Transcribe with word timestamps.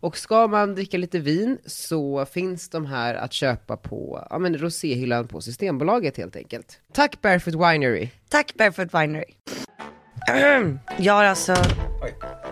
Och 0.00 0.16
ska 0.16 0.46
man 0.46 0.74
dricka 0.74 0.98
lite 0.98 1.18
vin 1.18 1.58
så 1.66 2.26
finns 2.26 2.68
de 2.68 2.86
här 2.86 3.14
att 3.14 3.32
köpa 3.32 3.76
på 3.76 4.26
ja, 4.30 4.38
men 4.38 4.58
roséhyllan 4.58 5.28
på 5.28 5.40
Systembolaget 5.40 6.16
helt 6.16 6.36
enkelt. 6.36 6.80
Tack 6.92 7.20
Barefoot 7.22 7.54
Winery! 7.54 8.08
Tack 8.28 8.54
Barefoot 8.54 8.94
Winery. 8.94 9.24
Jag 10.96 11.12
har 11.12 11.24
alltså, 11.24 11.54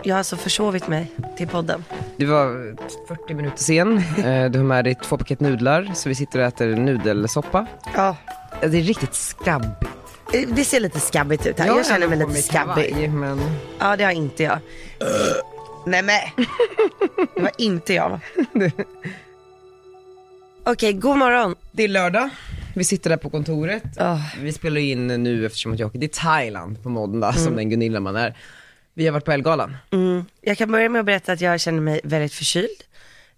jag 0.03 0.15
har 0.15 0.17
alltså 0.17 0.35
försovit 0.37 0.87
mig 0.87 1.11
till 1.37 1.47
podden. 1.47 1.83
Du 2.17 2.25
var 2.25 2.75
40 3.07 3.33
minuter 3.33 3.57
sen, 3.57 3.97
Eh, 4.25 4.51
du 4.51 4.59
har 4.59 4.65
med 4.65 4.83
dig 4.85 4.95
två 4.95 5.17
paket 5.17 5.39
nudlar, 5.39 5.91
så 5.95 6.09
vi 6.09 6.15
sitter 6.15 6.39
och 6.39 6.45
äter 6.45 6.67
nudelsoppa. 6.75 7.67
Ja. 7.95 8.15
Det 8.61 8.65
är 8.77 8.81
riktigt 8.81 9.13
skabbigt. 9.13 9.91
Eh, 10.33 10.49
Det 10.55 10.63
ser 10.63 10.79
lite 10.79 10.99
skabbigt 10.99 11.45
ut 11.45 11.59
här. 11.59 11.67
Jag 11.67 11.85
känner 11.85 12.07
mig 12.07 12.17
lite 12.17 12.41
skabbig. 12.41 13.09
Men... 13.11 13.39
Ja 13.79 13.95
det 13.95 14.03
har 14.03 14.11
inte 14.11 14.43
jag. 14.43 14.59
Nej 15.87 16.03
men. 16.03 16.45
Det 17.35 17.41
var 17.41 17.51
inte 17.57 17.93
jag. 17.93 18.19
Okej, 20.63 20.93
god 20.93 21.17
morgon. 21.17 21.55
Det 21.71 21.83
är 21.83 21.87
lördag, 21.87 22.29
vi 22.75 22.83
sitter 22.83 23.09
där 23.09 23.17
på 23.17 23.29
kontoret. 23.29 23.83
Ah. 23.97 24.19
Vi 24.41 24.53
spelar 24.53 24.81
in 24.81 25.07
nu 25.07 25.45
eftersom 25.45 25.73
att 25.73 25.79
jag 25.79 25.87
åker 25.87 25.99
till 25.99 26.09
Thailand 26.09 26.83
på 26.83 26.89
måndag, 26.89 27.33
som 27.33 27.55
den 27.55 27.69
Gunilla 27.69 27.99
man 27.99 28.15
är. 28.15 28.37
Vi 28.93 29.05
har 29.05 29.13
varit 29.13 29.25
på 29.25 29.31
Elgalan. 29.31 29.77
Mm. 29.91 30.25
Jag 30.41 30.57
kan 30.57 30.71
börja 30.71 30.89
med 30.89 30.99
att 30.99 31.05
berätta 31.05 31.31
att 31.31 31.41
jag 31.41 31.59
känner 31.59 31.81
mig 31.81 32.01
väldigt 32.03 32.33
förkyld. 32.33 32.83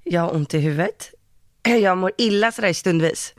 Jag 0.03 0.21
har 0.21 0.35
ont 0.35 0.53
i 0.53 0.59
huvudet. 0.59 1.13
Jag 1.81 1.97
mår 1.97 2.11
illa 2.17 2.51
sådär 2.51 2.73
stundvis. 2.73 3.33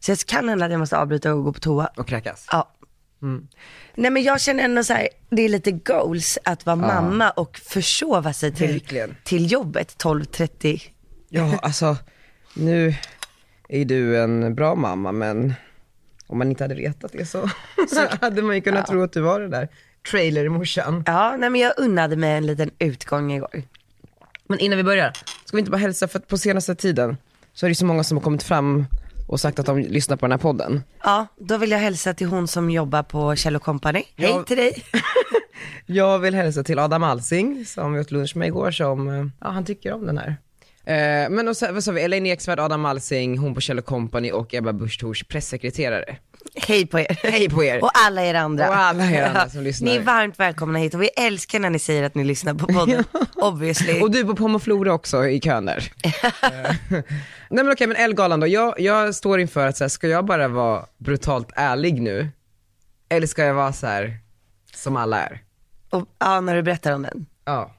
Så 0.00 0.12
det 0.12 0.26
kan 0.26 0.48
hända 0.48 0.64
att 0.64 0.72
jag 0.72 0.78
måste 0.78 0.98
avbryta 0.98 1.34
och 1.34 1.44
gå 1.44 1.52
på 1.52 1.60
toa. 1.60 1.86
och 1.96 2.08
kräkas. 2.08 2.46
Ja. 2.50 2.72
Nej 3.94 4.10
men 4.10 4.22
jag 4.22 4.40
känner 4.40 4.64
ändå 4.64 4.84
så 4.84 4.92
här, 4.92 5.08
det 5.30 5.42
är 5.42 5.48
lite 5.48 5.72
goals 5.72 6.38
att 6.44 6.66
vara 6.66 6.76
mamma 6.76 7.30
och 7.30 7.58
försova 7.58 8.32
sig 8.32 8.54
till, 8.54 8.72
Verkligen. 8.72 9.16
till 9.24 9.52
jobbet 9.52 9.96
12.30. 10.04 10.80
Ja, 11.28 11.58
alltså 11.62 11.96
nu 12.54 12.94
är 13.68 13.84
du 13.84 14.22
en 14.22 14.54
bra 14.54 14.74
mamma, 14.74 15.12
men 15.12 15.54
om 16.26 16.38
man 16.38 16.48
inte 16.48 16.64
hade 16.64 16.74
vetat 16.74 17.12
det 17.12 17.26
så, 17.26 17.50
så 17.88 18.06
hade 18.20 18.42
man 18.42 18.54
ju 18.54 18.60
kunnat 18.60 18.86
tro 18.86 19.02
att 19.02 19.12
du 19.12 19.20
var 19.20 19.40
det 19.40 19.48
där 19.48 19.68
trailermorsan. 20.10 21.04
Ja, 21.06 21.36
nej 21.38 21.50
men 21.50 21.60
jag 21.60 21.72
unnade 21.76 22.16
mig 22.16 22.32
en 22.32 22.46
liten 22.46 22.70
utgång 22.78 23.32
igår. 23.32 23.62
Men 24.46 24.58
innan 24.58 24.76
vi 24.78 24.84
börjar, 24.84 25.12
ska 25.44 25.56
vi 25.56 25.58
inte 25.58 25.70
bara 25.70 25.76
hälsa, 25.78 26.08
för 26.08 26.18
att 26.18 26.28
på 26.28 26.38
senaste 26.38 26.74
tiden 26.74 27.16
så 27.52 27.66
är 27.66 27.68
det 27.68 27.74
så 27.74 27.84
många 27.84 28.04
som 28.04 28.16
har 28.16 28.22
kommit 28.22 28.42
fram 28.42 28.86
och 29.26 29.40
sagt 29.40 29.58
att 29.58 29.66
de 29.66 29.78
lyssnar 29.78 30.16
på 30.16 30.26
den 30.26 30.30
här 30.32 30.38
podden. 30.38 30.82
Ja, 31.04 31.26
då 31.40 31.56
vill 31.58 31.70
jag 31.70 31.78
hälsa 31.78 32.14
till 32.14 32.26
hon 32.26 32.48
som 32.48 32.70
jobbar 32.70 33.02
på 33.02 33.36
Kjell 33.36 33.58
Company. 33.58 34.02
Hej 34.16 34.30
Ja. 34.30 34.42
till 34.42 34.56
dig. 34.56 34.84
Jag 35.86 36.18
vill 36.18 36.34
hälsa 36.34 36.62
till 36.64 36.78
Adam 36.78 37.02
Alsing 37.02 37.64
som 37.66 37.92
vi 37.92 38.00
åt 38.00 38.10
lunch 38.10 38.36
med 38.36 38.48
igår 38.48 38.70
som, 38.70 39.08
eh, 39.08 39.26
ja 39.40 39.48
han 39.50 39.64
tycker 39.64 39.92
om 39.92 40.06
den 40.06 40.18
här. 40.18 40.36
Eh, 40.84 41.30
men 41.30 41.48
och 41.48 41.56
så, 41.56 41.72
vad 41.72 41.84
sa 41.84 41.92
vi, 41.92 42.00
Elaine 42.02 42.26
Eksvärd, 42.26 42.60
Adam 42.60 42.84
Alsing, 42.84 43.38
hon 43.38 43.54
på 43.54 43.60
Kjell 43.60 43.82
Company 43.82 44.30
och 44.32 44.54
Ebba 44.54 44.72
Busch 44.72 45.28
pressekreterare. 45.28 46.16
Hej 46.54 46.86
på 46.86 47.00
er. 47.00 47.06
Hej 47.30 47.48
på 47.50 47.64
er! 47.64 47.82
Och 47.84 47.90
alla 47.94 48.22
er 48.24 48.34
andra. 48.34 48.68
Och 48.68 48.76
alla 48.76 49.04
er 49.10 49.22
andra 49.22 49.48
som 49.48 49.62
lyssnar. 49.64 49.88
Ni 49.90 49.96
är 49.96 50.00
varmt 50.00 50.40
välkomna 50.40 50.78
hit 50.78 50.94
och 50.94 51.02
vi 51.02 51.08
älskar 51.08 51.58
när 51.58 51.70
ni 51.70 51.78
säger 51.78 52.02
att 52.02 52.14
ni 52.14 52.24
lyssnar 52.24 52.54
på 52.54 52.66
podden. 52.66 53.04
Obviously. 53.34 54.00
Och 54.00 54.10
du 54.10 54.24
på 54.24 54.36
Pomoflora 54.36 54.92
också 54.92 55.26
i 55.28 55.40
kön 55.40 55.64
där. 55.66 55.92
Eh, 56.42 56.74
Nej 57.50 57.64
men 57.64 57.72
okej, 57.72 57.86
men 57.86 57.96
Elgalan 57.96 58.40
då. 58.40 58.46
Jag, 58.46 58.80
jag 58.80 59.14
står 59.14 59.40
inför 59.40 59.66
att 59.66 59.76
så 59.76 59.84
här, 59.84 59.88
ska 59.88 60.08
jag 60.08 60.24
bara 60.24 60.48
vara 60.48 60.86
brutalt 60.98 61.48
ärlig 61.56 62.02
nu? 62.02 62.28
Eller 63.08 63.26
ska 63.26 63.44
jag 63.44 63.54
vara 63.54 63.72
så 63.72 63.86
här 63.86 64.18
som 64.74 64.96
alla 64.96 65.20
är? 65.22 65.42
Och, 65.90 66.08
ja, 66.18 66.40
när 66.40 66.54
du 66.56 66.62
berättar 66.62 66.92
om 66.92 67.02
den. 67.02 67.26
Ja, 67.44 67.74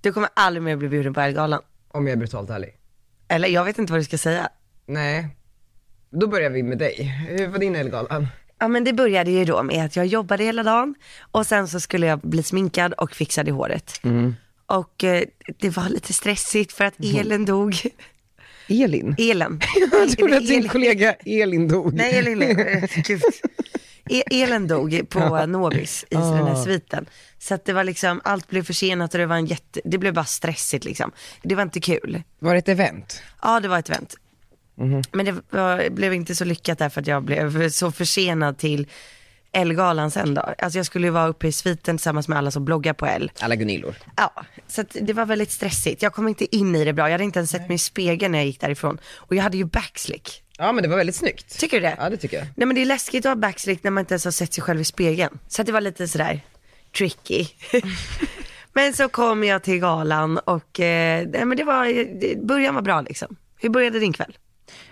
Du 0.00 0.12
kommer 0.12 0.28
aldrig 0.34 0.62
mer 0.62 0.76
bli 0.76 0.88
bjuden 0.88 1.14
på 1.14 1.20
Elgalan. 1.20 1.60
om 1.88 2.06
jag 2.06 2.12
är 2.12 2.16
brutalt 2.16 2.50
ärlig. 2.50 2.74
Eller 3.28 3.48
jag 3.48 3.64
vet 3.64 3.78
inte 3.78 3.92
vad 3.92 4.00
du 4.00 4.04
ska 4.04 4.18
säga. 4.18 4.48
Nej, 4.86 5.28
då 6.10 6.26
börjar 6.26 6.50
vi 6.50 6.62
med 6.62 6.78
dig. 6.78 7.02
Hur 7.28 7.46
var 7.48 7.58
din 7.58 7.76
Elgalan? 7.76 8.26
Ja 8.58 8.68
men 8.68 8.84
det 8.84 8.92
började 8.92 9.30
ju 9.30 9.44
då 9.44 9.62
med 9.62 9.84
att 9.84 9.96
jag 9.96 10.06
jobbade 10.06 10.44
hela 10.44 10.62
dagen 10.62 10.94
och 11.30 11.46
sen 11.46 11.68
så 11.68 11.80
skulle 11.80 12.06
jag 12.06 12.20
bli 12.20 12.42
sminkad 12.42 12.92
och 12.92 13.12
fixad 13.12 13.48
i 13.48 13.50
håret. 13.50 14.00
Och 14.66 15.04
eh, 15.04 15.22
det 15.58 15.70
var 15.70 15.88
lite 15.88 16.12
stressigt 16.12 16.72
för 16.72 16.84
att 16.84 16.94
elen 17.14 17.44
dog. 17.44 17.74
Elin? 18.68 19.14
Elen. 19.18 19.60
Jag 19.92 20.10
trodde 20.18 20.36
att 20.36 20.46
din 20.46 20.58
Elin- 20.62 20.68
kollega 20.68 21.12
Elin 21.14 21.68
dog. 21.68 21.94
Nej, 21.94 22.18
Elin, 22.18 22.42
eh, 22.60 22.84
gud. 22.94 23.22
E- 24.10 24.42
Elen 24.42 24.66
dog 24.66 25.08
på 25.08 25.46
Nobis 25.46 26.04
i 26.10 26.14
den 26.14 26.46
här 26.46 26.54
sviten. 26.64 27.06
Så 27.38 27.54
att 27.54 27.64
det 27.64 27.72
var 27.72 27.84
liksom, 27.84 28.20
allt 28.24 28.48
blev 28.50 28.62
försenat 28.64 29.14
och 29.14 29.18
det 29.20 29.26
var 29.26 29.36
en 29.36 29.46
jätte, 29.46 29.80
det 29.84 29.98
blev 29.98 30.14
bara 30.14 30.24
stressigt 30.24 30.84
liksom. 30.84 31.12
Det 31.42 31.54
var 31.54 31.62
inte 31.62 31.80
kul. 31.80 32.22
Var 32.38 32.52
det 32.52 32.58
ett 32.58 32.68
event? 32.68 33.22
Ja, 33.42 33.60
det 33.60 33.68
var 33.68 33.78
ett 33.78 33.88
event. 33.88 34.14
Men 35.12 35.26
det 35.26 35.34
var, 35.50 35.90
blev 35.90 36.14
inte 36.14 36.34
så 36.34 36.44
lyckat 36.44 36.78
därför 36.78 37.00
att 37.00 37.06
jag 37.06 37.22
blev 37.22 37.70
så 37.70 37.92
försenad 37.92 38.58
till 38.58 38.86
Elgalan 39.52 40.10
sen 40.10 40.34
då. 40.34 40.40
Alltså 40.40 40.78
jag 40.78 40.86
skulle 40.86 41.06
ju 41.06 41.10
vara 41.10 41.28
uppe 41.28 41.48
i 41.48 41.52
sviten 41.52 41.96
tillsammans 41.96 42.28
med 42.28 42.38
alla 42.38 42.50
som 42.50 42.64
bloggar 42.64 42.92
på 42.92 43.06
L. 43.06 43.30
Alla 43.40 43.54
Gunillor. 43.54 43.94
Ja, 44.16 44.44
så 44.66 44.80
att 44.80 44.96
det 45.00 45.12
var 45.12 45.26
väldigt 45.26 45.50
stressigt. 45.50 46.02
Jag 46.02 46.12
kom 46.12 46.28
inte 46.28 46.56
in 46.56 46.76
i 46.76 46.84
det 46.84 46.92
bra. 46.92 47.04
Jag 47.04 47.12
hade 47.12 47.24
inte 47.24 47.38
ens 47.38 47.50
sett 47.50 47.68
mig 47.68 47.74
i 47.74 47.78
spegeln 47.78 48.32
när 48.32 48.38
jag 48.38 48.46
gick 48.46 48.60
därifrån. 48.60 48.98
Och 49.16 49.36
jag 49.36 49.42
hade 49.42 49.56
ju 49.56 49.64
backslick. 49.64 50.42
Ja 50.58 50.72
men 50.72 50.82
det 50.82 50.88
var 50.88 50.96
väldigt 50.96 51.16
snyggt. 51.16 51.58
Tycker 51.58 51.76
du 51.76 51.80
det? 51.80 51.96
Ja 51.98 52.10
det 52.10 52.16
tycker 52.16 52.36
jag. 52.36 52.46
Nej 52.56 52.66
men 52.66 52.74
det 52.74 52.80
är 52.80 52.86
läskigt 52.86 53.26
att 53.26 53.30
ha 53.30 53.36
backslick 53.36 53.84
när 53.84 53.90
man 53.90 54.00
inte 54.02 54.14
ens 54.14 54.24
har 54.24 54.32
sett 54.32 54.54
sig 54.54 54.62
själv 54.62 54.80
i 54.80 54.84
spegeln. 54.84 55.38
Så 55.48 55.62
att 55.62 55.66
det 55.66 55.72
var 55.72 55.80
lite 55.80 56.08
sådär 56.08 56.40
tricky. 56.98 57.46
men 58.72 58.92
så 58.92 59.08
kom 59.08 59.44
jag 59.44 59.62
till 59.62 59.78
galan 59.78 60.38
och 60.38 60.80
eh, 60.80 61.26
nej, 61.28 61.44
men 61.44 61.56
det 61.56 61.64
var, 61.64 61.86
det, 62.20 62.42
början 62.42 62.74
var 62.74 62.82
bra 62.82 63.00
liksom. 63.00 63.36
Hur 63.56 63.68
började 63.68 63.98
din 63.98 64.12
kväll? 64.12 64.36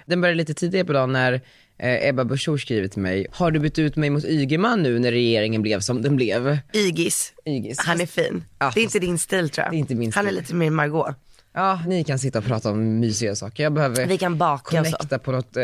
Den 0.06 0.20
började 0.20 0.36
lite 0.38 0.54
tidigare 0.54 0.84
på 0.86 0.92
dagen 0.92 1.12
när 1.12 1.32
eh, 1.78 2.08
Ebba 2.08 2.24
Busch 2.24 2.44
Thor 2.44 2.56
skrivit 2.58 2.92
till 2.92 3.02
mig, 3.02 3.26
har 3.30 3.50
du 3.50 3.58
bytt 3.58 3.78
ut 3.78 3.96
mig 3.96 4.10
mot 4.10 4.24
Ygeman 4.24 4.82
nu 4.82 4.98
när 4.98 5.10
regeringen 5.12 5.62
blev 5.62 5.80
som 5.80 6.02
den 6.02 6.16
blev? 6.16 6.58
Ygis. 6.72 7.32
Ygis. 7.46 7.78
Han 7.78 8.00
är 8.00 8.06
fin. 8.06 8.44
Ja, 8.58 8.70
det 8.74 8.80
är 8.80 8.84
inte 8.84 8.98
din 8.98 9.18
stil 9.18 9.50
tror 9.50 9.64
jag. 9.64 9.72
Det 9.72 9.76
är 9.76 9.78
inte 9.78 9.94
min 9.94 10.12
Han 10.14 10.24
är 10.26 10.30
stil. 10.30 10.40
lite 10.40 10.54
mer 10.54 10.70
Margot. 10.70 11.14
Ja, 11.58 11.80
ni 11.86 12.04
kan 12.04 12.18
sitta 12.18 12.38
och 12.38 12.44
prata 12.44 12.70
om 12.70 13.00
mysiga 13.00 13.34
saker. 13.36 13.62
Jag 13.62 13.72
behöver 13.72 14.06
Vi 14.06 14.18
kan 14.18 14.38
baka 14.38 14.76
connecta 14.76 15.18
på 15.18 15.32
något 15.32 15.56
eh, 15.56 15.62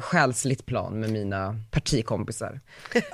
själsligt 0.00 0.66
plan 0.66 1.00
med 1.00 1.10
mina 1.10 1.58
partikompisar. 1.70 2.60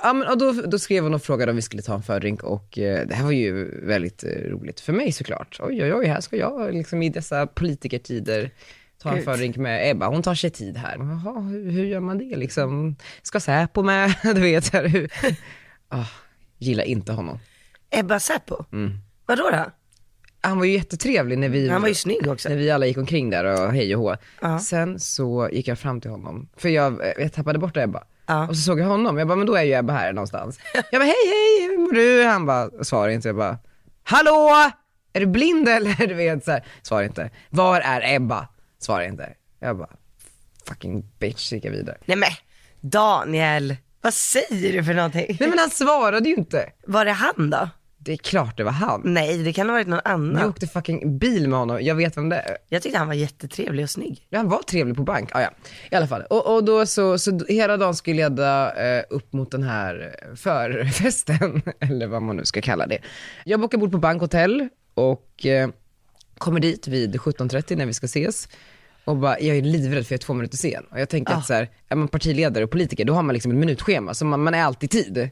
ja, 0.03 0.13
men, 0.13 0.27
och 0.27 0.37
då, 0.37 0.51
då 0.51 0.79
skrev 0.79 1.03
hon 1.03 1.13
och 1.13 1.21
frågade 1.23 1.49
om 1.49 1.55
vi 1.55 1.61
skulle 1.61 1.81
ta 1.81 1.95
en 1.95 2.03
fördrink 2.03 2.43
och 2.43 2.77
eh, 2.79 3.07
det 3.07 3.15
här 3.15 3.23
var 3.23 3.31
ju 3.31 3.81
väldigt 3.87 4.23
eh, 4.23 4.29
roligt 4.29 4.79
för 4.79 4.93
mig 4.93 5.11
såklart. 5.11 5.57
Oj, 5.59 5.83
oj, 5.83 5.93
oj, 5.93 6.05
här 6.05 6.21
ska 6.21 6.35
jag 6.37 6.73
liksom 6.73 7.03
i 7.03 7.09
dessa 7.09 7.47
politikertider 7.47 8.51
ta 9.01 9.09
en 9.09 9.23
fördrink 9.23 9.57
med 9.57 9.91
Ebba. 9.91 10.07
Hon 10.07 10.21
tar 10.23 10.35
sig 10.35 10.49
tid 10.49 10.77
här. 10.77 10.97
Jaha, 10.97 11.39
hur, 11.39 11.71
hur 11.71 11.85
gör 11.85 11.99
man 11.99 12.17
det 12.17 12.35
liksom? 12.37 12.95
Ska 13.21 13.39
Säpo 13.39 13.83
med? 13.83 14.15
Du 14.23 14.41
vet, 14.41 14.73
här, 14.73 14.87
hur... 14.87 15.11
Ah, 15.93 16.05
gillar 16.57 16.83
inte 16.83 17.11
honom. 17.13 17.39
Ebba 17.89 18.19
Säpo? 18.19 18.65
Mm. 18.71 18.91
Vadå 19.25 19.49
då? 19.51 19.65
Han 20.41 20.57
var 20.57 20.65
ju 20.65 20.71
jättetrevlig 20.73 21.37
när 21.37 21.49
vi 21.49 21.69
Han 21.69 21.81
var 21.81 21.87
ju 21.87 21.95
snygg 21.95 22.27
också. 22.27 22.49
när 22.49 22.55
vi 22.55 22.71
alla 22.71 22.85
gick 22.85 22.97
omkring 22.97 23.29
där 23.29 23.45
och 23.45 23.73
hej 23.73 23.95
och 23.95 24.01
hå. 24.01 24.15
Ja. 24.41 24.59
Sen 24.59 24.99
så 24.99 25.49
gick 25.51 25.67
jag 25.67 25.79
fram 25.79 26.01
till 26.01 26.11
honom, 26.11 26.49
för 26.57 26.69
jag, 26.69 27.07
eh, 27.07 27.13
jag 27.17 27.33
tappade 27.33 27.59
bort 27.59 27.77
Ebba. 27.77 28.03
Ja. 28.25 28.47
Och 28.47 28.55
så 28.55 28.61
såg 28.61 28.79
jag 28.79 28.85
honom, 28.85 29.17
jag 29.17 29.27
bara, 29.27 29.35
men 29.35 29.47
då 29.47 29.55
är 29.55 29.63
ju 29.63 29.73
Ebba 29.73 29.93
här 29.93 30.13
någonstans. 30.13 30.59
Jag 30.73 31.01
bara, 31.01 31.05
hej 31.05 31.13
hej, 31.27 31.67
hur 31.69 31.77
mår 31.77 31.91
du? 31.93 32.25
Han 32.25 32.45
bara, 32.45 32.83
svarar 32.83 33.09
inte. 33.09 33.27
Jag 33.27 33.35
bara, 33.37 33.57
hallå? 34.03 34.71
Är 35.13 35.19
du 35.19 35.25
blind 35.25 35.69
eller? 35.69 36.07
Du 36.07 36.13
vet 36.13 36.45
så 36.45 36.51
här, 36.51 36.65
svarar 36.81 37.03
inte. 37.03 37.29
Var 37.49 37.81
är 37.81 38.15
Ebba? 38.15 38.47
Svarar 38.81 39.03
inte. 39.03 39.33
Jag 39.59 39.77
bara, 39.77 39.89
fucking 40.67 41.05
bitch, 41.19 41.51
gick 41.51 41.65
jag 41.65 41.71
vidare. 41.71 41.97
Nej 42.05 42.17
men 42.17 42.29
Daniel, 42.81 43.75
Vad 44.01 44.13
säger 44.13 44.73
du 44.73 44.83
för 44.83 44.93
någonting? 44.93 45.37
Nej 45.39 45.49
men 45.49 45.59
han 45.59 45.69
svarade 45.69 46.29
ju 46.29 46.35
inte. 46.35 46.69
Var 46.87 47.05
det 47.05 47.11
han 47.11 47.49
då? 47.49 47.69
Det 47.97 48.11
är 48.13 48.17
klart 48.17 48.57
det 48.57 48.63
var 48.63 48.71
han. 48.71 49.01
Nej, 49.03 49.37
det 49.43 49.53
kan 49.53 49.69
ha 49.69 49.73
varit 49.73 49.87
någon 49.87 49.99
annan. 50.03 50.41
Jag 50.41 50.49
åkte 50.49 50.67
fucking 50.67 51.17
bil 51.17 51.47
med 51.49 51.59
honom, 51.59 51.77
jag 51.81 51.95
vet 51.95 52.17
vem 52.17 52.29
det 52.29 52.35
är. 52.35 52.57
Jag 52.69 52.81
tyckte 52.81 52.97
han 52.97 53.07
var 53.07 53.13
jättetrevlig 53.13 53.83
och 53.83 53.89
snygg. 53.89 54.27
Ja, 54.29 54.37
han 54.37 54.49
var 54.49 54.61
trevlig 54.61 54.95
på 54.95 55.03
bank. 55.03 55.29
Ah, 55.33 55.41
ja. 55.41 55.49
I 55.91 55.95
alla 55.95 56.07
fall. 56.07 56.21
Och, 56.29 56.55
och 56.55 56.63
då 56.63 56.85
så, 56.85 57.17
så 57.17 57.45
hela 57.47 57.77
dagen 57.77 57.95
skulle 57.95 58.15
leda 58.15 58.75
eh, 58.75 59.03
upp 59.09 59.33
mot 59.33 59.51
den 59.51 59.63
här 59.63 60.13
eh, 60.29 60.35
förfesten, 60.35 61.61
eller 61.79 62.07
vad 62.07 62.21
man 62.21 62.35
nu 62.35 62.45
ska 62.45 62.61
kalla 62.61 62.87
det. 62.87 62.99
Jag 63.45 63.59
bokar 63.59 63.77
bord 63.77 63.91
på 63.91 63.97
bankhotell 63.97 64.69
och 64.93 65.45
eh, 65.45 65.69
kommer 66.37 66.59
dit 66.59 66.87
vid 66.87 67.15
17.30 67.15 67.75
när 67.75 67.85
vi 67.85 67.93
ska 67.93 68.05
ses. 68.05 68.47
Och 69.11 69.17
bara, 69.17 69.39
jag 69.39 69.57
är 69.57 69.61
livrädd 69.61 70.07
för 70.07 70.13
jag 70.13 70.17
är 70.19 70.23
två 70.25 70.33
minuter 70.33 70.57
sen. 70.57 70.83
Och 70.91 70.99
jag 70.99 71.09
tänker 71.09 71.33
Ah. 71.33 71.37
att 71.37 71.45
så 71.45 71.53
här, 71.53 71.69
är 71.89 71.95
man 71.95 72.07
partiledare 72.07 72.63
och 72.63 72.71
politiker, 72.71 73.05
då 73.05 73.13
har 73.13 73.23
man 73.23 73.33
liksom 73.33 73.51
ett 73.51 73.57
minutschema, 73.57 74.13
så 74.13 74.25
man, 74.25 74.43
man 74.43 74.53
är 74.53 74.63
alltid 74.63 74.93
i 74.93 75.03
tid. 75.03 75.29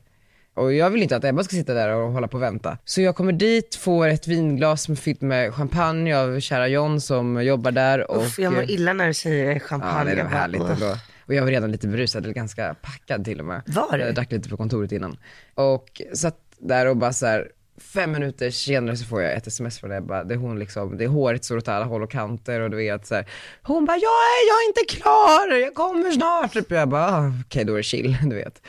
Och 0.53 0.73
jag 0.73 0.89
vill 0.89 1.01
inte 1.03 1.15
att 1.15 1.23
Ebba 1.23 1.43
ska 1.43 1.55
sitta 1.55 1.73
där 1.73 1.89
och 1.95 2.11
hålla 2.11 2.27
på 2.27 2.37
och 2.37 2.43
vänta. 2.43 2.77
Så 2.85 3.01
jag 3.01 3.15
kommer 3.15 3.31
dit, 3.33 3.75
får 3.75 4.07
ett 4.07 4.27
vinglas 4.27 4.83
som 4.83 4.91
är 4.91 4.95
fyllt 4.95 5.21
med 5.21 5.53
champagne 5.55 6.13
av 6.17 6.39
kära 6.39 6.67
John 6.67 7.01
som 7.01 7.43
jobbar 7.43 7.71
där. 7.71 8.11
Och, 8.11 8.17
Uff, 8.23 8.39
jag 8.39 8.53
mår 8.53 8.71
illa 8.71 8.93
när 8.93 9.07
du 9.07 9.13
säger 9.13 9.59
champagne. 9.59 10.09
Ja, 10.09 10.15
det 10.15 10.23
var 10.23 10.29
härligt 10.29 10.61
ändå. 10.61 10.95
Och 11.25 11.33
jag 11.33 11.43
var 11.43 11.51
redan 11.51 11.71
lite 11.71 11.87
berusad, 11.87 12.23
eller 12.23 12.33
ganska 12.33 12.73
packad 12.81 13.25
till 13.25 13.39
och 13.39 13.45
med. 13.45 13.61
Var 13.65 13.97
du? 13.97 14.03
Jag 14.03 14.15
drack 14.15 14.31
lite 14.31 14.49
på 14.49 14.57
kontoret 14.57 14.91
innan. 14.91 15.17
Och 15.55 16.01
satt 16.13 16.37
där 16.59 16.85
och 16.85 16.97
bara 16.97 17.13
så 17.13 17.25
här. 17.25 17.47
Fem 17.79 18.11
minuter 18.11 18.49
senare 18.51 18.97
så 18.97 19.05
får 19.05 19.21
jag 19.21 19.33
ett 19.33 19.47
sms 19.47 19.79
från 19.79 19.91
Ebba, 19.91 20.23
det 20.23 20.33
är 20.33 20.37
hon 20.37 20.59
liksom, 20.59 20.97
det 20.97 21.03
är 21.03 21.07
håret 21.07 21.45
står 21.45 21.57
åt 21.57 21.67
alla 21.67 21.85
håll 21.85 22.03
och 22.03 22.11
kanter 22.11 22.59
och 22.61 22.69
du 22.69 22.77
vet 22.77 23.07
så 23.07 23.15
här. 23.15 23.29
Hon 23.61 23.85
bara, 23.85 23.97
jag 23.97 24.01
är, 24.03 24.47
jag 24.49 24.63
är 24.63 24.67
inte 24.67 24.95
klar, 25.01 25.55
jag 25.59 25.73
kommer 25.73 26.11
snart. 26.11 26.53
Typ. 26.53 26.71
Jag 26.71 26.89
bara, 26.89 27.07
ah, 27.17 27.31
okej 27.45 27.63
då 27.65 27.73
är 27.73 27.77
det 27.77 27.83
chill, 27.83 28.17
du 28.23 28.35
vet. 28.35 28.61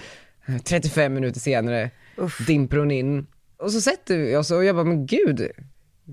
35 0.64 1.14
minuter 1.14 1.40
senare 1.40 1.90
dimper 2.46 2.76
hon 2.76 2.90
in. 2.90 3.26
Och 3.56 3.72
så 3.72 3.80
sätter 3.80 4.18
vi 4.18 4.36
oss 4.36 4.50
och 4.50 4.64
jag 4.64 4.74
bara, 4.76 4.84
men 4.84 5.06
gud, 5.06 5.50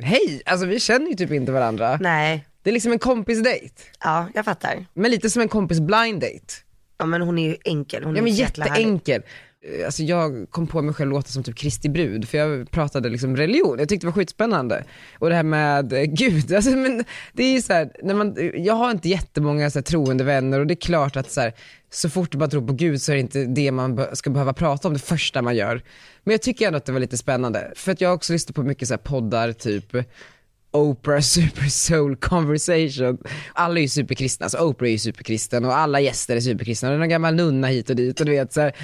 hej, 0.02 0.42
alltså 0.46 0.66
vi 0.66 0.80
känner 0.80 1.08
ju 1.10 1.16
typ 1.16 1.32
inte 1.32 1.52
varandra. 1.52 1.98
Nej, 2.02 2.48
Det 2.62 2.70
är 2.70 2.74
liksom 2.74 2.92
en 2.92 3.00
kompisdejt. 3.00 3.74
ja 4.04 4.28
jag 4.34 4.46
fattar. 4.46 4.86
Men 4.94 5.12
lite 5.12 5.30
som 5.30 5.42
en 5.42 5.48
kompis 5.48 5.80
blind 5.80 6.22
date. 6.22 6.54
Ja 7.00 7.06
men 7.06 7.22
hon 7.22 7.38
är 7.38 7.50
ju 7.50 7.58
enkel, 7.66 8.04
hon 8.04 8.14
är 8.14 8.18
Ja 8.18 8.24
men 8.24 8.34
jäkla 8.34 8.66
härlig. 8.66 8.86
Eh, 9.66 9.86
alltså 9.86 10.04
jag 10.04 10.48
kom 10.50 10.68
på 10.68 10.82
mig 10.82 10.94
själv 10.94 11.10
låta 11.10 11.28
som 11.28 11.44
typ 11.44 11.56
Kristi 11.56 11.90
brud, 11.90 12.30
för 12.30 12.38
jag 12.38 12.72
pratade 12.72 13.10
liksom 13.10 13.36
religion, 13.36 13.80
jag 13.80 13.90
tyckte 13.90 14.08
det 14.08 14.12
var 14.12 14.16
skitspännande. 14.16 14.84
Och 15.20 15.30
det 15.30 15.36
här 15.36 15.44
med 15.44 15.94
eh, 15.94 16.04
Gud, 16.04 16.54
alltså 16.56 16.72
men 16.72 17.04
det 17.34 17.44
är 17.44 17.52
ju 17.52 17.62
så 17.62 17.74
här, 17.74 17.92
när 18.04 18.14
man, 18.14 18.52
jag 18.54 18.74
har 18.74 18.92
inte 18.92 19.10
jättemånga 19.10 19.70
så 19.70 19.80
här, 19.80 19.84
troende 19.84 20.24
vänner 20.24 20.60
och 20.60 20.68
det 20.68 20.74
är 20.74 20.82
klart 20.82 21.16
att 21.16 21.32
så, 21.32 21.42
här, 21.42 21.54
så 21.92 22.10
fort 22.10 22.36
man 22.36 22.50
tror 22.50 22.68
på 22.68 22.74
Gud 22.74 23.02
så 23.02 23.12
är 23.12 23.16
det 23.16 23.22
inte 23.22 23.46
det 23.46 23.72
man 23.72 24.06
ska 24.14 24.30
behöva 24.30 24.54
prata 24.54 24.88
om 24.88 24.94
det 24.94 25.00
första 25.00 25.42
man 25.42 25.56
gör. 25.56 25.84
Men 26.24 26.32
jag 26.32 26.42
tycker 26.42 26.68
ändå 26.68 26.78
att 26.78 26.86
det 26.86 26.92
var 26.92 27.00
lite 27.00 27.18
spännande, 27.18 27.72
för 27.76 27.92
att 27.92 28.02
jag 28.02 28.10
har 28.10 28.16
också 28.16 28.34
lyssnat 28.34 28.56
på 28.56 28.64
mycket 28.64 28.88
så 28.88 28.94
här, 28.94 29.00
poddar, 29.00 29.52
typ 29.52 29.96
Oprah 30.72 31.22
Super 31.22 31.70
Soul 31.70 32.16
Conversation. 32.16 33.18
Alla 33.54 33.78
är 33.78 33.82
ju 33.82 33.88
superkristna, 33.88 34.44
alltså 34.44 34.58
Oprah 34.58 34.88
är 34.88 34.92
ju 34.92 34.98
superkristen 34.98 35.66
och 35.66 35.78
alla 35.78 36.00
gäster 36.00 36.36
är 36.36 36.40
superkristna. 36.40 36.90
Och 36.90 36.92
det 36.92 36.98
är 36.98 37.00
någon 37.00 37.10
gammal 37.10 37.36
nunna 37.36 37.68
hit 37.68 37.90
och 37.90 37.96
dit 37.96 38.20
och 38.20 38.26
du 38.26 38.32
vet 38.32 38.54
så 38.54 38.62
här. 38.62 38.76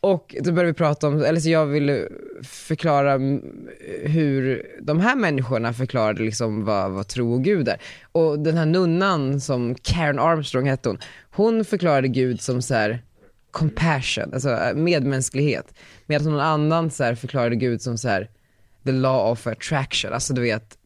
Och 0.00 0.36
då 0.40 0.52
började 0.52 0.72
vi 0.72 0.76
prata 0.76 1.08
om, 1.08 1.22
eller 1.22 1.40
så 1.40 1.50
jag 1.50 1.66
ville 1.66 2.08
förklara 2.42 3.12
mm, 3.12 3.68
hur 4.02 4.66
de 4.82 5.00
här 5.00 5.16
människorna 5.16 5.72
förklarade 5.72 6.22
liksom 6.22 6.64
vad, 6.64 6.90
vad 6.90 7.08
tro 7.08 7.34
och 7.34 7.44
Gud 7.44 7.68
är. 7.68 7.80
Och 8.12 8.38
den 8.38 8.56
här 8.56 8.66
nunnan 8.66 9.40
som 9.40 9.74
Karen 9.74 10.18
Armstrong 10.18 10.66
hette 10.66 10.88
hon, 10.88 10.98
hon 11.30 11.64
förklarade 11.64 12.08
Gud 12.08 12.40
som 12.40 12.62
så 12.62 12.74
här 12.74 13.02
compassion, 13.50 14.34
alltså 14.34 14.50
äh, 14.50 14.74
medmänsklighet. 14.74 15.74
Medan 16.06 16.32
någon 16.32 16.40
annan 16.40 16.90
så 16.90 17.04
här 17.04 17.14
förklarade 17.14 17.56
Gud 17.56 17.82
som 17.82 17.98
så 17.98 18.08
här 18.08 18.30
the 18.84 18.92
law 18.92 19.32
of 19.32 19.46
attraction, 19.46 20.12
alltså 20.12 20.34
du 20.34 20.40
vet 20.40 20.76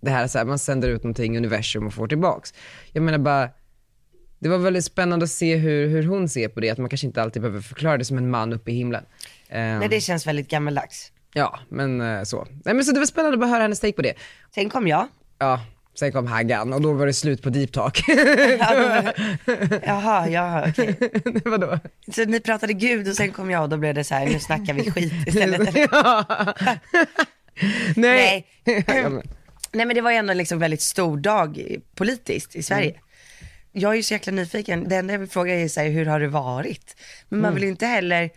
det 0.00 0.10
här, 0.10 0.26
så 0.26 0.38
här 0.38 0.44
man 0.44 0.58
sänder 0.58 0.88
ut 0.88 1.02
någonting 1.02 1.34
i 1.34 1.38
universum 1.38 1.86
och 1.86 1.94
får 1.94 2.08
tillbaks. 2.08 2.54
Jag 2.92 3.02
menar 3.02 3.18
bara, 3.18 3.50
det 4.38 4.48
var 4.48 4.58
väldigt 4.58 4.84
spännande 4.84 5.24
att 5.24 5.30
se 5.30 5.56
hur, 5.56 5.88
hur 5.88 6.06
hon 6.06 6.28
ser 6.28 6.48
på 6.48 6.60
det, 6.60 6.70
att 6.70 6.78
man 6.78 6.88
kanske 6.88 7.06
inte 7.06 7.22
alltid 7.22 7.42
behöver 7.42 7.60
förklara 7.60 7.98
det 7.98 8.04
som 8.04 8.18
en 8.18 8.30
man 8.30 8.52
uppe 8.52 8.70
i 8.70 8.74
himlen. 8.74 9.04
Ehm, 9.48 9.78
Nej 9.78 9.88
det 9.88 10.00
känns 10.00 10.26
väldigt 10.26 10.48
gammaldags. 10.48 11.12
Ja, 11.32 11.58
men 11.68 12.00
eh, 12.00 12.22
så. 12.22 12.46
Nej 12.64 12.74
men 12.74 12.84
så 12.84 12.92
det 12.92 12.98
var 12.98 13.06
spännande 13.06 13.34
att 13.34 13.40
bara 13.40 13.50
höra 13.50 13.62
hennes 13.62 13.80
take 13.80 13.92
på 13.92 14.02
det. 14.02 14.14
Sen 14.54 14.70
kom 14.70 14.88
jag. 14.88 15.08
Ja, 15.38 15.60
sen 15.98 16.12
kom 16.12 16.26
Haggan 16.26 16.72
och 16.72 16.80
då 16.80 16.92
var 16.92 17.06
det 17.06 17.12
slut 17.12 17.42
på 17.42 17.50
deep 17.50 17.72
talk. 17.72 18.04
Jaha, 19.82 20.28
jaha 20.28 20.66
okej. 20.68 20.96
Vadå? 21.44 21.78
Så 22.12 22.24
ni 22.24 22.40
pratade 22.40 22.72
gud 22.72 23.08
och 23.08 23.14
sen 23.14 23.32
kom 23.32 23.50
jag 23.50 23.62
och 23.62 23.68
då 23.68 23.76
blev 23.76 23.94
det 23.94 24.04
så 24.04 24.14
här, 24.14 24.26
nu 24.26 24.38
snackar 24.38 24.74
vi 24.74 24.90
skit 24.90 25.12
istället. 25.26 25.74
Nej. 27.96 28.46
Nej. 28.66 29.22
Nej 29.72 29.86
men 29.86 29.94
det 29.94 30.00
var 30.00 30.10
ju 30.10 30.16
ändå 30.16 30.32
liksom 30.32 30.58
väldigt 30.58 30.82
stor 30.82 31.16
dag 31.16 31.76
politiskt 31.94 32.56
i 32.56 32.62
Sverige. 32.62 32.90
Mm. 32.90 33.00
Jag 33.78 33.92
är 33.92 33.96
ju 33.96 34.02
så 34.02 34.14
jäkla 34.14 34.32
nyfiken, 34.32 34.88
det 34.88 34.96
enda 34.96 35.12
jag 35.14 35.18
vill 35.18 35.28
fråga 35.28 35.54
är 35.54 35.68
så 35.68 35.80
här, 35.80 35.88
hur 35.88 36.06
har 36.06 36.20
det 36.20 36.28
varit? 36.28 36.96
Men 37.28 37.38
Mm. 37.38 37.42
man 37.48 37.54
vill 37.54 37.62
ju 37.62 37.68
inte 37.68 37.86
heller 37.86 38.30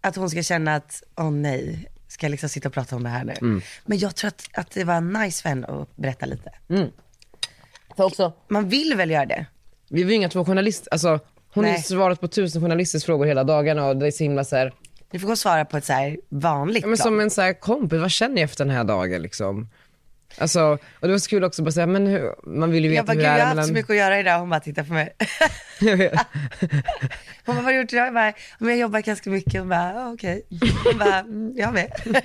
att 0.00 0.16
hon 0.16 0.30
ska 0.30 0.42
känna 0.42 0.74
att, 0.74 1.02
åh 1.16 1.30
nej, 1.30 1.88
ska 2.08 2.26
jag 2.26 2.30
liksom 2.30 2.48
sitta 2.48 2.68
och 2.68 2.74
prata 2.74 2.96
om 2.96 3.02
det 3.02 3.08
här 3.08 3.24
nu? 3.24 3.32
Mm. 3.40 3.62
Men 3.86 3.98
jag 3.98 4.14
tror 4.16 4.28
att, 4.28 4.48
att 4.52 4.70
det 4.70 4.84
var 4.84 5.00
nice 5.00 5.42
för 5.42 5.48
henne 5.48 5.66
att 5.66 5.96
berätta 5.96 6.26
lite. 6.26 6.50
För 7.96 8.04
också, 8.04 8.32
Man 8.48 8.68
vill 8.68 8.94
väl 8.96 9.10
göra 9.10 9.26
det? 9.26 9.46
vi 9.88 10.02
var 10.02 10.10
ju 10.10 10.16
inga 10.16 10.28
två 10.28 10.44
journalister, 10.44 10.88
alltså 10.92 11.20
hon 11.54 11.64
har 11.64 11.72
ju 11.72 11.78
svarat 11.82 12.20
på 12.20 12.28
tusen 12.28 12.62
journalisters 12.62 13.04
frågor 13.04 13.26
hela 13.26 13.44
dagarna 13.44 13.86
och 13.86 13.96
det 13.96 14.06
är 14.06 14.10
så 14.10 14.24
himla 14.24 14.44
så 14.44 14.56
här, 14.56 14.72
Du 15.10 15.18
får 15.18 15.26
gå 15.26 15.32
och 15.32 15.38
svara 15.38 15.64
på 15.64 15.76
ett 15.76 15.84
så 15.84 15.92
här 15.92 16.16
vanligt 16.28 16.82
ja, 16.82 16.88
men 16.88 16.96
plan. 16.96 17.04
som 17.04 17.20
en 17.20 17.30
så 17.30 17.42
här 17.42 17.52
kompis, 17.60 18.00
vad 18.00 18.10
känner 18.10 18.36
jag 18.36 18.44
efter 18.44 18.64
den 18.64 18.74
här 18.76 18.84
dagen 18.84 19.22
liksom? 19.22 19.68
Alltså, 20.38 20.60
och 21.00 21.08
det 21.08 21.10
var 21.10 21.18
så 21.18 21.30
kul 21.30 21.44
också 21.44 21.62
bara 21.62 21.70
säga, 21.70 21.86
men 21.86 22.06
hur, 22.06 22.34
man 22.58 22.70
vill 22.70 22.84
ju 22.84 22.90
veta 22.90 22.98
Jag 22.98 23.06
bara, 23.06 23.12
hur 23.12 23.20
det 23.20 23.26
jag 23.28 23.34
är 23.36 23.38
har 23.40 23.46
haft 23.46 23.52
så 23.52 23.56
mellan... 23.56 23.74
mycket 23.74 23.90
att 23.90 23.96
göra 23.96 24.20
idag. 24.20 24.38
Hon 24.38 24.50
bara 24.50 24.60
tittar 24.60 24.82
på 24.84 24.92
mig. 24.92 25.14
Jag. 25.80 25.98
Hon 27.46 27.54
bara, 27.54 27.56
vad 27.56 27.64
har 27.64 27.72
du 27.72 27.78
gjort 27.80 27.92
idag? 27.92 28.06
Jag 28.06 28.14
bara, 28.14 28.32
men 28.58 28.68
jag 28.68 28.78
jobbar 28.78 29.00
ganska 29.00 29.30
mycket. 29.30 29.60
Hon 29.60 29.68
bara, 29.68 29.92
"Ja, 29.94 30.12
okej. 30.12 30.42
Hon 30.84 30.98
bara, 30.98 31.18
"Mm, 31.18 31.52
jag 31.56 31.74
med. 31.74 31.92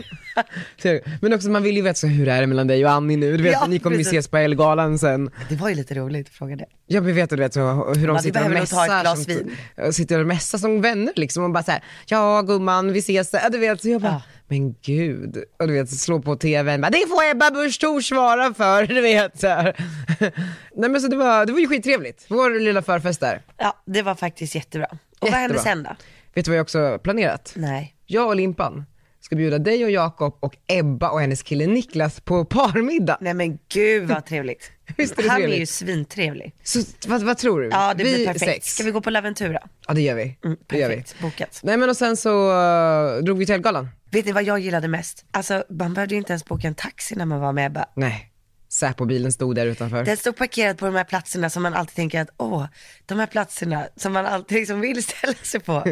Så- 0.82 1.00
Men 1.22 1.34
också 1.34 1.50
man 1.50 1.64
vill 1.64 1.76
ju 1.76 1.82
veta 1.82 1.94
så 1.96 2.08
hur 2.08 2.26
det 2.26 2.32
är 2.32 2.46
mellan 2.46 2.68
dig 2.68 2.86
och 2.86 2.92
Annie 2.92 3.18
nu, 3.18 3.38
du 3.38 3.44
vet 3.44 3.54
Ja, 3.54 3.66
ni 3.68 3.80
kommer 3.80 3.96
ju 3.98 4.02
ses 4.02 4.28
på 4.28 4.38
Ellegalan 4.38 5.00
sen. 5.00 5.32
Det 5.50 5.56
var 5.56 5.70
ju 5.70 5.76
lite 5.76 5.94
roligt 5.96 6.28
att 6.28 6.34
fråga 6.34 6.56
det. 6.56 6.66
Ja 6.88 7.02
men 7.02 7.16
vet 7.16 7.30
du, 7.30 7.36
vet 7.36 7.54
så, 7.54 7.94
hur 7.94 8.08
de 8.08 8.16
vi 8.18 8.24
sitter 8.24 8.46
och 8.46 8.52
mässar 8.52 9.16
som, 9.16 9.94
sitter 9.94 10.20
och 10.20 10.28
mässar 10.28 10.58
som 10.58 10.82
vänner 10.82 11.14
liksom 11.16 11.44
och 11.44 11.52
bara 11.52 11.64
såhär, 11.64 11.84
ja 12.06 12.42
gumman 12.42 12.94
vi 12.94 13.00
ses, 13.00 13.30
ja, 13.34 13.50
du 13.50 13.58
vet, 13.58 13.82
så 13.82 13.90
jag 13.90 14.02
bara, 14.02 14.12
Ja. 14.12 14.22
Men 14.48 14.74
gud, 14.82 15.44
och 15.60 15.68
du 15.68 15.74
vet 15.74 15.90
slå 15.90 16.22
på 16.22 16.36
tvn, 16.36 16.82
bara, 16.82 16.90
det 16.90 17.08
får 17.08 17.32
Ebba 17.32 17.52
Busch 17.52 17.80
Thor 17.80 18.02
svara 18.02 18.54
för, 18.54 18.86
du 18.88 19.02
vet 19.02 19.40
så 19.40 19.48
här. 19.48 19.76
Nej 20.76 20.90
men 20.90 21.02
så 21.02 21.08
det 21.08 21.16
var, 21.16 21.46
det 21.46 21.52
var 21.54 21.60
ju 21.60 21.68
skittrevligt, 21.68 22.26
vår 22.30 22.60
lilla 22.60 22.82
förfest 22.82 23.20
där. 23.20 23.42
Ja, 23.58 23.84
det 23.86 24.02
var 24.02 24.16
faktiskt 24.16 24.56
jättebra. 24.56 24.88
Och 25.20 25.28
vad 25.28 25.32
hände 25.32 25.56
Jättebra. 25.56 25.72
sen 25.74 25.84
då? 25.84 25.90
Vet 26.34 26.46
du 26.46 26.52
vad 26.52 26.58
jag 26.58 26.64
också 26.64 27.00
planerat? 27.04 27.54
Nej. 27.56 27.96
Jag 28.06 28.28
och 28.28 28.36
Limpan 28.36 28.86
ska 29.28 29.36
bjuda 29.36 29.60
dig 29.60 29.84
och 29.86 29.92
Jakob 29.92 30.38
och 30.40 30.58
Ebba 30.68 31.10
och 31.10 31.22
hennes 31.22 31.44
kille 31.44 31.68
Niklas 31.68 32.20
på 32.20 32.46
parmiddag. 32.46 33.18
Nej 33.22 33.34
men 33.34 33.60
gud 33.70 34.08
vad 34.08 34.26
trevligt. 34.26 34.72
Visst 34.98 35.20
är 35.20 35.24
det 35.24 35.30
Han 35.30 35.38
är 35.38 35.42
trevligt? 35.42 35.62
ju 35.62 35.66
svintrevlig. 35.66 36.56
Så 36.64 36.80
vad, 37.08 37.24
vad 37.24 37.38
tror 37.38 37.62
du? 37.62 37.68
Ja 37.68 37.94
det 37.94 38.04
vi 38.04 38.14
blir 38.16 38.26
perfekt. 38.26 38.52
sex? 38.52 38.74
Ska 38.76 38.84
vi 38.84 38.92
gå 38.92 39.02
på 39.02 39.10
Laventura? 39.10 39.60
Ja 39.88 39.94
det 39.94 40.02
gör 40.02 40.16
vi. 40.16 40.38
Mm, 40.46 40.58
det 40.68 40.78
gör 40.78 40.90
vi. 40.90 40.96
perfekt, 40.96 41.22
bokat. 41.22 41.60
Nej 41.64 41.78
men 41.78 41.90
och 41.90 41.98
sen 41.98 42.18
så 42.18 42.52
uh, 42.52 43.24
drog 43.24 43.38
vi 43.38 43.46
till 43.46 43.56
Ellegalan. 43.56 43.90
Vet 44.12 44.26
ni 44.26 44.32
vad 44.32 44.44
jag 44.44 44.60
gillade 44.60 44.88
mest? 44.88 45.26
Alltså 45.32 45.64
man 45.70 45.94
behövde 45.94 46.16
ju 46.16 46.20
inte 46.20 46.34
ens 46.34 46.46
boka 46.46 46.68
en 46.68 46.76
taxi 46.76 47.16
när 47.16 47.26
man 47.26 47.40
var 47.40 47.54
med 47.54 47.66
Ebba. 47.66 47.86
Nej, 47.96 48.32
Säpo-bilen 48.78 49.32
stod 49.32 49.56
där 49.56 49.66
utanför. 49.66 50.04
Den 50.06 50.18
stod 50.18 50.36
parkerad 50.36 50.78
på 50.78 50.86
de 50.86 50.96
här 50.96 51.04
platserna 51.04 51.50
som 51.50 51.64
man 51.64 51.74
alltid 51.74 51.96
tänker 51.96 52.22
att, 52.22 52.30
åh, 52.38 52.66
de 53.06 53.20
här 53.20 53.26
platserna 53.28 53.88
som 53.96 54.14
man 54.14 54.26
alltid 54.26 54.58
liksom 54.58 54.82
vill 54.82 55.04
ställa 55.04 55.34
sig 55.34 55.60
på, 55.60 55.84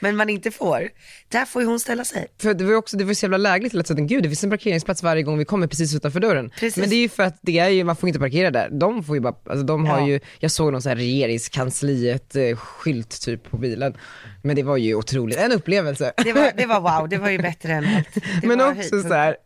men 0.00 0.16
man 0.16 0.28
inte 0.30 0.50
får. 0.50 0.88
Där 1.28 1.44
får 1.44 1.62
ju 1.62 1.68
hon 1.68 1.80
ställa 1.80 2.04
sig. 2.04 2.26
För 2.38 2.54
det 2.54 2.64
var 2.64 2.70
ju 2.70 2.76
också, 2.76 2.96
det 2.96 3.04
var 3.04 3.14
så 3.14 3.24
jävla 3.24 3.36
lägligt 3.38 3.74
att 3.74 3.86
säga, 3.86 4.00
gud 4.00 4.22
det 4.22 4.28
finns 4.28 4.44
en 4.44 4.50
parkeringsplats 4.50 5.02
varje 5.02 5.22
gång 5.22 5.38
vi 5.38 5.44
kommer 5.44 5.66
precis 5.66 5.94
utanför 5.94 6.20
dörren. 6.20 6.50
Precis. 6.50 6.76
Men 6.76 6.90
det 6.90 6.96
är 6.96 7.00
ju 7.00 7.08
för 7.08 7.22
att 7.22 7.38
det 7.42 7.58
är 7.58 7.68
ju, 7.68 7.84
man 7.84 7.96
får 7.96 8.08
inte 8.08 8.18
parkera 8.18 8.50
där. 8.50 8.68
De 8.70 9.04
får 9.04 9.16
ju 9.16 9.20
bara, 9.20 9.34
alltså 9.46 9.66
de 9.66 9.86
har 9.86 9.98
Ja. 10.00 10.06
ju, 10.08 10.20
jag 10.38 10.50
såg 10.50 10.72
någon 10.72 10.82
sån 10.82 10.90
här 10.90 10.96
regeringskansliet 10.96 12.36
eh, 12.36 12.56
skylt 12.56 13.20
typ 13.22 13.50
på 13.50 13.56
bilen. 13.56 13.96
Men 14.42 14.56
det 14.56 14.62
var 14.62 14.76
ju 14.76 14.94
otroligt, 14.94 15.38
en 15.38 15.52
upplevelse. 15.52 16.12
Det 16.24 16.32
var, 16.32 16.52
det 16.56 16.66
var 16.66 16.80
wow, 16.80 17.08
det 17.08 17.18
var 17.18 17.30
ju 17.30 17.38
bättre 17.42 17.72
än 17.72 17.84
allt. 17.96 18.08
Det 18.42 18.46
Men 18.46 18.60
också 18.60 18.74
höjdpunkt. 18.74 19.08
så 19.08 19.14
här, 19.14 19.36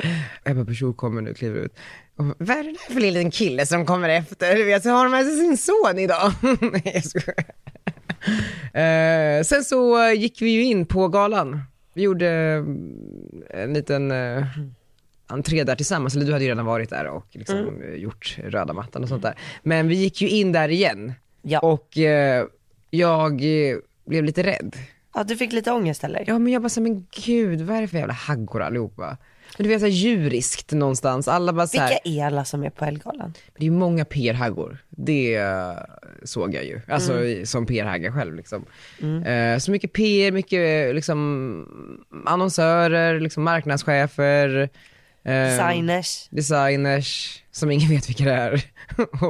Ebba 0.44 0.64
Busch 0.64 0.96
kommer 0.96 1.22
nu, 1.22 1.34
kliver 1.34 1.60
ut. 1.60 1.74
Och, 2.16 2.24
vad 2.38 2.50
är 2.50 2.62
det 2.64 2.70
där 2.70 2.92
för 2.94 3.00
liten 3.00 3.30
kille 3.30 3.66
som 3.66 3.86
kommer 3.86 4.08
efter? 4.08 4.56
Du 4.56 4.64
vet, 4.64 4.84
har 4.84 5.04
de 5.04 5.10
med 5.10 5.24
sig 5.26 5.36
sin 5.38 5.56
son 5.56 5.98
idag. 5.98 6.32
Nej 6.60 7.02
jag. 7.14 7.38
Eh, 8.74 9.42
sen 9.42 9.64
så 9.64 10.10
gick 10.16 10.42
vi 10.42 10.50
ju 10.50 10.64
in 10.64 10.86
på 10.86 11.08
galan. 11.08 11.60
Vi 11.94 12.02
gjorde 12.02 12.28
eh, 13.50 13.62
en 13.62 13.72
liten 13.74 14.10
eh, 14.10 14.44
entré 15.26 15.64
där 15.64 15.76
tillsammans, 15.76 16.14
eller 16.16 16.26
du 16.26 16.32
hade 16.32 16.44
ju 16.44 16.50
redan 16.50 16.66
varit 16.66 16.90
där 16.90 17.06
och 17.06 17.26
liksom 17.30 17.58
Mm. 17.58 17.82
eh, 17.82 17.94
gjort 17.94 18.38
röda 18.44 18.72
mattan 18.72 19.02
och 19.02 19.08
sånt 19.08 19.22
där. 19.22 19.34
Men 19.62 19.88
vi 19.88 19.94
gick 19.94 20.20
ju 20.22 20.28
in 20.28 20.52
där 20.52 20.68
igen 20.68 21.12
Ja. 21.42 21.58
och 21.60 21.98
eh, 21.98 22.44
jag 22.90 23.32
eh, 23.32 23.76
blev 24.06 24.24
lite 24.24 24.42
rädd. 24.42 24.76
Ja, 25.14 25.24
du 25.24 25.36
fick 25.36 25.52
lite 25.52 25.72
ångest 25.72 26.04
eller? 26.04 26.24
Ja 26.26 26.38
men 26.38 26.52
jag 26.52 26.62
bara 26.62 26.68
så 26.68 26.80
men 26.80 27.06
gud 27.26 27.60
vad 27.60 27.76
är 27.76 27.80
det 27.80 27.88
för 27.88 27.98
jävla 27.98 28.14
haggor 28.14 28.62
allihopa? 28.62 29.16
Men 29.58 29.62
du 29.64 29.68
vet 29.68 29.80
såhär 29.80 29.92
djuriskt 29.92 30.72
någonstans, 30.72 31.28
alla 31.28 31.52
bara 31.52 31.66
så 31.66 31.78
här, 31.80 31.88
Vilka 32.04 32.22
är 32.22 32.26
alla 32.26 32.44
som 32.44 32.64
är 32.64 32.70
på 32.70 32.84
Ellegalan? 32.84 33.32
det 33.56 33.60
är 33.62 33.64
ju 33.64 33.70
många 33.70 34.04
PR-haggor, 34.04 34.78
det 34.90 35.34
eh, 35.34 35.72
såg 36.24 36.54
jag 36.54 36.64
ju, 36.64 36.80
alltså 36.88 37.24
i- 37.24 37.46
som 37.46 37.66
PR-hagga 37.66 38.12
själv 38.12 38.34
liksom. 38.34 38.64
Eh, 39.26 39.58
så 39.58 39.70
mycket 39.70 39.92
PR, 39.92 40.32
mycket 40.32 40.94
liksom 40.94 41.68
annonsörer, 42.26 43.20
liksom 43.20 43.42
marknadschefer, 43.42 44.68
eh, 45.24 45.32
Designers. 45.32 46.28
designers 46.30 47.42
som 47.50 47.70
ingen 47.70 47.88
vet 47.90 48.08
vilka 48.08 48.24
det 48.24 48.32
är. 48.32 48.52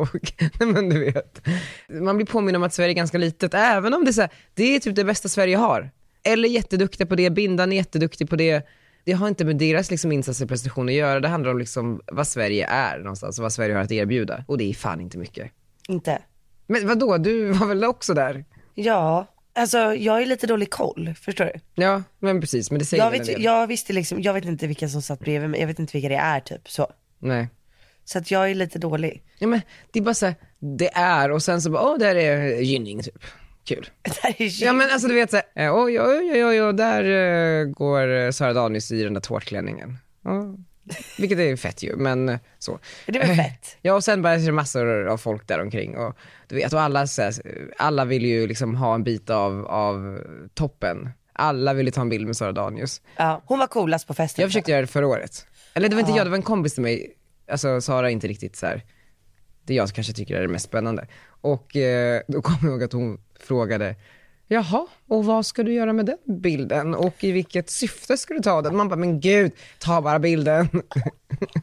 och, 0.01 0.33
nej 0.61 0.69
men 0.69 0.89
du 0.89 1.05
vet. 1.05 1.47
Man 1.89 2.17
blir 2.17 2.27
påminn 2.27 2.57
om 2.57 2.63
att 2.63 2.75
Sverige 2.75 2.91
är 2.91 2.95
ganska 2.95 3.19
litet, 3.19 3.55
även 3.55 3.95
om 3.95 4.05
det 4.05 4.11
är 4.11 4.13
så 4.13 4.21
här, 4.21 4.31
det 4.55 4.65
är 4.77 4.81
typ 4.81 4.95
det 4.97 5.05
bästa 5.05 5.29
Sverige 5.29 5.57
har. 5.57 5.91
Eller 6.23 6.49
jätteduktiga 6.49 7.07
på 7.07 7.15
det, 7.17 7.31
Bindan 7.31 7.73
är 7.73 7.77
jätteduktig 7.77 8.31
på 8.31 8.37
det. 8.37 8.67
Det 9.05 9.13
har 9.13 9.29
inte 9.29 9.45
med 9.45 9.57
deras 9.57 9.91
liksom, 9.91 10.13
insatser 10.13 10.45
och 10.45 10.49
prestation 10.49 10.89
att 10.89 10.95
göra, 10.95 11.21
det 11.21 11.29
handlar 11.29 11.51
om 11.51 11.59
liksom 11.59 12.01
vad 12.07 12.27
Sverige 12.29 12.67
är 12.67 12.99
någonstans 12.99 13.39
och 13.39 13.43
vad 13.43 13.53
Sverige 13.53 13.75
har 13.75 13.83
att 13.83 13.93
erbjuda. 13.93 14.45
Och 14.49 14.59
det 14.59 14.65
är 14.71 14.75
fan 14.75 15.01
inte 15.01 15.19
mycket. 15.19 15.51
Inte? 15.89 16.23
Men 16.67 16.87
vad 16.89 16.99
då? 16.99 17.19
du 17.19 17.53
var 17.53 17.67
väl 17.67 17.85
också 17.85 18.15
där? 18.15 18.45
Ja, 18.75 19.27
alltså 19.55 19.79
jag 19.95 20.23
är 20.23 20.27
lite 20.27 20.47
dålig 20.47 20.71
koll, 20.71 21.15
förstår 21.21 21.45
du? 21.45 21.83
Ja, 21.83 22.03
men 22.19 22.41
precis, 22.41 22.71
men 22.71 22.79
det 22.79 22.85
säger 22.85 23.05
Jag, 23.05 23.11
väl 23.11 23.21
en 23.21 23.27
vet, 23.27 23.35
del. 23.37 23.45
jag 23.45 23.67
visste 23.67 23.93
liksom, 23.93 24.23
jag 24.23 24.35
vet 24.35 24.45
inte 24.45 24.67
vilka 24.67 24.89
som 24.89 25.03
satt 25.03 25.21
bredvid 25.21 25.51
mig, 25.51 25.61
jag 25.61 25.67
vet 25.67 25.79
inte 25.79 25.93
vilka 25.93 26.09
det 26.09 26.15
är 26.17 26.41
typ 26.41 26.71
så. 26.71 26.93
Nej. 27.19 27.49
Så 28.05 28.19
att 28.19 28.31
jag 28.31 28.51
är 28.51 28.55
lite 28.55 28.79
dålig. 28.79 29.23
Ja 29.39 29.47
men 29.47 29.61
det 29.93 29.99
är 29.99 30.03
bara 30.03 30.15
så 30.15 30.27
här, 30.27 30.35
det 30.79 30.91
är 30.95 31.31
och 31.31 31.43
sen 31.43 31.63
så 31.63 31.71
bara, 31.71 31.83
åh 31.83 31.99
där 31.99 32.15
är 32.15 32.61
Gynning 32.61 33.03
typ. 33.03 33.25
Kul. 33.65 33.91
Det 34.03 34.21
här 34.23 34.35
är 34.39 34.65
Ja 34.65 34.73
men 34.73 34.91
alltså 34.91 35.09
du 35.09 35.15
vet 35.15 35.31
såhär, 35.31 35.45
eh, 35.55 35.75
oj 35.75 36.01
oj 36.01 36.31
oj 36.33 36.45
oj, 36.45 36.63
oj 36.63 36.73
där 36.75 37.05
eh, 37.05 37.65
går 37.65 38.09
eh, 38.09 38.31
Sara 38.31 38.53
Danius 38.53 38.93
i 38.93 39.03
den 39.03 39.15
där 39.15 39.21
tårtklänningen. 39.21 39.99
Ja, 40.25 40.57
vilket 41.19 41.39
är 41.39 41.57
fett 41.57 41.83
ju, 41.83 41.97
men 41.97 42.39
så. 42.59 42.79
Det 43.07 43.19
var 43.19 43.35
fett. 43.35 43.77
Ja 43.83 43.95
och 43.95 44.05
sen 44.05 44.23
bara 44.23 44.37
det 44.37 44.53
massor 44.53 45.07
av 45.07 45.17
folk 45.19 45.49
där 45.49 45.61
omkring 45.61 45.97
och 45.97 46.17
du 46.49 46.55
vet, 46.57 46.73
och 46.73 46.81
alla, 46.81 47.07
så 47.07 47.23
här, 47.23 47.33
alla 47.79 48.05
vill 48.05 48.25
ju 48.25 48.47
liksom 48.47 48.75
ha 48.75 48.95
en 48.95 49.05
bit 49.05 49.31
av, 49.31 49.67
av 49.67 50.19
toppen. 50.55 51.09
Alla 51.33 51.73
vill 51.75 51.87
ju 51.87 51.93
ta 51.93 52.01
en 52.01 52.09
bild 52.09 52.27
med 52.27 52.37
Sara 52.37 52.53
Danius. 52.53 53.03
Ja, 53.17 53.43
hon 53.47 53.59
var 53.59 53.67
coolast 53.67 54.07
på 54.07 54.15
festen. 54.15 54.43
Jag 54.43 54.49
försökte 54.51 54.71
göra 54.71 54.81
det 54.81 54.87
förra 54.87 55.07
året. 55.07 55.47
Eller 55.75 55.89
det 55.89 55.95
var 55.95 56.01
inte 56.01 56.13
jag, 56.13 56.27
det 56.27 56.31
var 56.31 56.37
en 56.37 56.43
kompis 56.43 56.75
till 56.75 56.83
mig. 56.83 57.17
Alltså 57.51 57.81
Sara 57.81 58.09
är 58.09 58.13
inte 58.13 58.29
riktigt 58.29 58.57
så 58.57 58.67
här. 58.67 58.83
det 59.67 59.75
jag 59.75 59.89
kanske 59.89 60.13
tycker 60.13 60.37
är 60.37 60.43
det 60.43 60.49
mest 60.49 60.65
spännande. 60.67 61.07
Och 61.27 61.77
eh, 61.77 62.21
då 62.29 62.43
kommer 62.43 62.59
jag 62.63 62.71
ihåg 62.71 62.83
att 62.83 62.93
hon 62.93 63.19
frågade, 63.41 63.95
jaha, 64.49 64.87
och 65.09 65.25
vad 65.25 65.47
ska 65.47 65.63
du 65.63 65.73
göra 65.73 65.93
med 65.93 66.07
den 66.07 66.41
bilden? 66.43 66.95
Och 66.95 67.25
i 67.25 67.33
vilket 67.33 67.71
syfte 67.71 68.17
ska 68.17 68.35
du 68.35 68.41
ta 68.41 68.63
den? 68.63 68.77
Man 68.77 68.89
bara, 68.89 68.97
men 68.97 69.21
gud, 69.21 69.53
ta 69.79 70.01
bara 70.03 70.19
bilden. 70.19 70.69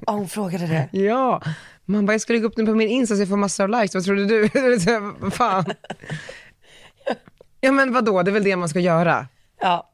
Ja, 0.06 0.14
hon 0.14 0.30
frågade 0.30 0.68
det. 0.68 0.90
ja. 1.00 1.42
Man 1.86 2.06
bara, 2.06 2.14
jag 2.14 2.22
ska 2.22 2.34
lägga 2.34 2.46
upp 2.46 2.56
den 2.56 2.66
på 2.66 2.76
min 2.76 2.88
Insta 2.90 3.16
så 3.16 3.22
jag 3.22 3.30
får 3.30 3.38
massor 3.38 3.64
av 3.64 3.70
likes, 3.70 3.96
vad 3.96 4.04
trodde 4.04 4.26
du? 4.26 4.50
Fan. 5.32 5.66
ja 7.62 7.72
men 7.72 7.94
vadå, 7.94 8.24
det 8.24 8.32
är 8.32 8.34
väl 8.34 8.44
det 8.44 8.56
man 8.56 8.70
ska 8.70 8.80
göra. 8.80 9.28
Ja, 9.62 9.91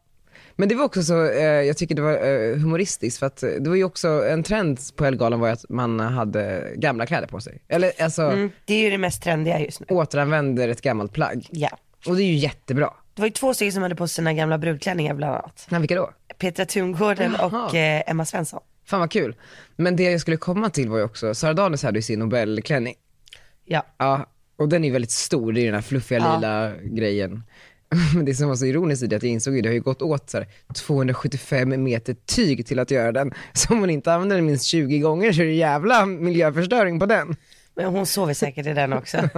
Men 0.59 0.69
det 0.69 0.75
var 0.75 0.83
också 0.85 1.03
så, 1.03 1.29
eh, 1.29 1.43
jag 1.43 1.77
tycker 1.77 1.95
det 1.95 2.01
var 2.01 2.13
eh, 2.13 2.55
humoristiskt 2.57 3.19
för 3.19 3.25
att 3.25 3.43
eh, 3.43 3.49
det 3.49 3.69
var 3.69 3.75
ju 3.75 3.83
också 3.83 4.07
en 4.07 4.43
trend 4.43 4.79
på 4.95 5.05
Ellegalan 5.05 5.39
var 5.39 5.47
ju 5.47 5.53
att 5.53 5.65
man 5.69 5.99
hade 5.99 6.71
gamla 6.75 7.05
kläder 7.05 7.27
på 7.27 7.39
sig. 7.41 7.61
Eller 7.67 7.91
alltså 8.01 8.21
mm, 8.21 8.51
det 8.65 8.73
är 8.73 8.79
ju 8.83 8.89
det 8.89 8.97
mest 8.97 9.23
trendiga 9.23 9.59
just 9.59 9.79
nu. 9.79 9.85
återanvänder 9.89 10.69
ett 10.69 10.81
gammalt 10.81 11.13
plagg. 11.13 11.47
Ja. 11.51 11.69
Och 12.07 12.15
det 12.15 12.23
är 12.23 12.27
ju 12.27 12.33
jättebra. 12.35 12.93
Det 13.13 13.21
var 13.21 13.27
ju 13.27 13.33
två 13.33 13.53
stycken 13.53 13.73
som 13.73 13.83
hade 13.83 13.95
på 13.95 14.07
sig 14.07 14.15
sina 14.15 14.33
gamla 14.33 14.57
brudklänningar 14.57 15.13
bland 15.13 15.35
annat. 15.35 15.65
Men 15.69 15.81
vilka 15.81 15.95
då? 15.95 16.11
Petra 16.37 16.65
Tungården 16.65 17.35
Jaha. 17.37 17.65
och 17.65 17.75
eh, 17.75 18.03
Emma 18.07 18.25
Svensson. 18.25 18.59
Fan 18.85 18.99
vad 18.99 19.11
kul. 19.11 19.35
Men 19.75 19.95
det 19.95 20.03
jag 20.03 20.21
skulle 20.21 20.37
komma 20.37 20.69
till 20.69 20.89
var 20.89 20.97
ju 20.97 21.03
också, 21.03 21.35
Sara 21.35 21.53
Danius 21.53 21.83
hade 21.83 21.97
ju 21.97 22.03
sin 22.03 22.19
Nobelklänning. 22.19 22.93
Ja. 23.65 23.85
Ja, 23.97 24.25
och 24.57 24.69
den 24.69 24.83
är 24.83 24.87
ju 24.87 24.93
väldigt 24.93 25.11
stor, 25.11 25.53
det 25.53 25.59
är 25.59 25.61
ju 25.61 25.67
den 25.67 25.75
här 25.75 25.81
fluffiga 25.81 26.19
Ja. 26.19 26.35
lila 26.35 26.73
grejen. 26.83 27.43
Men 28.15 28.25
det 28.25 28.35
som 28.35 28.47
var 28.49 28.55
så 28.55 28.65
ironiskt 28.65 29.03
i 29.03 29.07
det 29.07 29.15
att 29.15 29.23
jag 29.23 29.31
insåg 29.31 29.55
ju, 29.55 29.61
det 29.61 29.69
har 29.69 29.73
ju 29.73 29.81
gått 29.81 30.01
åt 30.01 30.29
så 30.29 30.37
här 30.37 30.47
275 30.75 31.83
meter 31.83 32.15
tyg 32.25 32.65
till 32.65 32.79
att 32.79 32.91
göra 32.91 33.11
den. 33.11 33.33
Så 33.53 33.73
om 33.73 33.79
hon 33.79 33.89
inte 33.89 34.13
använder 34.13 34.35
den 34.35 34.45
minst 34.45 34.65
20 34.65 34.99
gånger 34.99 35.33
så 35.33 35.41
är 35.41 35.45
det 35.45 35.53
jävla 35.53 36.05
miljöförstöring 36.05 36.99
på 36.99 37.05
den. 37.05 37.35
Men 37.75 37.85
hon 37.85 38.05
sover 38.05 38.33
säkert 38.33 38.67
i 38.67 38.73
den 38.73 38.93
också. 38.93 39.17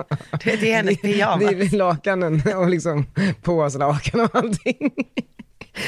Det, 0.43 0.55
det 0.55 0.71
är 0.71 0.75
hennes 0.75 0.95
Det 0.95 1.01
pyjamas. 1.01 1.51
är 1.51 1.77
lakanen 1.77 2.41
och 2.55 2.69
liksom 2.69 3.05
påslakan 3.41 4.19
och 4.21 4.35
allting. 4.35 4.91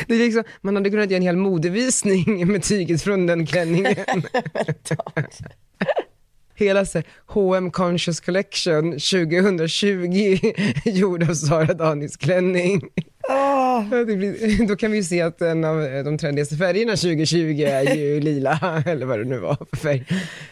Det 0.08 0.14
är 0.16 0.20
liksom, 0.20 0.44
man 0.62 0.76
hade 0.76 0.90
kunnat 0.90 1.10
göra 1.12 1.18
en 1.18 1.24
hel 1.24 1.38
modevisning 1.38 2.48
med 2.52 2.64
tyget 2.64 3.02
från 3.02 3.28
den 3.28 3.46
klänningen. 3.46 3.96
Hela 6.62 6.86
så 6.86 7.02
H&M 7.28 7.72
Conscious 7.72 8.20
Collection 8.20 8.92
2020 8.92 10.38
gjord 10.86 11.24
av 11.30 11.34
Sara 11.34 11.74
Danis 11.74 12.18
klänning. 12.18 12.82
Ja, 13.28 13.86
det 13.90 14.06
blir, 14.06 14.68
då 14.68 14.76
kan 14.76 14.92
vi 14.92 14.98
ju 14.98 15.04
se 15.04 15.22
att 15.22 15.42
en 15.42 15.64
av 15.64 15.78
de 16.06 16.18
trendigaste 16.18 16.56
färgerna 16.56 16.92
2020 16.92 17.62
är 17.62 17.96
ju 17.96 18.20
lila, 18.22 18.84
eller 18.86 19.06
vad 19.06 19.20
det 19.20 19.26
nu 19.26 19.38
var 19.40 19.58
för 19.70 19.78
färg. 19.78 20.06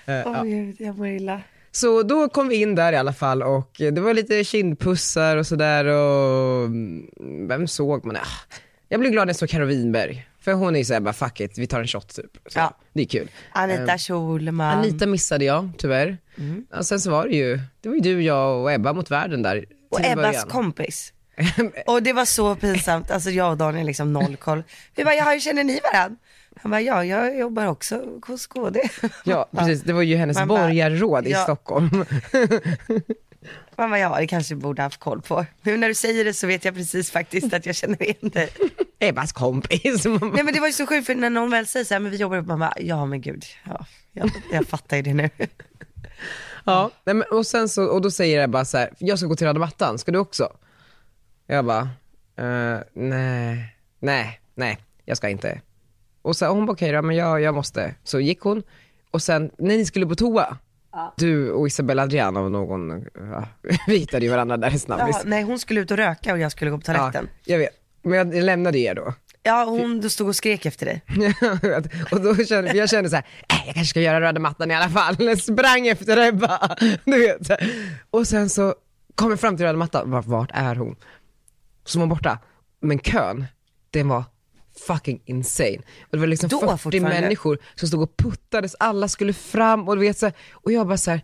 Eh, 0.06 0.14
ja. 0.16 0.24
Åh 0.26 0.44
gud, 0.44 0.76
jag 0.80 0.98
mår 0.98 1.08
illa. 1.08 1.42
Så 1.72 2.04
då 2.04 2.30
kom 2.30 2.48
vi 2.48 2.56
in 2.62 2.76
där 2.76 2.94
i 2.94 2.96
alla 2.96 3.14
fall 3.14 3.44
och 3.44 3.72
det 3.78 4.02
var 4.02 4.14
lite 4.14 4.44
kindpussar 4.44 5.38
och 5.38 5.48
sådär 5.48 5.86
och 5.86 6.66
mm, 6.66 7.48
vem 7.48 7.68
såg 7.68 8.06
man? 8.06 8.16
Ah, 8.16 8.56
Jag 8.90 9.00
blev 9.00 9.12
glad 9.12 9.28
när 9.28 9.30
jag 9.30 9.36
såg 9.40 9.50
Karo 9.50 9.66
Winberg. 9.66 10.29
För 10.42 10.54
hon 10.54 10.76
är 10.76 10.80
ju 10.80 10.86
såhär 10.86 11.00
bara 11.00 11.14
fuck 11.14 11.40
it, 11.40 11.58
vi 11.58 11.68
tar 11.68 11.80
en 11.80 11.88
shot 11.88 12.16
typ. 12.16 12.38
Så, 12.48 12.60
Ja. 12.60 12.74
Det 12.94 13.02
är 13.02 13.06
kul. 13.06 13.30
Anita 13.52 13.98
Schulman. 13.98 14.78
Anita 14.78 15.06
missade 15.06 15.46
jag 15.46 15.70
tyvärr. 15.78 16.18
Och 16.78 16.86
sen 16.86 17.00
så 17.00 17.12
var 17.12 17.28
det 17.28 17.36
ju, 17.36 17.60
det 17.82 17.90
var 17.90 17.96
ju 17.96 18.02
du, 18.02 18.22
jag 18.24 18.62
och 18.62 18.72
Ebba 18.72 18.94
mot 18.94 19.12
världen 19.12 19.42
där. 19.42 19.66
och 19.92 20.00
Ebbas 20.06 20.16
början. 20.16 20.48
kompis. 20.50 21.14
Och 21.86 22.04
det 22.04 22.14
var 22.14 22.26
så 22.26 22.56
pinsamt, 22.56 23.12
alltså 23.12 23.30
jag 23.30 23.52
och 23.52 23.58
Daniel 23.58 23.86
liksom 23.88 24.14
noll 24.14 24.36
koll. 24.36 24.64
Vi 24.96 25.04
bara, 25.04 25.16
ja 25.16 25.24
hur 25.32 25.40
känner 25.40 25.64
ni 25.64 25.80
varandra? 25.94 26.18
Han 26.62 26.72
bara, 26.72 26.82
ja 26.82 27.06
jag 27.06 27.38
jobbar 27.38 27.66
också 27.66 28.02
hos 28.28 28.48
KD. 28.48 28.82
Ja 29.26 29.50
precis, 29.52 29.82
det 29.84 29.94
var 29.94 30.02
ju 30.02 30.16
hennes 30.16 30.46
borgarråd 30.46 31.28
i 31.28 31.32
ja. 31.32 31.58
Stockholm. 33.40 33.60
Man 33.78 33.90
bara, 33.90 34.00
ja 34.00 34.18
det 34.20 34.28
kanske 34.28 34.56
borde 34.56 34.82
haft 34.82 35.00
koll 35.00 35.22
på. 35.22 35.46
Nu 35.62 35.78
när 35.78 35.88
du 35.88 35.94
säger 35.94 36.26
det 36.26 36.34
så 36.34 36.48
vet 36.48 36.66
jag 36.66 36.76
precis 36.76 37.12
faktiskt 37.12 37.54
att 37.54 37.66
jag 37.66 37.76
känner 37.76 38.04
igen 38.04 38.30
dig. 38.34 38.50
Ebbas 39.00 39.32
kompis. 39.32 40.06
Nej 40.06 40.44
men 40.44 40.54
det 40.54 40.60
var 40.60 40.68
ju 40.68 40.74
så 40.74 40.86
sjukt 40.86 41.06
för 41.06 41.16
när 41.16 41.30
någon 41.30 41.50
väl 41.50 41.68
säger 41.68 41.86
så 41.86 41.94
här, 41.94 42.00
men 42.00 42.12
vi 42.12 42.18
jobbar 42.18 42.36
ihop, 42.36 42.48
man 42.48 42.60
bara, 42.60 42.74
ja 42.80 43.06
men 43.06 43.22
gud, 43.22 43.44
ja, 43.66 43.86
jag, 44.12 44.32
jag 44.52 44.68
fattar 44.68 44.98
ju 44.98 45.04
det 45.04 45.14
nu. 45.14 45.30
Ja, 46.66 46.92
nej, 47.04 47.16
men, 47.16 47.28
och 47.32 47.48
sen 47.48 47.70
så, 47.70 47.86
och 47.86 48.02
då 48.02 48.12
säger 48.12 48.44
Ebba 48.44 48.66
så 48.66 48.78
här, 48.78 48.94
jag 48.98 49.20
ska 49.20 49.28
gå 49.28 49.36
till 49.36 49.48
röda 49.48 49.60
mattan, 49.60 49.98
ska 49.98 50.12
du 50.12 50.20
också? 50.20 50.50
Jag 51.48 51.66
bara, 51.66 51.90
eh, 52.36 52.80
nej, 52.94 53.76
nej, 54.00 54.40
nej, 54.56 54.78
jag 55.06 55.18
ska 55.18 55.30
inte. 55.30 55.62
Och 56.22 56.36
så 56.36 56.48
hon 56.48 56.66
bara, 56.66 56.74
okej 56.74 56.92
då, 56.92 57.02
men 57.02 57.16
jag, 57.16 57.42
jag 57.42 57.56
måste. 57.56 57.96
Så 58.04 58.20
gick 58.20 58.40
hon, 58.40 58.64
och 59.12 59.22
sen 59.22 59.52
när 59.58 59.78
ni 59.78 59.86
skulle 59.86 60.06
på 60.06 60.16
toa, 60.16 60.58
du 61.18 61.52
och 61.52 61.68
Isabella 61.68 62.04
Adrian 62.04 62.38
av 62.38 62.52
någon, 62.52 63.06
ja, 63.16 63.48
vi 63.88 63.98
hittade 63.98 64.26
ju 64.26 64.32
varandra 64.32 64.58
där 64.58 64.76
i 64.76 64.80
snabbis. 64.80 65.16
Ja, 65.20 65.30
nej 65.30 65.44
hon 65.44 65.60
skulle 65.60 65.80
ut 65.80 65.92
och 65.92 65.98
röka 65.98 66.34
och 66.34 66.40
jag 66.40 66.52
skulle 66.52 66.72
gå 66.72 66.78
på 66.78 66.84
toaletten. 66.84 67.30
jag 67.46 67.58
vet, 67.58 67.70
men 68.02 68.14
jag 68.14 68.44
lämnade 68.44 68.80
er 68.80 68.96
då. 68.96 69.14
Ja, 69.44 69.64
hon 69.64 70.10
stod 70.10 70.28
och 70.28 70.36
skrek 70.36 70.66
efter 70.66 70.86
dig. 70.86 71.02
och 72.12 72.22
då 72.22 72.36
kände, 72.36 72.74
jag 72.74 72.90
kände 72.90 73.10
så 73.10 73.16
här, 73.16 73.26
äh, 73.48 73.66
jag 73.66 73.76
kanske 73.76 73.90
ska 73.90 74.02
göra 74.02 74.22
röda 74.22 74.40
mattan 74.40 74.72
i 74.72 74.76
alla 74.76 74.90
fall. 74.90 75.38
Sprang 75.38 75.88
efter 75.88 76.28
Ebba. 76.28 76.76
Du 77.06 77.20
vet. 77.20 77.62
Och 78.10 78.28
sen 78.28 78.50
så 78.50 78.76
kom 79.16 79.30
jag 79.30 79.40
fram 79.40 79.58
till 79.58 79.66
röda 79.66 79.78
mattan, 79.78 80.24
vart 80.26 80.52
är 80.54 80.76
hon? 80.76 80.96
Så 81.86 82.00
var 82.00 82.02
hon 82.02 82.10
borta. 82.10 82.40
Men 82.82 83.00
kön, 83.00 83.46
den 83.92 84.08
var 84.08 84.24
fucking 84.88 85.22
insane. 85.26 85.78
Och 86.02 86.12
det 86.12 86.18
var 86.18 86.28
liksom 86.28 86.50
Då 86.50 86.60
40 86.60 86.78
fortfarande? 86.78 87.22
människor 87.22 87.58
som 87.76 87.88
stod 87.88 88.02
och 88.02 88.18
puttades, 88.18 88.76
alla 88.80 89.08
skulle 89.08 89.34
fram 89.34 89.88
och 89.88 89.96
du 89.96 90.02
vet 90.02 90.18
så 90.18 90.26
här, 90.26 90.36
och 90.52 90.72
jag 90.72 90.88
bara 90.88 90.98
så 90.98 91.12
här, 91.12 91.22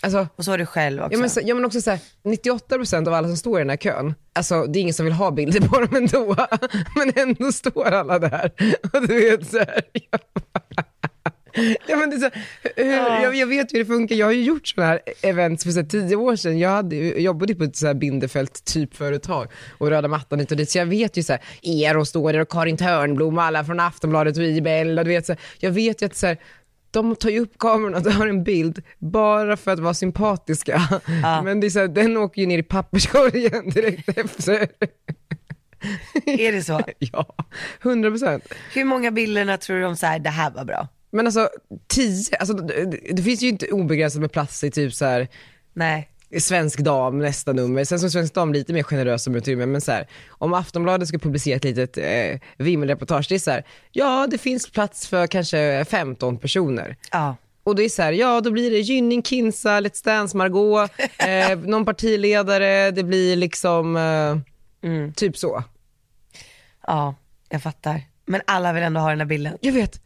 alltså 0.00 0.26
Och 0.36 0.44
så 0.44 0.50
var 0.50 0.58
du 0.58 0.66
själv 0.66 1.02
också. 1.02 1.12
Ja 1.12 1.18
men, 1.18 1.30
så, 1.30 1.40
ja 1.44 1.54
men 1.54 1.64
också 1.64 1.80
såhär, 1.80 1.98
98% 2.24 3.08
av 3.08 3.14
alla 3.14 3.28
som 3.28 3.36
står 3.36 3.58
i 3.58 3.62
den 3.62 3.70
här 3.70 3.76
kön, 3.76 4.14
alltså 4.32 4.66
det 4.66 4.78
är 4.78 4.80
ingen 4.80 4.94
som 4.94 5.04
vill 5.04 5.14
ha 5.14 5.30
bilder 5.30 5.60
på 5.68 5.80
dem 5.80 5.96
ändå, 5.96 6.36
men 6.96 7.12
ändå 7.28 7.52
står 7.52 7.84
alla 7.84 8.18
där. 8.18 8.50
Och 8.92 9.08
du 9.08 9.30
vet 9.30 9.50
såhär, 9.50 9.82
Ja, 11.86 11.96
men 11.96 12.10
det 12.10 12.16
är 12.16 12.20
så, 12.20 12.30
hur, 12.76 13.22
jag, 13.22 13.34
jag 13.34 13.46
vet 13.46 13.74
hur 13.74 13.78
det 13.78 13.84
funkar, 13.84 14.16
jag 14.16 14.26
har 14.26 14.32
ju 14.32 14.42
gjort 14.42 14.68
sådana 14.68 14.90
här 14.90 15.00
events 15.22 15.64
för 15.64 15.70
så 15.70 15.80
här, 15.80 15.86
tio 15.86 16.16
år 16.16 16.36
sedan. 16.36 16.58
Jag 16.58 16.70
hade, 16.70 16.96
jobbade 16.96 17.54
på 17.54 17.64
ett 17.64 17.76
så 17.76 17.86
här 17.86 17.94
Bindefält 17.94 18.64
typ 18.64 18.96
företag 18.96 19.48
och 19.78 19.90
röda 19.90 20.08
mattan 20.08 20.40
hit 20.40 20.50
och 20.50 20.56
dit. 20.56 20.70
Så 20.70 20.78
jag 20.78 20.86
vet 20.86 21.16
ju 21.16 21.22
så 21.22 21.32
här, 21.32 21.42
er 21.62 21.96
och 21.96 22.08
står 22.08 22.32
där 22.32 22.40
och 22.40 22.48
Karin 22.48 22.76
Törnblom 22.76 23.38
och 23.38 23.44
alla 23.44 23.64
från 23.64 23.80
Aftonbladet 23.80 24.36
och 24.36 24.44
IBL 24.44 24.98
och 24.98 25.04
du 25.04 25.10
vet 25.10 25.26
så 25.26 25.32
här, 25.32 25.40
jag 25.58 25.70
vet 25.70 26.02
ju 26.02 26.06
att 26.06 26.16
så 26.16 26.26
här, 26.26 26.38
de 26.90 27.16
tar 27.16 27.30
ju 27.30 27.40
upp 27.40 27.58
kameran 27.58 27.94
och 27.94 28.04
tar 28.04 28.26
en 28.26 28.44
bild 28.44 28.82
bara 28.98 29.56
för 29.56 29.70
att 29.70 29.78
vara 29.78 29.94
sympatiska. 29.94 30.82
Men 31.44 31.60
det 31.60 31.66
är 31.66 31.70
så 31.70 31.78
här, 31.78 31.88
den 31.88 32.16
åker 32.16 32.40
ju 32.40 32.46
ner 32.46 32.58
i 32.58 32.62
papperskorgen 32.62 33.70
direkt 33.74 34.18
efter. 34.18 34.68
Är 36.24 36.52
det 36.52 36.62
så? 36.62 36.80
Ja, 36.98 37.34
100 37.82 38.10
procent. 38.10 38.44
Hur 38.74 38.84
många 38.84 39.10
bilderna 39.10 39.56
tror 39.56 39.76
du 39.76 39.82
de 39.82 39.96
så 39.96 40.06
här, 40.06 40.18
det 40.18 40.30
här 40.30 40.50
var 40.50 40.64
bra? 40.64 40.88
Men 41.14 41.26
alltså, 41.26 41.48
tio, 41.86 42.36
alltså 42.36 42.54
det, 43.12 43.22
finns 43.22 43.42
ju 43.42 43.48
inte 43.48 43.66
obegränsat 43.66 44.20
med 44.20 44.32
plats 44.32 44.64
i 44.64 44.70
typ 44.70 44.94
så 44.94 45.04
här 45.04 45.28
Nej. 45.72 46.08
Svensk 46.38 46.78
Dam 46.78 47.18
nästa 47.18 47.52
nummer. 47.52 47.84
Sen 47.84 48.00
som 48.00 48.10
Svensk 48.10 48.34
Dam 48.34 48.52
lite 48.52 48.72
mer 48.72 48.82
generös 48.82 49.28
med 49.28 49.36
utrymme 49.36 49.66
men 49.66 49.80
så 49.80 49.92
här, 49.92 50.08
om 50.28 50.54
Aftonbladet 50.54 51.08
ska 51.08 51.18
publicera 51.18 51.56
ett 51.56 51.64
litet 51.64 51.98
eh, 51.98 52.40
vimmelreportage, 52.56 53.26
det 53.28 53.34
är 53.34 53.38
så 53.38 53.50
här, 53.50 53.64
ja 53.92 54.26
det 54.30 54.38
finns 54.38 54.70
plats 54.70 55.06
för 55.06 55.26
kanske 55.26 55.84
15 55.88 56.38
personer. 56.38 56.96
Ja. 57.12 57.36
Och 57.64 57.76
det 57.76 57.82
är 57.84 57.88
så 57.88 58.02
här, 58.02 58.12
ja 58.12 58.40
då 58.40 58.50
blir 58.50 58.70
det 58.70 58.78
Gynning, 58.78 59.22
Kinsa, 59.22 59.80
Let's 59.80 60.04
Dance, 60.04 60.36
Margot, 60.36 60.90
eh, 61.18 61.58
någon 61.58 61.84
partiledare, 61.84 62.90
det 62.90 63.02
blir 63.02 63.36
liksom 63.36 63.96
eh, 63.96 65.10
typ 65.14 65.36
så. 65.36 65.64
Ja, 66.86 67.14
jag 67.48 67.62
fattar. 67.62 68.02
Men 68.26 68.40
alla 68.46 68.72
vill 68.72 68.82
ändå 68.82 69.00
ha 69.00 69.10
den 69.10 69.20
här 69.20 69.26
bilden. 69.26 69.58
Jag 69.60 69.72
vet. 69.72 70.03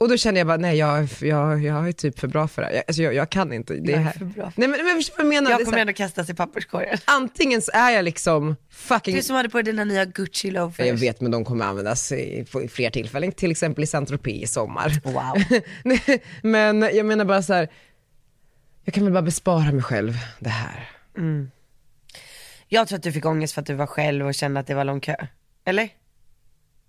Och 0.00 0.08
då 0.08 0.16
känner 0.16 0.40
jag 0.40 0.46
bara, 0.46 0.56
nej 0.56 0.76
jag, 0.76 1.08
jag, 1.20 1.62
jag 1.62 1.88
är 1.88 1.92
typ 1.92 2.18
för 2.18 2.28
bra 2.28 2.48
för 2.48 2.62
det 2.62 2.68
här. 2.68 2.74
Jag, 2.74 2.84
alltså, 2.86 3.02
jag, 3.02 3.14
jag 3.14 3.30
kan 3.30 3.52
inte. 3.52 3.74
Det 3.74 3.92
Jag 3.92 4.02
är 4.02 4.10
för 4.10 4.24
bra 4.24 4.52
Nej 4.56 4.68
men, 4.68 4.86
men 4.86 5.02
jag 5.16 5.26
menar? 5.26 5.50
Jag 5.50 5.64
kommer 5.64 5.78
ändå 5.78 5.92
kastas 5.92 6.30
i 6.30 6.34
papperskorgen. 6.34 6.98
antingen 7.04 7.62
så 7.62 7.70
är 7.74 7.90
jag 7.90 8.04
liksom 8.04 8.56
fucking 8.70 9.14
Du 9.16 9.22
som 9.22 9.36
hade 9.36 9.48
på 9.48 9.58
dig 9.58 9.72
dina 9.72 9.84
nya 9.84 10.04
Gucci 10.04 10.50
loafers. 10.50 10.86
Jag 10.86 10.94
vet 10.94 11.20
men 11.20 11.30
de 11.30 11.44
kommer 11.44 11.64
användas 11.64 12.12
i, 12.12 12.46
på, 12.52 12.62
i 12.62 12.68
fler 12.68 12.90
tillfällen, 12.90 13.32
till 13.32 13.50
exempel 13.50 13.84
i 13.84 13.86
Saint-Tropez 13.86 14.42
i 14.42 14.46
sommar. 14.46 15.00
Wow. 15.04 15.42
Men 16.42 16.82
jag 16.82 17.06
menar 17.06 17.24
bara 17.24 17.42
så 17.42 17.54
här. 17.54 17.68
jag 18.84 18.94
kan 18.94 19.04
väl 19.04 19.12
bara 19.12 19.22
bespara 19.22 19.72
mig 19.72 19.82
själv 19.82 20.14
det 20.38 20.50
här. 20.50 20.88
Jag 22.68 22.88
tror 22.88 22.96
att 22.96 23.02
du 23.02 23.12
fick 23.12 23.26
ångest 23.26 23.54
för 23.54 23.60
att 23.60 23.66
du 23.66 23.74
var 23.74 23.86
själv 23.86 24.26
och 24.26 24.34
kände 24.34 24.60
att 24.60 24.66
det 24.66 24.74
var 24.74 24.84
lång 24.84 25.00
kö. 25.00 25.16
Eller? 25.64 25.88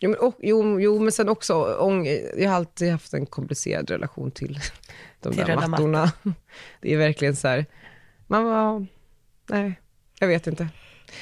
Jo 0.04 0.10
men, 0.10 0.20
och, 0.20 0.36
jo, 0.40 0.80
jo, 0.80 1.00
men 1.00 1.12
sen 1.12 1.30
också, 1.30 1.76
ång, 1.80 2.08
jag 2.38 2.50
har 2.50 2.56
alltid 2.56 2.92
haft 2.92 3.14
en 3.14 3.26
komplicerad 3.26 3.90
relation 3.90 4.32
till 4.32 4.60
de 5.20 5.34
Till 5.34 5.46
där 5.46 5.68
mattorna. 5.68 6.12
Det 6.82 6.94
är 6.94 6.98
verkligen 6.98 7.36
så 7.36 7.48
här. 7.48 7.66
man 8.28 8.44
var, 8.46 8.86
nej, 9.50 9.80
jag 10.20 10.28
vet 10.28 10.48
inte. 10.48 10.68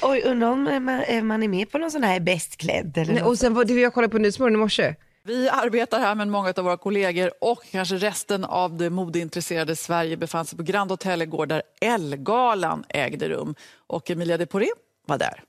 Oj, 0.02 0.22
undrar 0.26 0.50
om 0.50 0.62
man, 0.62 0.88
är- 0.88 1.22
man 1.22 1.42
är 1.42 1.48
med 1.48 1.70
på 1.70 1.78
någon 1.78 1.90
sån 1.90 2.02
här 2.02 2.20
bäst 2.20 2.56
klädd 2.56 2.98
eller 2.98 3.12
Nej, 3.12 3.22
något. 3.22 3.30
och 3.30 3.38
sen 3.38 3.54
var 3.54 3.64
det 3.64 3.74
jag 3.74 3.94
kollade 3.94 4.10
på 4.12 4.18
Nyhetsmorgon 4.18 4.54
i 4.54 4.58
morse. 4.58 4.94
Vi 5.24 5.48
arbetar 5.48 6.00
här, 6.00 6.14
men 6.14 6.30
många 6.30 6.52
av 6.56 6.64
våra 6.64 6.76
kollegor 6.76 7.30
och 7.40 7.62
kanske 7.70 7.96
resten 7.96 8.44
av 8.44 8.76
det 8.76 8.90
modeintresserade 8.90 9.76
Sverige 9.76 10.16
befann 10.16 10.44
sig 10.46 10.56
på 10.58 10.62
Grand 10.64 10.90
Hotel 10.90 11.22
igår 11.22 11.46
där 11.46 11.62
Ellegalan 11.80 12.84
ägde 12.88 13.28
rum. 13.28 13.54
Och 13.86 14.10
Emilia 14.10 14.38
de 14.38 14.46
Poré 14.46 14.68
var 15.06 15.18
där. 15.18 15.42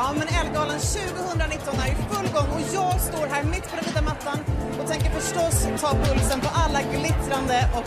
Ja, 0.00 0.14
men 0.18 0.28
Ellegalan 0.40 0.78
2019 0.78 1.74
är 1.84 1.92
i 1.92 1.94
full 2.10 2.28
gång 2.34 2.48
och 2.54 2.60
jag 2.74 3.00
står 3.00 3.26
här 3.30 3.44
mitt 3.44 3.62
på 3.70 3.76
den 3.76 3.84
vita 3.86 4.02
mattan 4.02 4.38
och 4.82 4.88
tänker 4.90 5.10
förstås 5.10 5.68
ta 5.80 5.94
pulsen 6.04 6.40
på 6.40 6.48
alla 6.52 6.80
glittrande 6.82 7.68
och 7.76 7.84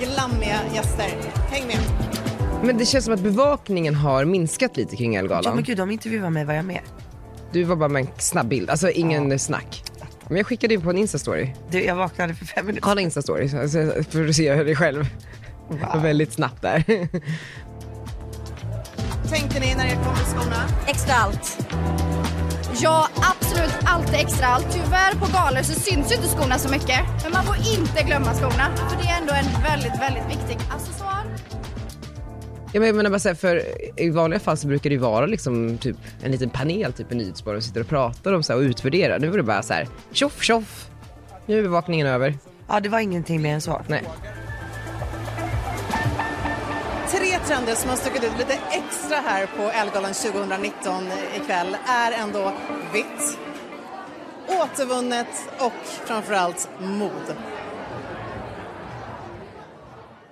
glammiga 0.00 0.60
gäster. 0.74 1.08
Häng 1.50 1.66
med! 1.66 1.78
Men 2.64 2.78
det 2.78 2.84
känns 2.86 3.04
som 3.04 3.14
att 3.14 3.20
bevakningen 3.20 3.94
har 3.94 4.24
minskat 4.24 4.76
lite 4.76 4.96
kring 4.96 5.12
Ja 5.14 5.18
Ellegalan. 5.18 5.54
men 5.54 5.64
gud, 5.64 5.76
de 5.78 5.90
intervjuar 5.90 6.30
mig, 6.30 6.44
var 6.44 6.54
jag 6.54 6.64
med? 6.64 6.80
Du 7.52 7.64
var 7.64 7.76
bara 7.76 7.88
med 7.88 8.02
en 8.02 8.08
snabb 8.18 8.46
bild, 8.48 8.70
alltså 8.70 8.90
ingen 8.90 9.38
snack. 9.38 9.84
Men 10.28 10.36
jag 10.36 10.46
skickade 10.46 10.74
in 10.74 10.80
på 10.82 10.90
en 10.90 10.98
instastory. 10.98 11.54
Du, 11.70 11.84
jag 11.84 11.94
vaknade 11.96 12.34
för 12.34 12.44
fem 12.44 12.66
minuter 12.66 12.82
Kolla 12.88 13.00
instastory 13.00 13.48
så- 13.48 13.68
så 13.68 14.02
får 14.10 14.18
du 14.18 14.32
se 14.32 14.54
dig 14.62 14.76
själv. 14.76 15.06
Var 15.68 16.00
väldigt 16.00 16.32
snabbt 16.32 16.62
där. 16.62 16.84
Tänkte 19.34 19.60
ni 19.60 19.74
när 19.74 19.86
jag 19.86 20.04
kom 20.04 20.14
till 20.14 20.24
skorna? 20.24 20.68
Extra 20.86 21.14
allt. 21.14 21.66
Ja, 22.82 23.08
absolut 23.16 23.74
alltid 23.84 24.14
extra 24.14 24.46
allt. 24.46 24.66
Tyvärr 24.72 25.12
på 25.12 25.26
galor 25.32 25.62
så 25.62 25.80
syns 25.80 26.12
ju 26.12 26.16
inte 26.16 26.28
skorna 26.28 26.58
så 26.58 26.70
mycket. 26.70 27.00
Men 27.22 27.32
man 27.32 27.44
får 27.44 27.56
inte 27.56 28.02
glömma 28.02 28.34
skorna. 28.34 28.76
För 28.76 28.96
det 29.02 29.08
är 29.08 29.20
ändå 29.20 29.32
en 29.32 29.62
väldigt, 29.62 30.00
väldigt 30.00 30.38
viktig 30.38 30.58
accessoar. 30.70 31.24
Ja, 32.72 32.80
men 32.80 32.86
jag 32.86 32.96
menar 32.96 33.10
bara 33.10 33.18
så 33.18 33.28
här, 33.28 33.34
för 33.34 33.62
i 34.00 34.10
vanliga 34.10 34.40
fall 34.40 34.56
så 34.56 34.66
brukar 34.66 34.90
det 34.90 34.94
ju 34.94 35.00
vara 35.00 35.26
liksom 35.26 35.78
typ 35.78 35.96
en 36.22 36.30
liten 36.30 36.50
panel, 36.50 36.92
typ 36.92 37.12
en 37.12 37.18
nyhetsmorgon 37.18 37.56
och 37.56 37.64
sitter 37.64 37.80
och 37.80 37.88
pratar 37.88 38.32
om 38.32 38.42
så 38.42 38.52
här, 38.52 38.60
och 38.60 38.64
utvärderar. 38.64 39.18
Nu 39.18 39.28
var 39.28 39.36
det 39.36 39.42
bara 39.42 39.62
så 39.62 39.72
här, 39.72 39.88
tjoff 40.12 40.42
tjoff. 40.42 40.88
Nu 41.46 41.58
är 41.58 41.62
bevakningen 41.62 42.06
över. 42.06 42.34
Ja, 42.68 42.80
det 42.80 42.88
var 42.88 43.00
ingenting 43.00 43.42
mer 43.42 43.54
än 43.54 43.60
så. 43.60 43.82
Nej. 43.88 44.02
Trender 47.46 47.74
som 47.74 47.90
har 47.90 47.96
stuckit 47.96 48.24
ut 48.24 48.38
lite 48.38 48.58
extra 48.70 49.16
här 49.16 49.46
på 49.46 49.62
Ellegalan 49.62 50.12
2019 50.14 51.04
ikväll 51.36 51.76
är 51.88 52.12
ändå 52.12 52.52
vitt, 52.92 53.38
återvunnet 54.48 55.26
och 55.58 55.72
framförallt 56.06 56.68
mod. 56.80 57.36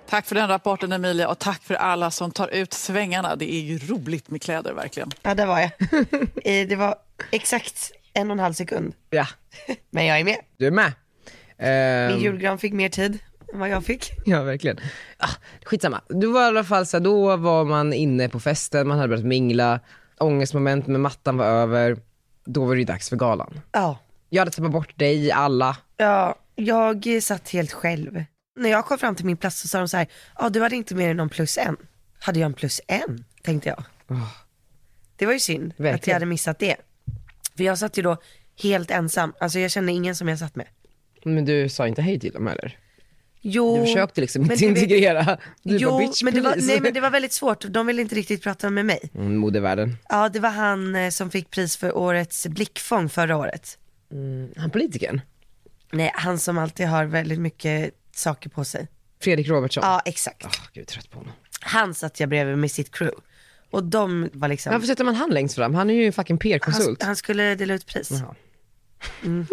Tack 0.09 0.25
för 0.25 0.35
den 0.35 0.47
rapporten 0.47 0.91
Emilia 0.91 1.27
och 1.27 1.39
tack 1.39 1.63
för 1.63 1.73
alla 1.75 2.11
som 2.11 2.31
tar 2.31 2.47
ut 2.47 2.73
svängarna. 2.73 3.35
Det 3.35 3.53
är 3.53 3.59
ju 3.61 3.77
roligt 3.77 4.29
med 4.29 4.41
kläder 4.41 4.73
verkligen. 4.73 5.11
Ja, 5.21 5.33
där 5.35 5.45
var 5.45 5.59
jag. 5.59 5.69
Eh, 6.45 6.67
det 6.67 6.75
var 6.75 6.95
exakt 7.31 7.91
en 8.13 8.31
och 8.31 8.35
en 8.35 8.39
halv 8.39 8.53
sekund. 8.53 8.93
Ja, 9.09 9.27
Men 9.89 10.05
jag 10.05 10.19
är 10.19 10.23
med. 10.23 10.37
du 10.57 10.67
är 10.67 10.71
med. 10.71 10.91
Ehm, 11.57 12.11
Min 12.13 12.23
julgran 12.23 12.57
fick 12.57 12.73
mer 12.73 12.89
tid 12.89 13.19
än 13.53 13.59
vad 13.59 13.69
jag 13.69 13.85
fick. 13.85 14.11
Ja, 14.25 14.43
verkligen. 14.43 14.77
Ah, 15.17 15.29
skitsamma. 15.65 16.01
Du 16.09 16.27
var 16.27 16.41
i 16.41 16.45
alla 16.45 16.63
fall 16.63 16.85
så 16.85 16.97
här, 16.97 17.03
då 17.03 17.37
var 17.37 17.65
man 17.65 17.93
inne 17.93 18.29
på 18.29 18.39
festen, 18.39 18.87
man 18.87 18.97
hade 18.97 19.09
börjat 19.09 19.25
mingla, 19.25 19.79
ångestmoment 20.19 20.87
med 20.87 20.99
mattan 20.99 21.37
var 21.37 21.45
över. 21.45 21.97
Då 22.45 22.65
var 22.65 22.73
det 22.75 22.79
ju 22.79 22.85
dags 22.85 23.09
för 23.09 23.15
galan. 23.15 23.59
Ja. 23.71 23.99
Jag 24.29 24.41
hade 24.41 24.51
tappat 24.51 24.71
bort 24.71 24.99
dig 24.99 25.25
i 25.25 25.31
alla. 25.31 25.77
Ja, 25.97 26.35
jag 26.55 27.07
satt 27.21 27.49
helt 27.49 27.71
själv. 27.73 28.23
När 28.55 28.69
jag 28.69 28.85
kom 28.85 28.97
fram 28.97 29.15
till 29.15 29.25
min 29.25 29.37
plats 29.37 29.59
så 29.61 29.67
sa 29.67 29.79
de 29.79 29.87
så 29.87 29.97
här, 29.97 30.07
ja 30.39 30.49
du 30.49 30.61
hade 30.61 30.75
inte 30.75 30.95
mer 30.95 31.09
än 31.09 31.17
någon 31.17 31.29
plus 31.29 31.57
en. 31.57 31.77
Hade 32.19 32.39
jag 32.39 32.45
en 32.45 32.53
plus 32.53 32.81
en, 32.87 33.25
tänkte 33.43 33.69
jag. 33.69 33.83
Det 35.15 35.25
var 35.25 35.33
ju 35.33 35.39
synd 35.39 35.71
att 35.73 35.79
Verkligen. 35.79 36.11
jag 36.11 36.15
hade 36.15 36.25
missat 36.25 36.59
det. 36.59 36.75
För 37.57 37.63
jag 37.63 37.77
satt 37.77 37.97
ju 37.97 38.01
då 38.01 38.17
helt 38.63 38.91
ensam, 38.91 39.33
alltså 39.39 39.59
jag 39.59 39.71
kände 39.71 39.91
ingen 39.91 40.15
som 40.15 40.27
jag 40.27 40.39
satt 40.39 40.55
med. 40.55 40.67
Men 41.25 41.45
du 41.45 41.69
sa 41.69 41.87
inte 41.87 42.01
hej 42.01 42.19
till 42.19 42.31
dem 42.31 42.47
heller? 42.47 42.77
Jo, 43.45 43.77
Du 43.77 43.85
försökte 43.85 44.21
liksom 44.21 44.41
inte 44.41 44.65
integrera. 44.65 45.37
Du 45.63 45.77
jo, 45.77 45.89
bara 45.89 45.99
bitch 46.07 46.23
men 46.23 46.33
det 46.33 46.41
var, 46.41 46.55
nej 46.55 46.81
men 46.81 46.93
det 46.93 46.99
var 46.99 47.09
väldigt 47.09 47.33
svårt, 47.33 47.65
de 47.69 47.87
ville 47.87 48.01
inte 48.01 48.15
riktigt 48.15 48.43
prata 48.43 48.69
med 48.69 48.85
mig. 48.85 49.09
Mm, 49.15 49.37
modevärlden. 49.37 49.97
Ja 50.09 50.29
det 50.29 50.39
var 50.39 50.49
han 50.49 50.95
eh, 50.95 51.09
som 51.09 51.31
fick 51.31 51.49
pris 51.49 51.77
för 51.77 51.97
årets 51.97 52.47
blickfång 52.47 53.09
förra 53.09 53.37
året. 53.37 53.77
Han 54.57 54.69
politikern? 54.69 55.21
Nej, 55.91 56.11
han 56.15 56.39
som 56.39 56.57
alltid 56.57 56.87
har 56.87 57.05
väldigt 57.05 57.39
mycket 57.39 57.93
saker 58.15 58.49
på 58.49 58.63
sig. 58.63 58.87
Fredrik 59.21 59.49
Robertsson? 59.49 59.83
Ja 59.85 60.01
exakt. 60.05 60.45
Åh, 60.45 60.51
gud, 60.73 60.87
trött 60.87 61.09
på 61.09 61.17
honom. 61.19 61.33
Han 61.61 61.93
satt 61.93 62.19
jag 62.19 62.29
bredvid 62.29 62.57
med 62.57 62.71
sitt 62.71 62.91
crew. 62.91 63.21
Och 63.71 63.83
de 63.83 64.29
var 64.33 64.47
liksom, 64.47 64.73
Varför 64.73 64.87
sätter 64.87 65.03
man 65.03 65.15
han 65.15 65.29
längst 65.29 65.55
fram? 65.55 65.75
Han 65.75 65.89
är 65.89 65.93
ju 65.93 66.05
en 66.05 66.13
fucking 66.13 66.33
han, 66.33 66.39
PR-konsult. 66.39 67.03
han 67.03 67.15
skulle 67.15 67.55
dela 67.55 67.73
ut 67.73 67.85
pris. 67.85 68.11
Jaha. 68.11 68.35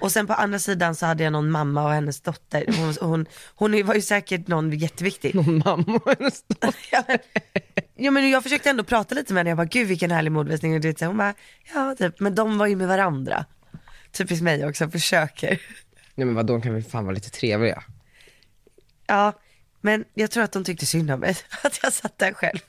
Och 0.00 0.12
sen 0.12 0.26
på 0.26 0.32
andra 0.32 0.58
sidan 0.58 0.94
så 0.94 1.06
hade 1.06 1.24
jag 1.24 1.32
någon 1.32 1.50
mamma 1.50 1.84
och 1.84 1.90
hennes 1.90 2.20
dotter. 2.20 2.64
Hon, 2.76 3.10
hon, 3.10 3.26
hon 3.54 3.86
var 3.86 3.94
ju 3.94 4.00
säkert 4.00 4.48
någon 4.48 4.70
jätteviktig. 4.70 5.34
Någon 5.34 5.58
mamma 5.64 6.00
och 6.04 6.14
hennes 6.18 6.42
dotter. 6.42 6.74
Ja, 6.92 7.02
men, 7.06 7.18
ja 7.94 8.10
men 8.10 8.30
jag 8.30 8.42
försökte 8.42 8.70
ändå 8.70 8.84
prata 8.84 9.14
lite 9.14 9.34
med 9.34 9.40
henne, 9.40 9.50
jag 9.50 9.56
bara 9.56 9.66
gud 9.66 9.88
vilken 9.88 10.10
härlig 10.10 10.32
modvisning 10.32 10.76
och 10.76 10.98
så 10.98 11.06
hon 11.06 11.16
bara 11.16 11.34
ja 11.74 11.94
typ, 11.98 12.20
men 12.20 12.34
de 12.34 12.58
var 12.58 12.66
ju 12.66 12.76
med 12.76 12.88
varandra. 12.88 13.44
Typiskt 14.12 14.42
mig 14.44 14.66
också, 14.66 14.90
försöker. 14.90 15.60
Nej 16.14 16.26
men 16.26 16.34
vadå, 16.34 16.52
de 16.52 16.62
kan 16.62 16.74
väl 16.74 16.82
fan 16.82 17.04
vara 17.04 17.14
lite 17.14 17.30
trevliga? 17.30 17.82
Ja, 19.06 19.32
men 19.80 20.04
jag 20.14 20.30
tror 20.30 20.44
att 20.44 20.52
de 20.52 20.64
tyckte 20.64 20.86
synd 20.86 21.10
om 21.10 21.20
mig, 21.20 21.36
att 21.62 21.78
jag 21.82 21.92
satt 21.92 22.18
där 22.18 22.32
själv. 22.32 22.60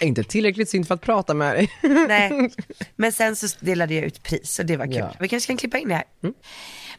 Inte 0.00 0.22
tillräckligt 0.24 0.68
synd 0.68 0.88
för 0.88 0.94
att 0.94 1.00
prata 1.00 1.34
med 1.34 1.54
dig. 1.56 1.70
Nej, 2.08 2.50
men 2.96 3.12
sen 3.12 3.36
så 3.36 3.46
delade 3.60 3.94
jag 3.94 4.04
ut 4.04 4.22
pris 4.22 4.58
och 4.58 4.66
det 4.66 4.76
var 4.76 4.86
kul. 4.86 4.94
Ja. 4.96 5.14
Vi 5.20 5.28
kanske 5.28 5.46
kan 5.46 5.56
klippa 5.56 5.78
in 5.78 5.88
det 5.88 5.94
här. 5.94 6.04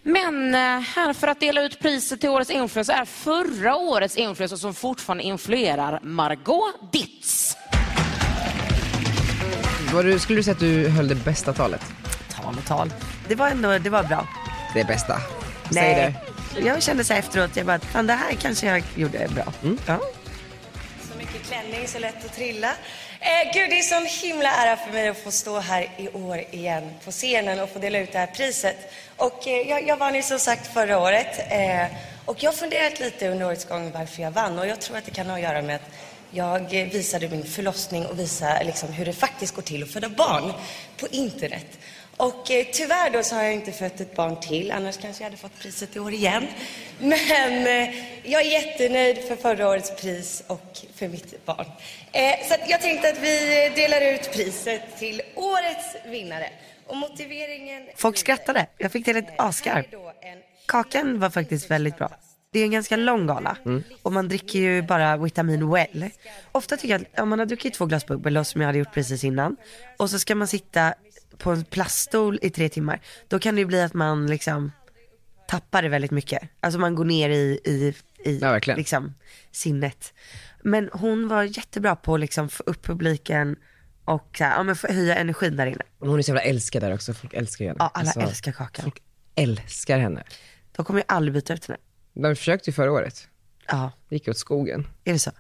Men 0.04 0.54
eh, 0.56 0.60
här 0.82 1.14
för 1.14 1.28
att 1.28 1.40
dela 1.40 1.62
ut 1.62 1.80
priset 1.80 2.22
till 2.22 2.30
årets 2.30 2.50
influencer 2.52 2.94
är 2.94 3.06
förra 3.06 3.76
årets 3.76 4.18
influencer 4.18 4.58
som 4.58 4.74
fortfarande 4.74 5.24
influerar 5.24 6.00
Margot 6.04 6.92
Ditz. 6.92 7.58
Var 9.94 10.04
du, 10.04 10.20
skulle 10.20 10.40
du 10.40 10.44
säga 10.44 10.54
att 10.54 10.60
du 10.60 10.88
höll 10.88 11.08
det 11.08 11.16
bästa 11.16 11.54
talet? 11.54 11.82
Tal 12.30 12.56
och 12.58 12.66
tal. 12.66 12.94
Det 13.28 13.36
var 13.36 13.48
ändå, 13.48 13.78
det 13.78 13.90
var 13.90 14.04
bra. 14.04 14.28
Det 14.74 14.84
bästa? 14.84 15.18
Säg 15.74 15.96
det. 15.96 16.14
Jag 16.66 16.84
kände 16.84 17.04
så 17.04 17.14
efteråt, 17.14 17.58
jag 17.58 17.66
bara, 17.66 17.80
fan 17.80 18.08
det 18.08 18.14
här 18.14 18.34
kanske 18.34 18.68
jag 18.68 18.84
gjorde 18.96 19.28
bra. 19.36 19.54
Mm. 19.64 19.78
Ja. 19.86 20.00
Så 21.52 21.56
klänning, 21.56 21.88
så 21.88 22.00
lätt 22.00 22.26
att 22.26 22.36
trilla. 22.36 22.70
Eh, 23.20 23.54
gud, 23.54 23.70
det 23.70 23.80
är 23.80 23.82
sån 23.82 24.06
himla 24.06 24.50
ära 24.52 24.78
för 24.78 24.92
mig 24.92 25.08
att 25.08 25.18
få 25.18 25.32
stå 25.32 25.60
här 25.60 25.88
i 25.98 26.10
år 26.10 26.44
igen 26.52 26.90
på 27.06 27.12
scenen 27.12 27.60
och 27.60 27.70
få 27.70 27.80
dela 27.80 28.00
ut 28.00 28.12
det 28.12 28.20
här 28.20 28.28
priset. 28.28 28.78
Och 29.18 29.48
eh, 29.48 29.70
jag, 29.70 29.88
jag 29.88 29.98
vann 29.98 30.16
ju 30.16 30.24
som 30.24 30.40
sagt 30.40 30.74
förra 30.74 31.00
året. 31.00 31.40
Eh, 31.50 31.86
och 32.26 32.44
jag 32.44 32.52
har 32.52 32.58
funderat 32.58 33.00
lite 33.00 33.30
under 33.30 33.46
årets 33.46 33.66
gång 33.66 33.92
varför 33.92 34.22
jag 34.22 34.32
vann. 34.32 34.60
Och 34.60 34.68
jag 34.68 34.82
tror 34.82 34.98
att 34.98 35.06
det 35.06 35.12
kan 35.12 35.28
ha 35.28 35.36
att 35.36 35.42
göra 35.42 35.62
med 35.62 35.76
att 35.76 35.92
Jag 36.32 36.70
visade 36.70 37.30
min 37.30 37.44
förlossning 37.44 38.06
och 38.06 38.20
visade 38.20 38.64
liksom 38.64 38.90
hur 38.94 39.06
det 39.06 39.14
faktiskt 39.14 39.56
går 39.56 39.62
till 39.62 39.84
att 39.84 39.92
föda 39.92 40.10
barn 40.10 40.54
på 40.98 41.08
internet. 41.08 41.68
Och 42.17 42.52
eh, 42.52 42.65
tyvärr 42.74 43.10
då 43.10 43.24
så 43.24 43.36
har 43.36 43.43
jag 43.43 43.54
inte 43.54 43.71
fött 43.71 44.02
ett 44.02 44.15
barn 44.15 44.39
till, 44.39 44.71
annars 44.71 44.97
kanske 44.97 45.24
jag 45.24 45.30
hade 45.30 45.41
fått 45.41 45.60
priset 45.60 45.95
i 45.95 46.00
år 46.00 46.13
igen. 46.13 46.47
Men 47.00 47.67
eh, 47.67 47.95
jag 48.24 48.41
är 48.41 48.52
jättenöjd 48.52 49.17
för 49.28 49.36
förra 49.36 49.69
årets 49.69 50.02
pris 50.02 50.43
och 50.47 50.78
för 50.95 51.08
mitt 51.08 51.45
barn. 51.45 51.65
Eh, 52.12 52.47
så 52.47 52.54
att 52.54 52.69
jag 52.69 52.82
tänkte 52.82 53.10
att 53.10 53.19
vi 53.19 53.71
delar 53.76 54.13
ut 54.13 54.32
priset 54.34 54.82
till 55.00 55.21
årets 55.36 55.95
vinnare. 56.06 56.50
Och 56.88 56.97
motiveringen... 56.97 57.88
Folk 57.95 58.17
skrattade. 58.17 58.67
Jag 58.78 58.91
fick 58.91 59.06
till 59.06 59.17
ett 59.17 59.34
asgarv. 59.38 59.84
Kakan 60.65 61.19
var 61.19 61.30
faktiskt 61.30 61.71
väldigt 61.71 61.97
bra. 61.97 62.10
Det 62.54 62.60
är 62.60 62.63
en 62.63 62.71
ganska 62.71 62.95
lång 62.95 63.28
gala 63.28 63.58
och 64.02 64.13
man 64.13 64.28
dricker 64.28 64.60
ju 64.60 64.82
bara 64.82 65.17
vitamin 65.17 65.69
well. 65.71 66.10
Ofta 66.52 66.78
tycker 66.78 66.93
jag 66.93 67.02
att 67.02 67.19
om 67.19 67.30
man 67.30 67.39
har 67.39 67.45
druckit 67.45 67.74
två 67.74 67.86
glas 67.86 68.06
bubbel 68.06 68.45
som 68.45 68.62
jag 68.62 68.67
hade 68.67 68.80
gjort 68.80 68.93
precis 68.93 69.24
innan 69.24 69.58
och 69.97 70.10
så 70.10 70.19
ska 70.19 70.36
man 70.36 70.47
sitta 70.47 70.93
på 71.42 71.52
en 71.52 71.64
plaststol 71.66 72.40
i 72.42 72.50
tre 72.50 72.70
timmar. 72.70 73.02
Då 73.28 73.40
kan 73.40 73.56
det 73.56 73.60
ju 73.62 73.66
bli 73.66 73.82
att 73.82 73.94
man 73.94 74.28
liksom 74.28 74.72
tappar 75.48 75.82
det 75.82 75.90
väldigt 75.90 76.12
mycket. 76.12 76.50
Alltså 76.60 76.80
man 76.80 76.96
går 76.96 77.06
ner 77.06 77.30
i, 77.30 77.60
i, 77.66 77.94
i 78.26 78.40
Ja, 78.42 78.60
liksom 78.66 79.14
sinnet. 79.52 80.14
Men 80.64 80.90
hon 80.94 81.28
var 81.28 81.44
jättebra 81.44 81.96
på 81.96 82.14
att 82.14 82.20
liksom 82.20 82.50
få 82.50 82.64
upp 82.66 82.82
publiken 82.84 83.56
och 84.06 84.36
så 84.38 84.44
här, 84.44 84.56
ja, 84.58 84.64
men 84.64 84.76
få 84.76 84.88
höja 84.88 85.16
energin 85.16 85.56
där 85.56 85.68
inne. 85.68 85.84
Hon 86.00 86.20
är 86.20 86.24
så 86.24 86.30
jävla 86.30 86.42
älskad 86.42 86.84
där 86.84 86.94
också, 86.94 87.14
folk 87.14 87.34
älskar 87.34 87.66
henne. 87.66 87.76
Ja, 87.80 87.92
alla 87.94 88.02
Alltså, 88.06 88.20
älskar 88.20 88.52
Kakan. 88.52 88.84
Folk 88.84 89.02
älskar 89.36 90.00
henne. 90.00 90.24
De 90.76 90.86
kommer 90.86 91.00
ju 91.00 91.04
aldrig 91.08 91.34
byta 91.34 91.54
ut 91.54 91.66
henne. 91.66 91.80
De 92.14 92.36
försökte 92.36 92.70
ju 92.70 92.74
förra 92.74 92.92
året. 92.92 93.28
Ja, 93.68 93.92
Det 94.10 94.16
gick 94.16 94.28
åt 94.28 94.38
skogen. 94.38 94.88
är 95.04 95.14
det 95.14 95.20
så? 95.20 95.32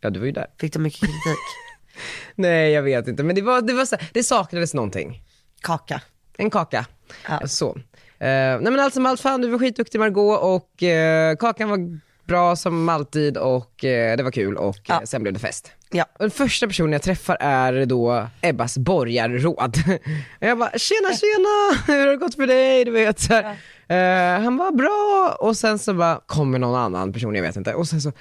Ja, 0.00 0.10
du 0.10 0.18
var 0.20 0.26
ju 0.26 0.32
där. 0.32 0.46
Fick 0.60 0.72
de 0.72 0.78
mycket 0.82 1.00
kritik? 1.00 1.38
Nej, 2.34 2.70
jag 2.72 2.82
vet 2.82 3.08
inte. 3.08 3.22
Men 3.22 3.34
det 3.36 3.42
var, 3.42 3.62
det 3.62 3.72
var 3.72 3.84
så 3.86 3.96
här, 3.96 4.10
det 4.12 4.22
saknades 4.22 4.74
någonting. 4.74 5.22
Kaka. 5.60 6.00
En 6.36 6.50
kaka. 6.50 6.86
Ja. 7.28 7.46
Så. 7.46 7.68
Uh, 7.68 7.80
nej 8.20 8.60
men 8.60 8.80
allt 8.80 8.94
som 8.94 9.06
allt, 9.06 9.20
fan 9.20 9.40
du 9.40 9.48
var 9.48 9.58
skitduktig 9.58 9.98
Margot 9.98 10.42
och 10.42 10.82
eh, 10.82 11.36
kakan 11.36 11.68
var 11.68 12.00
bra 12.28 12.56
som 12.56 12.88
alltid 12.88 13.36
och 13.36 13.84
eh, 13.84 14.16
det 14.16 14.22
var 14.22 14.30
kul 14.30 14.56
och 14.56 14.90
eh, 14.90 15.00
sen 15.04 15.22
blev 15.22 15.34
det 15.34 15.40
fest. 15.40 15.72
Ja. 15.90 16.04
Och 16.12 16.18
den 16.24 16.30
första 16.30 16.66
personen 16.66 16.92
jag 16.92 17.02
träffar 17.02 17.36
är 17.40 17.86
då 17.86 18.26
Ebbas 18.40 18.78
borgarråd. 18.78 19.76
Jag 20.40 20.58
bara, 20.58 20.70
tjena 20.70 21.12
tjena, 21.12 21.82
hur 21.86 22.00
har 22.00 22.06
det 22.06 22.16
gått 22.16 22.34
för 22.34 22.46
dig? 22.46 22.84
Du 22.84 22.90
vet 22.90 23.20
så. 23.20 23.34
Eh, 23.34 24.40
han 24.40 24.56
var 24.56 24.72
bra 24.72 25.36
och 25.40 25.56
sen 25.56 25.78
så 25.78 25.94
bara 25.94 26.20
kommer 26.26 26.58
någon 26.58 26.80
annan 26.80 27.12
person, 27.12 27.34
jag 27.34 27.42
vet 27.42 27.56
inte. 27.56 27.74
Och 27.74 27.88
sen 27.88 28.00
så 28.00 28.12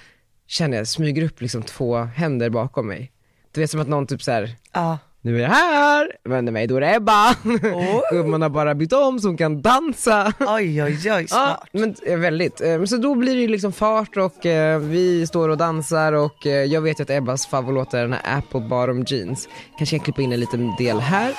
känner 0.48 0.78
jag, 0.78 0.88
smyger 0.88 1.24
upp 1.24 1.42
liksom 1.42 1.64
två 1.64 1.98
händer 1.98 2.50
bakom 2.50 2.88
mig. 2.88 3.12
Du 3.52 3.62
vet 3.62 3.72
som 3.72 3.80
att 3.80 3.88
någon 3.88 4.08
typ 4.08 4.24
så 4.24 4.32
här 4.32 4.56
Ja. 4.74 4.98
Nu 5.22 5.38
är 5.38 5.42
jag 5.42 5.50
här, 5.50 6.12
vänder 6.24 6.52
mig, 6.52 6.68
då 6.68 6.76
är 6.76 6.82
det 6.82 6.96
Ebba. 6.96 7.36
Gumman 8.12 8.42
har 8.42 8.50
bara 8.50 8.76
bytt 8.76 8.94
om 8.94 9.20
så 9.20 9.28
hon 9.28 9.38
kan 9.38 9.62
dansa. 9.62 10.34
Oj 10.40 10.84
oj 10.84 10.84
oj, 10.84 11.02
Ja, 11.06 11.28
smart. 11.28 11.70
men 11.72 11.96
eh, 12.06 12.18
väldigt. 12.18 12.62
Eh, 12.62 12.84
Så 12.84 12.98
då 12.98 13.16
blir 13.16 13.36
det 13.36 13.48
liksom 13.48 13.72
fart 13.72 14.18
och 14.18 14.46
eh, 14.46 14.80
vi 14.80 15.28
står 15.28 15.50
och 15.50 15.58
dansar 15.58 16.14
och 16.14 16.46
jag 16.46 16.82
vet 16.82 17.00
ju 17.00 17.04
att 17.04 17.10
Ebbas 17.10 17.48
favoritlåt 17.48 17.94
är 17.94 18.02
den 18.02 18.14
här 18.14 18.38
Apple 18.38 18.60
Bottom 18.62 19.04
Jeans. 19.08 19.48
Kanske 19.78 19.96
kan 19.98 20.04
klippa 20.04 20.22
in 20.22 20.32
en 20.32 20.40
liten 20.40 20.76
del 20.78 21.00
här. 21.00 21.34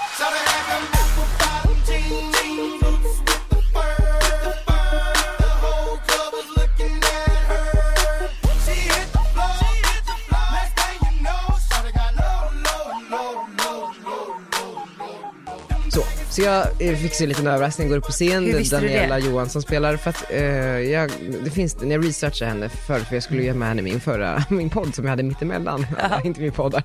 Så, 15.90 16.02
så 16.30 16.42
jag 16.42 16.66
eh, 16.82 16.96
fick 16.96 17.14
se 17.14 17.24
en 17.24 17.28
liten 17.28 17.46
överraskning, 17.46 17.88
går 17.88 17.96
upp 17.96 18.04
på 18.04 18.12
scen, 18.12 18.64
Daniela? 18.70 19.18
Johansson 19.18 19.62
spelar 19.62 19.96
för 19.96 20.10
att 20.10 20.30
eh, 20.30 20.40
jag, 20.78 21.10
det 21.44 21.50
finns, 21.50 21.80
när 21.80 21.90
jag 21.90 22.04
researchade 22.06 22.50
henne 22.50 22.68
förr, 22.68 22.98
för 22.98 23.16
jag 23.16 23.22
skulle 23.22 23.42
ju 23.42 23.48
ha 23.50 23.56
med 23.56 23.68
henne 23.68 23.80
i 23.80 23.84
min 23.84 24.00
förra, 24.00 24.44
min 24.50 24.70
podd 24.70 24.94
som 24.94 25.04
jag 25.04 25.10
hade 25.10 25.22
mittemellan, 25.22 25.86
inte 26.24 26.40
min 26.40 26.52
poddar. 26.52 26.82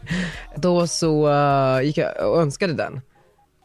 Då 0.55 0.87
så 0.87 1.29
eh, 1.31 1.81
gick 1.81 1.97
jag 1.97 2.29
och 2.31 2.41
önskade 2.41 2.73
den. 2.73 3.01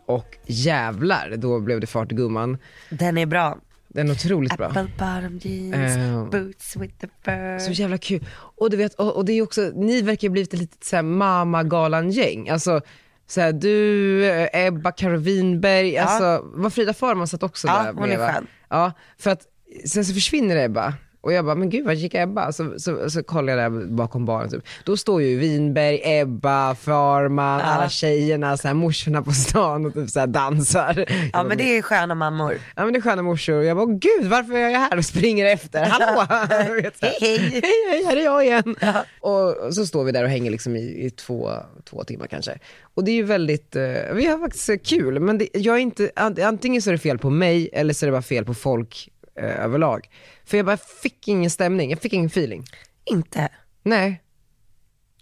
Och 0.06 0.36
jävlar, 0.46 1.34
då 1.36 1.60
blev 1.60 1.80
det 1.80 1.86
fart 1.86 2.12
i 2.12 2.14
gumman. 2.14 2.58
Den 2.90 3.18
är 3.18 3.26
bra. 3.26 3.58
Den 3.88 4.08
är 4.08 4.12
otroligt 4.12 4.56
bra. 4.56 4.66
Apple 4.66 4.86
bottom 4.98 5.38
jeans, 5.42 5.96
Eh. 5.96 6.24
boots 6.30 6.76
with 6.76 6.94
the 7.00 7.08
fur. 7.24 7.58
Så 7.58 7.72
jävla 7.72 7.98
kul. 7.98 8.26
Och 8.34 8.70
du 8.70 8.76
vet, 8.76 8.94
och, 8.94 9.16
och 9.16 9.24
det 9.24 9.32
är 9.32 9.42
också, 9.42 9.60
ni 9.74 10.02
verkar 10.02 10.28
ju 10.28 10.32
blivit 10.32 10.54
ett 10.54 10.60
litet 10.60 10.84
såhär 10.84 11.02
mamagalan-gäng. 11.02 12.48
Alltså, 12.48 12.80
såhär, 13.28 13.52
du, 13.52 14.24
eh, 14.26 14.66
Ebba, 14.66 14.92
Karo 14.92 15.16
Winberg, 15.16 15.98
alltså, 15.98 16.40
var 16.44 16.70
Frida 16.70 16.94
Farman 16.94 17.26
satt 17.28 17.42
också 17.42 17.66
Ja, 17.66 17.82
där 17.82 17.92
hon 17.92 18.10
är 18.10 18.32
skön. 18.32 18.46
Ja, 18.68 18.92
för 19.18 19.30
att 19.30 19.42
sen 19.86 20.04
så 20.04 20.14
försvinner 20.14 20.56
Ebba. 20.56 20.94
Och 21.28 21.32
jag 21.34 21.44
bara, 21.44 21.54
men 21.54 21.70
gud 21.70 21.84
vad 21.86 21.94
gick 21.94 22.14
Ebba? 22.14 22.52
Så, 22.52 22.78
så, 22.78 23.10
så 23.10 23.22
kollar 23.22 23.56
jag 23.56 23.72
där 23.72 23.86
bakom 23.86 24.24
baren 24.24 24.50
typ. 24.50 24.62
Då 24.84 24.96
står 24.96 25.22
ju 25.22 25.38
Winberg, 25.38 26.00
Ebba, 26.04 26.74
Farman, 26.74 27.60
alla 27.60 27.88
tjejerna, 27.88 28.56
så 28.56 28.68
här, 28.68 28.74
morsorna 28.74 29.22
på 29.22 29.32
stan 29.32 29.86
och 29.86 29.94
typ 29.94 30.10
så 30.10 30.20
här 30.20 30.26
dansar. 30.26 31.04
Ja 31.32 31.42
men 31.44 31.58
det 31.58 31.78
är 31.78 31.82
sköna 31.82 32.14
mammor. 32.14 32.58
Ja 32.76 32.84
men 32.84 32.92
det 32.92 32.98
är 32.98 33.00
sköna 33.00 33.22
morsor 33.22 33.54
och 33.58 33.64
jag 33.64 33.76
bara, 33.76 33.86
"Åh, 33.86 33.98
gud 33.98 34.26
varför 34.30 34.54
är 34.54 34.68
jag 34.68 34.80
här 34.80 34.96
och 34.98 35.04
springer 35.04 35.46
efter? 35.46 35.84
Hallå! 35.90 36.26
Hej, 36.50 36.90
hej. 37.00 37.16
hej, 37.20 37.62
hej, 37.90 38.04
här 38.06 38.16
är 38.16 38.24
jag 38.24 38.44
igen. 38.44 38.76
Och 39.20 39.74
så 39.74 39.86
står 39.86 40.04
vi 40.04 40.12
där 40.12 40.24
och 40.24 40.30
hänger 40.30 40.50
liksom 40.50 40.76
i, 40.76 40.80
i 41.06 41.10
två, 41.10 41.50
två 41.90 42.04
timmar 42.04 42.26
kanske. 42.26 42.58
Och 42.94 43.04
det 43.04 43.10
är 43.10 43.14
ju 43.16 43.22
väldigt, 43.22 43.76
eh, 43.76 43.82
vi 44.14 44.26
har 44.26 44.38
faktiskt 44.38 44.86
kul, 44.86 45.20
men 45.20 45.38
det, 45.38 45.48
jag 45.54 45.74
är 45.76 45.80
inte, 45.80 46.10
ant- 46.16 46.44
antingen 46.44 46.82
så 46.82 46.90
är 46.90 46.92
det 46.92 46.98
fel 46.98 47.18
på 47.18 47.30
mig 47.30 47.70
eller 47.72 47.94
så 47.94 48.04
är 48.04 48.06
det 48.06 48.12
bara 48.12 48.22
fel 48.22 48.44
på 48.44 48.54
folk 48.54 49.08
eh, 49.38 49.64
överlag. 49.64 50.08
För 50.44 50.56
jag 50.56 50.66
bara 50.66 50.76
fick 50.76 51.28
ingen 51.28 51.50
stämning, 51.50 51.90
jag 51.90 52.00
fick 52.00 52.12
ingen 52.12 52.26
feeling. 52.26 52.64
Inte. 53.04 53.48
Nej. 53.82 54.22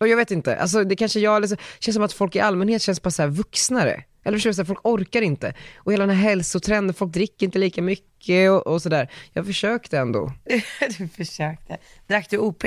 Och 0.01 0.09
jag 0.09 0.17
vet 0.17 0.31
inte, 0.31 0.57
alltså 0.57 0.85
det 0.85 0.97
kanske 0.97 1.21
jag, 1.21 1.49
så, 1.49 1.57
känns 1.79 1.95
som 1.95 2.05
att 2.05 2.13
folk 2.13 2.37
i 2.37 2.41
allmänhet 2.41 2.83
känns 2.83 3.03
bara 3.03 3.11
så 3.11 3.27
vuxnare. 3.27 4.05
Eller 4.25 4.39
förstår 4.39 4.63
du, 4.63 4.65
folk 4.65 4.81
orkar 4.83 5.23
inte. 5.23 5.55
Och 5.77 5.93
hela 5.93 6.07
den 6.07 6.17
här 6.17 6.29
hälsotrenden, 6.29 6.95
folk 6.95 7.13
dricker 7.13 7.47
inte 7.47 7.59
lika 7.59 7.83
mycket 7.83 8.51
och, 8.51 8.67
och 8.67 8.83
sådär. 8.83 9.11
Jag 9.33 9.47
försökte 9.47 9.99
ändå. 9.99 10.33
du 10.99 11.09
försökte. 11.09 11.77
Drack 12.07 12.31
du 12.31 12.39
OP? 12.39 12.65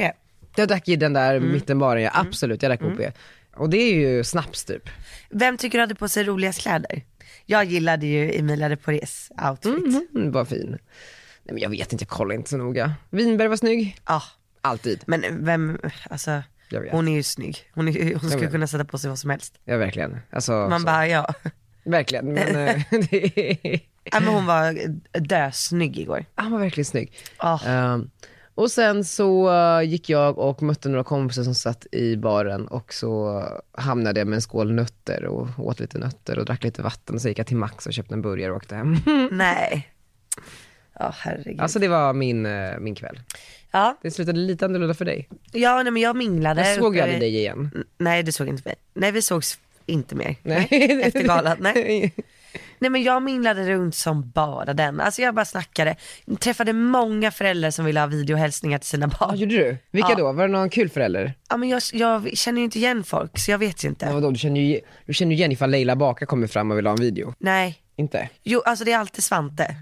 Jag 0.56 0.68
drack 0.68 0.88
i 0.88 0.96
den 0.96 1.14
där 1.14 1.40
mittenbaren, 1.40 2.04
ja 2.04 2.12
absolut, 2.14 2.62
jag 2.62 2.70
drack 2.70 2.82
OP. 2.82 3.14
Och 3.56 3.70
det 3.70 3.78
är 3.78 3.96
ju 3.96 4.24
snaps 4.24 4.66
typ. 4.66 4.90
Vem 5.30 5.58
tycker 5.58 5.78
du 5.78 5.82
hade 5.82 5.96
på 5.96 6.08
sig 6.08 6.24
roligast 6.24 6.62
kläder? 6.62 7.04
Jag 7.46 7.66
gillade 7.66 8.08
ju 8.08 8.40
Emilia 8.40 8.70
de 8.70 8.76
Porres 8.78 9.32
outfit. 9.50 10.10
Mm, 10.16 10.32
var 10.32 10.46
fin. 10.46 10.78
Nej 11.50 11.54
men 11.54 11.64
jag 11.64 11.70
vet 11.70 11.92
inte, 11.94 12.04
jag 12.04 12.10
kollar 12.10 12.36
inte 12.36 12.50
så 12.50 12.58
noga. 12.58 12.94
Winberg 13.10 13.48
var 13.48 13.56
snygg, 13.56 13.98
Ja, 14.08 14.22
alltid. 14.62 15.04
men 15.08 15.46
vem, 15.46 15.80
alltså 16.10 16.42
Jag 16.70 16.82
vet. 16.82 16.92
hon 16.92 17.08
är 17.08 17.16
ju 17.16 17.24
snygg. 17.24 17.58
Hon, 17.74 17.88
är, 17.88 18.16
hon 18.16 18.30
skulle 18.30 18.50
kunna 18.50 18.68
sätta 18.68 18.86
på 18.86 18.98
sig 18.98 19.10
vad 19.10 19.20
som 19.20 19.30
helst. 19.30 19.60
Ja 19.66 19.78
verkligen. 19.78 20.18
Alltså, 20.30 20.52
Man 20.52 20.80
så, 20.80 20.86
bara 20.86 21.08
ja. 21.08 21.34
verkligen. 21.84 22.34
Men, 22.34 22.56
eh, 22.68 22.82
det 23.12 23.40
är... 23.74 23.80
ja 24.04 24.20
men 24.20 24.28
hon 24.34 24.46
var 24.46 24.78
dösnygg 25.20 25.98
igår. 26.00 26.26
Han 26.36 26.52
var 26.52 26.60
verkligen 26.60 26.86
snygg. 26.86 27.14
Ja. 27.40 27.60
Ehm, 27.66 28.10
och 28.56 28.72
sen 28.72 29.06
så 29.06 29.54
eh, 29.54 29.82
gick 29.82 30.10
jag 30.10 30.38
och 30.38 30.62
mötte 30.64 30.90
några 30.90 31.04
kompisar 31.04 31.44
som 31.44 31.56
satt 31.56 31.88
i 31.92 32.18
baren 32.18 32.68
och 32.68 32.94
så 32.94 33.44
hamnade 33.72 34.20
jag 34.20 34.28
med 34.28 34.36
en 34.36 34.42
skål 34.42 34.72
nötter 34.72 35.26
och 35.26 35.48
åt 35.58 35.80
lite 35.80 35.98
nötter 35.98 36.40
och 36.40 36.46
drack 36.46 36.64
lite 36.64 36.82
vatten 36.82 37.16
och 37.16 37.22
så 37.22 37.28
gick 37.28 37.40
jag 37.40 37.48
till 37.48 37.58
Max 37.58 37.86
och 37.86 37.94
köpte 37.94 38.14
en 38.14 38.22
burgare 38.22 38.52
och 38.52 38.58
åkte 38.58 38.76
hem. 38.76 38.96
Nej. 39.32 39.90
Ja 41.00 41.14
herregud. 41.18 41.62
alltså 41.62 41.80
det 41.80 41.88
var 41.88 42.14
min, 42.14 42.46
eh, 42.46 42.80
min 42.80 42.96
kväll. 42.96 43.20
ja, 43.72 43.98
Det 44.02 44.12
slutade 44.12 44.40
lite 44.40 44.66
annorlunda 44.66 44.94
för 44.94 45.06
dig. 45.06 45.30
ja 45.52 45.84
nej, 45.84 45.92
men 45.92 46.02
jag 46.02 46.16
minglade. 46.16 46.68
Jag 46.70 46.78
såg 46.80 46.96
ju 46.96 47.02
aldrig 47.02 47.20
dig 47.20 47.36
igen. 47.38 47.72
N- 47.76 47.84
Nej 47.98 48.24
det 48.24 48.32
såg 48.32 48.48
inte 48.48 48.62
mig. 48.66 48.76
Nej 48.94 49.12
vi 49.12 49.22
sågs 49.22 49.60
inte 49.86 50.16
mer. 50.16 50.36
Nej. 50.44 50.68
Efter 51.04 51.24
galan, 51.24 51.58
nej. 51.60 52.14
Nej 52.82 52.90
men 52.92 53.04
jag 53.04 53.24
minglade 53.24 53.70
runt 53.70 53.96
som 53.96 54.30
bara 54.30 54.74
den. 54.74 55.00
Alltså 55.00 55.22
jag 55.22 55.36
bara 55.36 55.46
snackade. 55.46 55.96
Träffade 56.40 56.74
många 56.74 57.32
föräldrar 57.32 57.72
som 57.72 57.86
ville 57.86 58.00
ha 58.00 58.08
videohälsningar 58.08 58.78
till 58.80 58.88
sina 58.90 59.10
Ja, 59.20 59.28
barn. 59.28 59.38
gjorde 59.38 59.56
du? 59.58 59.78
Vilka 59.92 60.10
Ja. 60.10 60.16
då? 60.16 60.32
Var 60.32 60.48
det 60.48 60.52
någon 60.54 60.70
kul 60.70 60.90
förälder? 60.90 61.34
Ja 61.50 61.58
men 61.58 61.70
jag, 61.70 61.82
jag 61.94 62.38
känner 62.38 62.60
ju 62.60 62.66
inte 62.66 62.78
igen 62.78 63.04
folk 63.04 63.38
så 63.40 63.52
jag 63.52 63.58
vet 63.58 63.84
ju 63.84 63.88
Ja, 63.88 63.90
inte. 63.90 64.14
vadå, 64.14 64.32
du 64.32 64.40
känner 64.40 64.62
ju 64.62 64.80
du 65.06 65.14
känner 65.14 65.36
igen 65.36 65.52
ifall 65.52 65.70
Leila 65.70 65.96
Baka 65.96 66.26
kommer 66.26 66.48
fram 66.48 66.72
och 66.72 66.78
vill 66.78 66.86
ha 66.86 66.94
en 66.94 67.00
video. 67.02 67.34
Nej. 67.40 67.78
Inte? 67.96 68.30
Jo 68.44 68.62
alltså 68.66 68.86
det 68.86 68.92
är 68.92 68.98
alltid 68.98 69.24
Svante. 69.24 69.76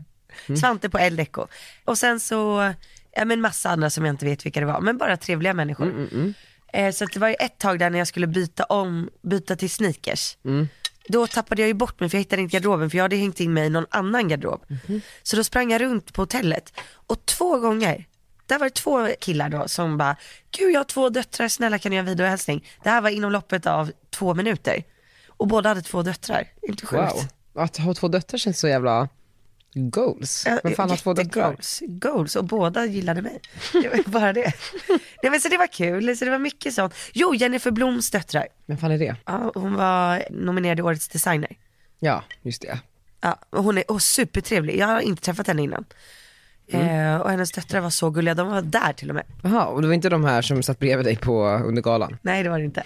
Mm. 0.47 0.57
Svante 0.57 0.89
på 0.89 0.97
Eldeko. 0.97 1.47
Och 1.85 1.97
sen 1.97 2.19
så, 2.19 2.73
ja 3.15 3.25
men 3.25 3.41
massa 3.41 3.69
andra 3.69 3.89
som 3.89 4.05
jag 4.05 4.13
inte 4.13 4.25
vet 4.25 4.45
vilka 4.45 4.59
det 4.59 4.65
var. 4.65 4.81
Men 4.81 4.97
bara 4.97 5.17
trevliga 5.17 5.53
människor. 5.53 5.85
Mm, 5.85 6.33
Eh, 6.73 6.91
så 6.91 7.05
det 7.05 7.19
var 7.19 7.27
ju 7.27 7.35
ett 7.39 7.57
tag 7.57 7.79
där 7.79 7.89
när 7.89 7.97
jag 7.99 8.07
skulle 8.07 8.27
byta 8.27 8.63
om, 8.63 9.09
byta 9.21 9.55
till 9.55 9.69
sneakers. 9.69 10.37
Mm. 10.45 10.67
Då 11.09 11.27
tappade 11.27 11.61
jag 11.61 11.67
ju 11.67 11.73
bort 11.73 11.99
mig 11.99 12.09
för 12.09 12.17
jag 12.17 12.21
hittade 12.21 12.41
inte 12.41 12.53
garderoben 12.53 12.89
för 12.89 12.97
jag 12.97 13.03
hade 13.03 13.15
hängt 13.15 13.39
in 13.39 13.53
mig 13.53 13.65
i 13.65 13.69
någon 13.69 13.85
annan 13.89 14.27
garderob. 14.27 14.65
Mhm. 14.67 15.01
Så 15.23 15.35
då 15.35 15.43
sprang 15.43 15.71
jag 15.71 15.81
runt 15.81 16.13
på 16.13 16.21
hotellet 16.21 16.73
och 17.07 17.25
två 17.25 17.59
gånger 17.59 18.05
Där 18.45 18.59
var 18.59 18.65
det 18.65 18.73
två 18.73 19.07
killar 19.19 19.49
då 19.49 19.67
som 19.67 19.97
bara, 19.97 20.15
gud 20.51 20.71
jag 20.71 20.79
har 20.79 20.83
två 20.83 21.09
döttrar, 21.09 21.47
snälla 21.47 21.79
kan 21.79 21.89
du 21.89 21.95
göra 21.95 22.03
en 22.03 22.09
videohälsning? 22.09 22.65
Det 22.83 22.89
här 22.89 23.01
var 23.01 23.09
inom 23.09 23.31
loppet 23.31 23.65
av 23.65 23.91
två 24.09 24.33
minuter. 24.33 24.83
Och 25.27 25.47
båda 25.47 25.69
hade 25.69 25.81
två 25.81 26.03
döttrar, 26.03 26.47
inte 26.61 26.85
sjukt? 26.85 27.01
Wow. 27.53 27.63
Att 27.63 27.77
ha 27.77 27.93
två 27.93 28.07
döttrar 28.07 28.37
känns 28.37 28.59
så 28.59 28.67
jävla 28.67 29.09
goals. 29.77 30.47
Vem 30.63 30.73
fan 30.73 30.89
har 30.89 30.97
två 30.97 31.15
jättegoals. 31.15 31.81
Goals 31.87 32.35
och 32.35 32.43
båda 32.45 32.85
gillade 32.85 33.21
mig. 33.21 33.41
Det 33.71 33.89
var 33.89 34.11
bara 34.11 34.33
det. 34.33 34.53
Nej 35.23 35.31
men 35.31 35.41
så 35.41 35.49
det 35.49 35.57
var 35.57 35.67
kul, 35.67 36.17
så 36.17 36.25
det 36.25 36.31
var 36.31 36.39
mycket 36.39 36.73
sånt. 36.73 36.93
Jo, 37.13 37.35
Jennifer 37.35 37.71
Bloms 37.71 38.11
döttrar. 38.11 38.47
Vem 38.65 38.77
fan 38.77 38.91
är 38.91 38.97
det? 38.97 39.15
Ja, 39.25 39.51
hon 39.55 39.73
var 39.75 40.23
nominerad 40.29 40.79
i 40.79 40.81
Årets 40.81 41.07
designer. 41.07 41.51
Ja, 41.99 42.23
just 42.41 42.61
det. 42.61 42.79
Ja, 43.21 43.39
och 43.49 43.63
hon 43.63 43.77
är 43.77 43.91
och 43.91 44.01
supertrevlig, 44.01 44.77
jag 44.77 44.87
har 44.87 44.99
inte 45.01 45.21
träffat 45.21 45.47
henne 45.47 45.61
innan. 45.61 45.85
Mm. 46.71 47.15
Eh, 47.15 47.21
och 47.21 47.29
hennes 47.29 47.51
döttrar 47.51 47.79
var 47.81 47.89
så 47.89 48.09
gulliga, 48.09 48.33
de 48.33 48.47
var 48.47 48.61
där 48.61 48.93
till 48.93 49.09
och 49.09 49.15
med. 49.15 49.23
Jaha, 49.43 49.65
och 49.65 49.81
det 49.81 49.87
var 49.87 49.93
inte 49.93 50.09
de 50.09 50.23
här 50.25 50.41
som 50.41 50.63
satt 50.63 50.79
bredvid 50.79 51.05
dig 51.05 51.15
på 51.15 51.45
under 51.47 51.81
galan? 51.81 52.17
Nej 52.21 52.43
det 52.43 52.49
var 52.49 52.59
det 52.59 52.65
inte. 52.65 52.83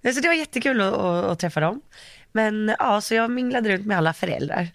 Nej, 0.00 0.14
Så 0.14 0.20
det 0.20 0.28
var 0.28 0.34
jättekul 0.34 0.80
att, 0.80 0.94
att, 0.94 1.24
att 1.24 1.38
träffa 1.38 1.60
dem. 1.60 1.80
Men 2.32 2.74
ja, 2.78 3.00
så 3.00 3.14
jag 3.14 3.30
minglade 3.30 3.68
runt 3.68 3.86
med 3.86 3.98
alla 3.98 4.12
föräldrar. 4.12 4.68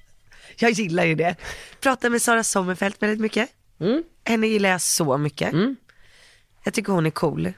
Jag 0.60 0.72
gillar 0.72 1.06
ju 1.06 1.16
det. 1.16 1.36
Pratade 1.82 2.10
med 2.10 2.22
Sara 2.22 2.44
Sommerfeld 2.44 2.96
väldigt 3.00 3.20
mycket. 3.20 3.50
Mm. 3.80 4.04
Henne 4.26 4.48
gillar 4.48 4.70
jag 4.70 4.82
så 4.82 5.18
mycket. 5.18 5.54
Jag 6.64 6.74
tycker 6.74 6.94
hon 6.94 7.06
är 7.06 7.10
cool. 7.10 7.54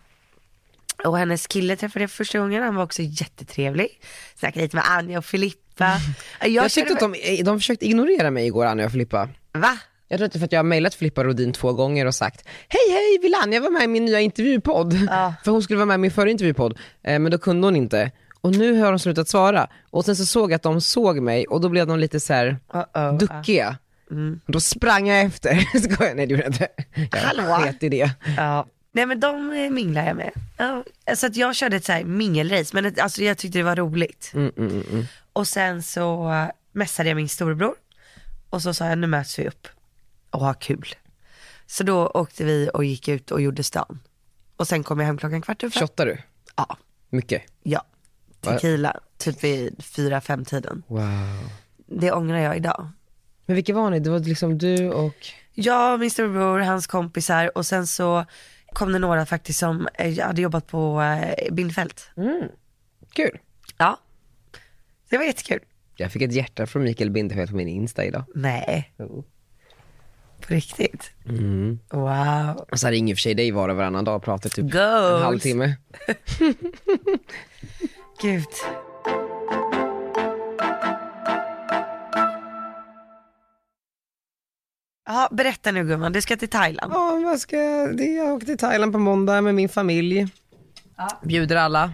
Och 1.05 1.17
hennes 1.17 1.47
kille 1.47 1.75
träffade 1.75 2.03
jag 2.03 2.11
för 2.11 2.17
första 2.17 2.39
gången, 2.39 2.63
han 2.63 2.75
var 2.75 2.83
också 2.83 3.01
jättetrevlig. 3.01 4.01
Snackade 4.35 4.65
lite 4.65 4.75
med 4.75 4.85
Anja 4.87 5.17
och 5.17 5.25
Filippa. 5.25 5.97
Jag, 6.41 6.49
Jag, 6.49 6.71
tyckte 6.71 6.93
att 6.93 6.99
de, 6.99 7.43
de 7.43 7.59
försökte 7.59 7.85
ignorera 7.85 8.31
mig 8.31 8.45
igår, 8.45 8.65
Anja 8.65 8.85
och 8.85 8.91
Filippa. 8.91 9.29
Va? 9.53 9.79
Jag 10.07 10.19
tror 10.19 10.29
är 10.35 10.39
för 10.39 10.45
att 10.45 10.51
jag 10.51 10.59
har 10.59 10.63
mejlat 10.63 10.93
Filippa 10.95 11.23
Rodin 11.23 11.53
två 11.53 11.73
gånger 11.73 12.05
och 12.05 12.15
sagt 12.15 12.47
Hej 12.67 12.91
hej, 12.91 13.19
vill 13.21 13.35
Anja 13.43 13.59
vara 13.59 13.71
med 13.71 13.83
i 13.83 13.87
min 13.87 14.05
nya 14.05 14.19
intervjupodd? 14.19 14.93
För 15.43 15.51
hon 15.51 15.63
skulle 15.63 15.77
vara 15.77 15.85
med 15.85 15.95
i 15.95 15.97
min 15.97 16.11
förra 16.11 16.29
intervjupodd, 16.29 16.77
eh, 17.03 17.19
men 17.19 17.31
då 17.31 17.37
kunde 17.37 17.67
hon 17.67 17.75
inte. 17.75 18.11
Och 18.41 18.55
nu 18.55 18.79
har 18.79 18.91
de 18.91 18.99
slutat 18.99 19.29
svara. 19.29 19.67
Och 19.89 20.05
sen 20.05 20.15
så 20.15 20.25
såg 20.25 20.51
jag 20.51 20.55
att 20.55 20.63
de 20.63 20.81
såg 20.81 21.19
mig 21.21 21.47
och 21.47 21.61
då 21.61 21.69
blev 21.69 21.87
de 21.87 21.99
lite 21.99 22.19
så 22.19 22.33
här 22.33 22.57
duckiga. 23.19 23.77
Och 24.45 24.51
då 24.51 24.59
sprang 24.59 25.07
jag 25.07 25.21
efter. 25.21 25.79
Skojar, 25.79 26.15
nej 26.15 26.27
det 26.27 26.31
gjorde 26.31 26.43
jag 26.43 26.53
inte. 26.53 26.67
Jag 27.11 27.19
Hallå? 27.19 27.43
sket 27.43 27.83
i 27.83 27.89
det. 27.89 28.11
Ja. 28.37 28.67
Nej 28.91 29.05
men 29.05 29.19
de 29.19 29.51
eh, 29.51 29.69
minglar 29.69 30.05
jag 30.05 30.15
med. 30.15 30.31
Ja, 30.57 30.83
så 31.15 31.27
att 31.27 31.35
jag 31.35 31.55
körde 31.55 31.75
ett 31.75 31.85
så 31.85 31.91
här 31.91 32.03
mingelrace, 32.03 32.71
men 32.73 32.85
ett, 32.85 32.99
alltså 32.99 33.23
jag 33.23 33.37
tyckte 33.37 33.59
det 33.59 33.63
var 33.63 33.75
roligt. 33.75 34.31
Mm, 34.33 34.51
mm, 34.57 34.69
mm, 34.71 34.83
mm. 34.91 35.05
Och 35.33 35.47
sen 35.47 35.83
så 35.83 36.29
uh, 36.29 36.45
messade 36.71 37.09
jag 37.09 37.15
min 37.15 37.29
storebror 37.29 37.75
och 38.49 38.61
så 38.61 38.73
sa 38.73 38.85
jag 38.85 38.97
nu 38.97 39.07
möts 39.07 39.39
vi 39.39 39.47
upp 39.47 39.67
och 40.29 40.39
ha 40.39 40.53
kul. 40.53 40.95
Så 41.65 41.83
då 41.83 42.07
åkte 42.07 42.43
vi 42.43 42.69
och 42.73 42.85
gick 42.85 43.07
ut 43.07 43.31
och 43.31 43.41
gjorde 43.41 43.63
stan. 43.63 43.99
Och 44.55 44.67
sen 44.67 44.83
kom 44.83 44.99
jag 44.99 45.07
hem 45.07 45.17
klockan 45.17 45.41
kvart 45.41 45.63
över 45.63 45.71
fem. 45.71 45.81
Shottar 45.81 46.05
du? 46.05 46.17
Ja. 46.55 46.77
Mycket? 47.09 47.41
Ja, 47.63 47.83
tequila, 48.41 48.99
typ 49.17 49.43
vid 49.43 49.83
fyra, 49.83 50.21
fem 50.21 50.45
tiden. 50.45 50.83
Wow. 50.87 51.49
Det 51.87 52.11
ångrar 52.11 52.37
jag 52.37 52.57
idag. 52.57 52.89
Men 53.45 53.55
vilka 53.55 53.73
var 53.73 53.89
ni? 53.89 53.99
Det 53.99 54.09
var 54.09 54.19
liksom 54.19 54.57
du 54.57 54.91
och? 54.91 55.27
Jag, 55.53 55.99
min 55.99 56.11
storebror, 56.11 56.59
hans 56.59 56.87
kompisar 56.87 57.57
och 57.57 57.65
sen 57.65 57.87
så 57.87 58.25
kom 58.73 58.91
det 58.93 58.99
några 58.99 59.25
faktiskt 59.25 59.59
som 59.59 59.87
eh, 59.93 60.25
hade 60.25 60.41
jobbat 60.41 60.67
på 60.67 61.01
eh, 61.01 61.53
Bindfält. 61.53 62.09
Mm. 62.17 62.43
Kul. 63.13 63.39
Ja, 63.77 63.99
det 65.09 65.17
var 65.17 65.25
jättekul. 65.25 65.59
Jag 65.95 66.11
fick 66.11 66.21
ett 66.21 66.31
hjärta 66.33 66.67
från 66.67 66.83
Mikael 66.83 67.11
Bindefeld 67.11 67.49
på 67.49 67.55
min 67.55 67.67
Insta 67.67 68.05
idag. 68.05 68.23
Nej. 68.35 68.93
På 68.97 70.53
riktigt? 70.53 71.11
Mm. 71.25 71.79
Wow. 71.89 72.67
Och 72.71 72.79
så 72.79 72.87
ringer 72.87 73.11
i 73.11 73.13
och 73.13 73.17
för 73.17 73.21
sig 73.21 73.33
dig 73.33 73.51
var 73.51 73.69
och 73.69 73.75
varannan 73.75 74.05
dag 74.05 74.15
och 74.15 74.23
pratar 74.23 74.49
typ 74.49 74.71
Goals. 74.71 75.15
en 75.15 75.21
halvtimme. 75.21 75.75
Gud. 78.21 78.45
Ja, 85.05 85.29
berätta 85.31 85.71
nu 85.71 85.87
gumman, 85.87 86.11
du 86.11 86.21
ska 86.21 86.37
till 86.37 86.49
Thailand. 86.49 86.93
Ja, 86.93 87.21
vad 87.25 87.39
ska 87.39 87.57
jag, 87.57 87.97
det, 87.97 88.05
jag 88.05 88.33
åkte 88.33 88.45
till 88.45 88.57
Thailand 88.57 88.93
på 88.93 88.99
måndag 88.99 89.41
med 89.41 89.55
min 89.55 89.69
familj. 89.69 90.27
Bjuder 91.23 91.55
alla. 91.55 91.91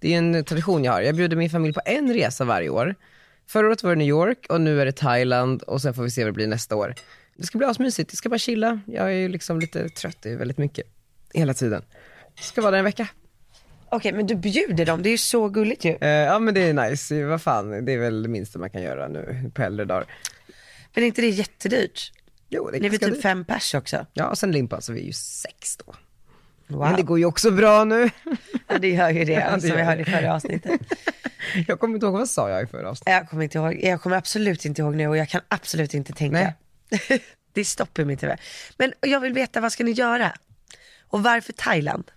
Det 0.00 0.14
är 0.14 0.18
en 0.18 0.44
tradition 0.44 0.84
jag 0.84 0.92
har. 0.92 1.00
Jag 1.00 1.16
bjuder 1.16 1.36
min 1.36 1.50
familj 1.50 1.74
på 1.74 1.80
en 1.84 2.14
resa 2.14 2.44
varje 2.44 2.68
år. 2.68 2.94
Förra 3.46 3.66
året 3.66 3.82
var 3.82 3.90
det 3.90 3.96
New 3.96 4.08
York 4.08 4.46
och 4.48 4.60
nu 4.60 4.80
är 4.80 4.86
det 4.86 4.92
Thailand 4.92 5.62
och 5.62 5.82
sen 5.82 5.94
får 5.94 6.02
vi 6.02 6.10
se 6.10 6.24
vad 6.24 6.28
det 6.28 6.32
blir 6.32 6.46
nästa 6.46 6.76
år. 6.76 6.94
Det 7.36 7.46
ska 7.46 7.58
bli 7.58 7.66
asmysigt, 7.66 8.12
jag 8.12 8.18
ska 8.18 8.28
bara 8.28 8.38
chilla. 8.38 8.80
Jag 8.86 9.06
är 9.06 9.16
ju 9.16 9.28
liksom 9.28 9.60
lite 9.60 9.88
trött, 9.88 10.16
det 10.22 10.30
är 10.30 10.36
väldigt 10.36 10.58
mycket. 10.58 10.86
Hela 11.32 11.54
tiden. 11.54 11.84
Ska 12.40 12.62
vara 12.62 12.70
där 12.70 12.78
en 12.78 12.84
vecka. 12.84 13.08
Okej, 13.94 14.12
men 14.12 14.26
du 14.26 14.34
bjuder 14.34 14.86
dem, 14.86 15.02
det 15.02 15.08
är 15.08 15.10
ju 15.10 15.18
så 15.18 15.48
gulligt 15.48 15.84
ju. 15.84 15.96
Eh, 16.00 16.08
ja 16.08 16.38
men 16.38 16.54
det 16.54 16.60
är 16.60 16.72
nice, 16.90 17.24
vad 17.24 17.42
fan, 17.42 17.84
det 17.84 17.92
är 17.92 17.98
väl 17.98 18.22
det 18.22 18.28
minsta 18.28 18.58
man 18.58 18.70
kan 18.70 18.82
göra 18.82 19.08
nu 19.08 19.50
på 19.54 19.62
äldre 19.62 19.84
dagar. 19.84 20.04
Men 20.94 21.04
är 21.04 21.06
inte 21.08 21.20
det 21.20 21.28
jättedyrt? 21.28 22.12
Jo, 22.48 22.70
det 22.70 22.76
är 22.76 22.80
Ni 22.80 22.86
är 22.86 22.90
väl 22.90 23.00
typ 23.00 23.12
dyrt. 23.12 23.22
fem 23.22 23.44
pers 23.44 23.74
också? 23.74 24.06
Ja, 24.12 24.26
och 24.28 24.38
sen 24.38 24.52
Limpa, 24.52 24.80
så 24.80 24.92
vi 24.92 25.00
är 25.00 25.04
ju 25.04 25.12
sex 25.12 25.76
då. 25.76 25.94
Wow. 26.66 26.80
Men 26.80 26.96
det 26.96 27.02
går 27.02 27.18
ju 27.18 27.24
också 27.24 27.50
bra 27.50 27.84
nu. 27.84 28.10
Ja, 28.68 28.78
det 28.78 28.88
gör 28.88 29.10
ju 29.10 29.24
det, 29.24 29.32
Ja, 29.32 29.54
det 29.54 29.60
som 29.60 29.76
vi 29.76 29.82
hörde 29.82 30.02
i 30.02 30.04
förra 30.04 30.34
avsnittet. 30.34 30.80
Jag 31.68 31.80
kommer 31.80 31.94
inte 31.94 32.06
ihåg, 32.06 32.12
vad 32.14 32.28
sa 32.28 32.50
jag 32.50 32.62
i 32.62 32.66
förra 32.66 32.90
avsnittet? 32.90 33.12
Jag 33.12 33.28
kommer 33.28 33.42
inte 33.44 33.58
ihåg, 33.58 33.78
jag 33.82 34.00
kommer 34.02 34.16
absolut 34.16 34.64
inte 34.64 34.82
ihåg 34.82 34.94
nu 34.94 35.08
och 35.08 35.16
jag 35.16 35.28
kan 35.28 35.40
absolut 35.48 35.94
inte 35.94 36.12
tänka. 36.12 36.52
det 37.52 37.60
är 37.60 37.64
stopp 37.64 37.98
i 37.98 38.04
mitt 38.04 38.22
huvud. 38.22 38.36
Men 38.78 38.92
jag 39.00 39.20
vill 39.20 39.32
veta, 39.32 39.60
vad 39.60 39.72
ska 39.72 39.84
ni 39.84 39.90
göra? 39.90 40.32
Och 41.08 41.22
varför 41.22 41.52
Thailand? 41.52 42.10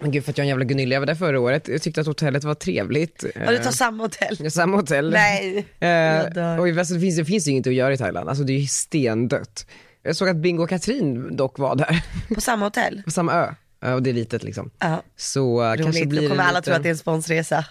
Men 0.00 0.10
gud 0.10 0.24
för 0.24 0.30
att 0.30 0.38
jag 0.38 0.42
är 0.42 0.46
en 0.46 0.48
jävla 0.48 0.64
Gunilla, 0.64 0.94
jag 0.94 1.00
var 1.00 1.06
där 1.06 1.14
förra 1.14 1.40
året, 1.40 1.68
jag 1.68 1.82
tyckte 1.82 2.00
att 2.00 2.06
hotellet 2.06 2.44
var 2.44 2.54
trevligt. 2.54 3.24
Ja, 3.34 3.50
du 3.50 3.58
tar 3.58 3.70
samma 3.70 4.02
hotell? 4.02 4.36
Ja, 4.40 4.50
samma 4.50 4.76
hotell. 4.76 5.10
Nej. 5.10 5.66
Eh, 5.80 6.58
och 6.60 6.68
alltså, 6.68 6.94
det, 6.94 7.00
finns, 7.00 7.16
det 7.16 7.24
finns 7.24 7.46
ju 7.46 7.50
inget 7.50 7.66
att 7.66 7.72
göra 7.74 7.92
i 7.94 7.96
Thailand, 7.96 8.28
alltså 8.28 8.44
det 8.44 8.52
är 8.52 8.58
ju 8.58 8.66
stendött. 8.66 9.66
Jag 10.02 10.16
såg 10.16 10.28
att 10.28 10.36
Bingo 10.36 10.62
och 10.62 10.68
Katrin 10.68 11.36
dock 11.36 11.58
var 11.58 11.76
där, 11.76 12.04
På 12.34 12.40
samma 12.40 12.66
hotell? 12.66 13.02
på 13.04 13.10
samma 13.10 13.32
ö. 13.32 13.54
Ja, 13.80 13.94
Och 13.94 14.02
det 14.02 14.10
är 14.10 14.14
litet 14.14 14.42
liksom. 14.42 14.70
Ja. 14.78 15.02
Så 15.16 15.62
eh, 15.64 15.74
kanske 15.76 15.90
Roligt, 16.00 16.08
blir 16.08 16.22
då 16.22 16.28
kommer 16.28 16.42
alla 16.44 16.58
lite... 16.58 16.66
tro 16.70 16.74
att 16.74 16.82
det 16.82 16.88
är 16.88 16.90
en 16.90 16.98
sponsresa. 16.98 17.64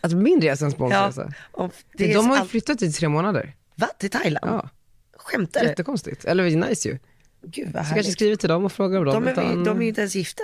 Alltså 0.00 0.16
min 0.16 0.40
resa 0.40 0.64
är 0.64 0.66
en 0.66 0.72
sponsresa. 0.72 1.32
och 1.52 1.72
det 1.98 2.04
är 2.10 2.14
De 2.14 2.22
så 2.22 2.28
har 2.28 2.34
ju 2.36 2.40
allt- 2.40 2.50
flyttat 2.50 2.82
i 2.82 2.92
tre 2.92 3.08
månader. 3.08 3.54
Va? 3.74 3.88
Till 3.98 4.10
Thailand? 4.10 4.46
Ja. 4.50 4.68
Skämtar 5.16 5.60
du? 5.60 5.66
Jättekonstigt. 5.66 6.24
Eller 6.24 6.44
nice 6.68 6.88
ju. 6.88 6.98
Gud 7.46 7.64
vad 7.66 7.72
Så 7.72 7.76
kanske 7.76 7.94
härligt. 7.94 8.12
skriver 8.12 8.36
till 8.36 8.48
dem 8.48 8.64
och 8.64 8.72
frågar 8.72 8.98
om 8.98 9.04
dem. 9.04 9.14
De 9.24 9.28
är, 9.28 9.32
utan- 9.32 9.64
de 9.64 9.76
är 9.78 9.82
ju 9.82 9.88
inte 9.88 10.00
ens 10.00 10.14
gifta. 10.16 10.42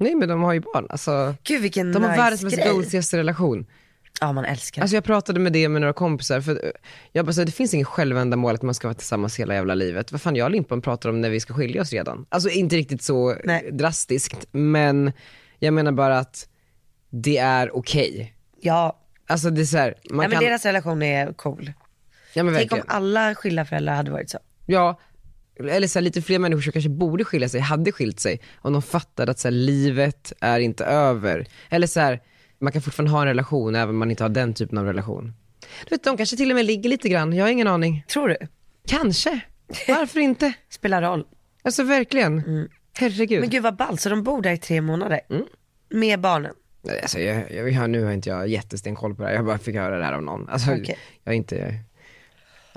Nej 0.00 0.14
men 0.14 0.28
de 0.28 0.42
har 0.42 0.52
ju 0.52 0.60
barn. 0.60 0.86
Alltså, 0.90 1.34
Gud 1.44 1.62
vilken 1.62 1.92
de 1.92 2.02
har 2.02 2.10
nice 2.10 2.22
världens 2.22 2.42
mest 2.42 2.56
grej. 2.56 2.68
goalsigaste 2.72 3.18
relation. 3.18 3.66
Ja 4.20 4.32
man 4.32 4.44
älskar 4.44 4.82
Alltså 4.82 4.96
jag 4.96 5.04
pratade 5.04 5.40
med 5.40 5.52
det 5.52 5.68
med 5.68 5.80
några 5.80 5.92
kompisar, 5.92 6.40
för 6.40 6.72
jag 7.12 7.26
bara 7.26 7.32
så 7.32 7.44
det 7.44 7.52
finns 7.52 7.74
inget 7.74 7.86
självändamål 7.86 8.54
att 8.54 8.62
man 8.62 8.74
ska 8.74 8.88
vara 8.88 8.94
tillsammans 8.94 9.40
hela 9.40 9.54
jävla 9.54 9.74
livet. 9.74 10.12
Vad 10.12 10.20
fan 10.20 10.36
jag 10.36 10.44
och 10.44 10.50
Limpan 10.50 10.82
pratar 10.82 11.08
om 11.08 11.20
när 11.20 11.30
vi 11.30 11.40
ska 11.40 11.54
skilja 11.54 11.82
oss 11.82 11.92
redan. 11.92 12.26
Alltså 12.28 12.48
inte 12.50 12.76
riktigt 12.76 13.02
så 13.02 13.36
drastiskt, 13.72 14.46
men 14.52 15.12
jag 15.58 15.74
menar 15.74 15.92
bara 15.92 16.18
att 16.18 16.48
det 17.10 17.38
är 17.38 17.76
okej. 17.76 18.34
Ja. 18.60 18.96
Alltså 19.26 19.50
det 19.50 19.60
är 19.60 19.64
så 19.64 19.78
här, 19.78 19.94
man 20.10 20.18
Nej, 20.18 20.28
men 20.28 20.38
kan, 20.38 20.44
deras 20.44 20.64
relation 20.64 21.02
är 21.02 21.32
cool. 21.32 21.72
ja 22.34 22.42
men 22.42 22.54
Tänk 22.54 22.72
om 22.72 22.78
verkligen. 22.78 22.96
alla 22.96 23.34
skilda 23.34 23.64
föräldrar 23.64 23.94
hade 23.94 24.10
varit 24.10 24.30
så. 24.30 24.38
Ja, 24.66 25.00
eller 25.58 25.86
så 25.86 25.98
här, 25.98 26.04
lite 26.04 26.22
fler 26.22 26.38
människor 26.38 26.60
som 26.62 26.72
kanske 26.72 26.90
borde 26.90 27.24
skilja 27.24 27.48
sig, 27.48 27.60
hade 27.60 27.92
skilt 27.92 28.20
sig, 28.20 28.40
om 28.56 28.72
de 28.72 28.82
fattade 28.82 29.30
att 29.30 29.38
så 29.38 29.48
här, 29.48 29.52
livet 29.52 30.32
är 30.40 30.60
inte 30.60 30.84
över. 30.84 31.46
Eller 31.68 31.86
så 31.86 32.00
här, 32.00 32.20
man 32.58 32.72
kan 32.72 32.82
fortfarande 32.82 33.10
ha 33.10 33.20
en 33.20 33.26
relation 33.26 33.74
även 33.74 33.88
om 33.88 33.98
man 33.98 34.10
inte 34.10 34.24
har 34.24 34.28
den 34.28 34.54
typen 34.54 34.78
av 34.78 34.84
relation. 34.84 35.34
Du 35.88 35.94
vet, 35.94 36.04
de 36.04 36.16
kanske 36.16 36.36
till 36.36 36.50
och 36.50 36.56
med 36.56 36.64
ligger 36.64 36.90
lite 36.90 37.08
grann, 37.08 37.32
jag 37.32 37.44
har 37.44 37.50
ingen 37.50 37.66
aning. 37.66 38.04
Tror 38.08 38.28
du? 38.28 38.36
Kanske. 38.86 39.40
Varför 39.88 40.20
inte? 40.20 40.52
Spelar 40.68 41.02
roll. 41.02 41.24
Alltså 41.62 41.82
verkligen. 41.82 42.68
Herregud. 42.92 43.40
Men 43.40 43.50
gud 43.50 43.62
vad 43.62 43.76
ballt, 43.76 44.00
så 44.00 44.08
de 44.08 44.22
bor 44.22 44.42
där 44.42 44.52
i 44.52 44.58
tre 44.58 44.80
månader. 44.80 45.20
Mm. 45.30 45.46
Med 45.90 46.20
barnen. 46.20 46.54
Alltså, 47.02 47.20
jag, 47.20 47.52
jag, 47.52 47.70
jag, 47.70 47.90
nu 47.90 48.04
har 48.04 48.12
inte 48.12 48.28
jag 48.28 48.48
jättestenkoll 48.48 49.14
på 49.14 49.22
det 49.22 49.28
här, 49.28 49.34
jag 49.34 49.44
bara 49.44 49.58
fick 49.58 49.74
höra 49.74 49.98
det 49.98 50.04
här 50.04 50.12
av 50.12 50.22
någon. 50.22 50.48
Alltså, 50.48 50.70
Okej. 50.70 50.98
jag 51.24 51.32
är 51.32 51.36
inte, 51.36 51.74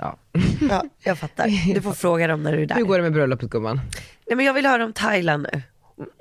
ja. 0.04 0.18
Ja, 0.70 0.84
jag 0.98 1.18
fattar. 1.18 1.74
Du 1.74 1.82
får 1.82 1.92
fråga 2.04 2.26
dem 2.26 2.42
när 2.42 2.52
du 2.56 2.62
är 2.62 2.66
där. 2.66 2.74
Hur 2.76 2.82
går 2.84 2.96
det 2.96 3.02
med 3.02 3.12
bröllopet 3.12 3.50
gumman? 3.50 3.80
Nej 4.26 4.36
men 4.36 4.46
jag 4.46 4.54
vill 4.54 4.66
höra 4.66 4.84
om 4.84 4.92
Thailand 4.92 5.46
nu. 5.52 5.62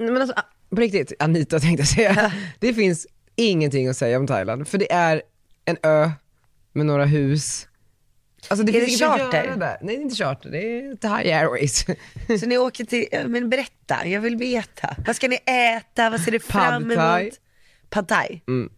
Men 0.06 0.22
alltså, 0.22 0.36
på 0.69 0.76
riktigt, 0.76 1.13
Anita 1.19 1.60
tänkte 1.60 1.82
jag 1.82 1.88
säga. 1.88 2.34
Det 2.60 2.74
finns 2.74 3.08
ingenting 3.36 3.88
att 3.88 3.98
säga 3.98 4.17
om 4.19 4.28
Thailand, 4.28 4.67
för 4.67 4.78
det 4.78 4.91
är 4.91 5.22
en 5.65 5.78
ö 5.84 6.12
med 6.74 6.86
några 6.86 7.06
hus. 7.06 7.67
Alltså 8.48 8.65
det 8.65 8.78
Är 8.78 8.86
finns 8.86 9.00
det 9.00 9.06
charter? 9.06 9.43
göra 9.43 9.56
där. 9.56 9.78
Nej 9.82 9.96
det 9.96 10.02
är 10.02 10.04
inte 10.04 10.15
charter, 10.15 10.50
det 10.50 10.58
är 10.80 10.96
Thai 10.96 11.32
Airways. 11.32 11.86
Så 12.39 12.46
ni 12.46 12.58
åker 12.58 12.86
till, 12.86 13.06
men 13.28 13.50
berätta, 13.50 14.08
jag 14.08 14.22
vill 14.22 14.36
veta. 14.36 14.96
Vad 15.06 15.15
ska 15.15 15.28
ni 15.28 15.36
äta, 15.46 16.10
vad 16.10 16.22
ser 16.22 16.32
du 16.32 16.39
fram 16.39 16.84
Pad 16.84 16.96
thai. 16.98 17.22
emot? 17.22 17.34
Pad 17.89 18.08
thai. 18.08 18.41
Mm. 18.48 18.69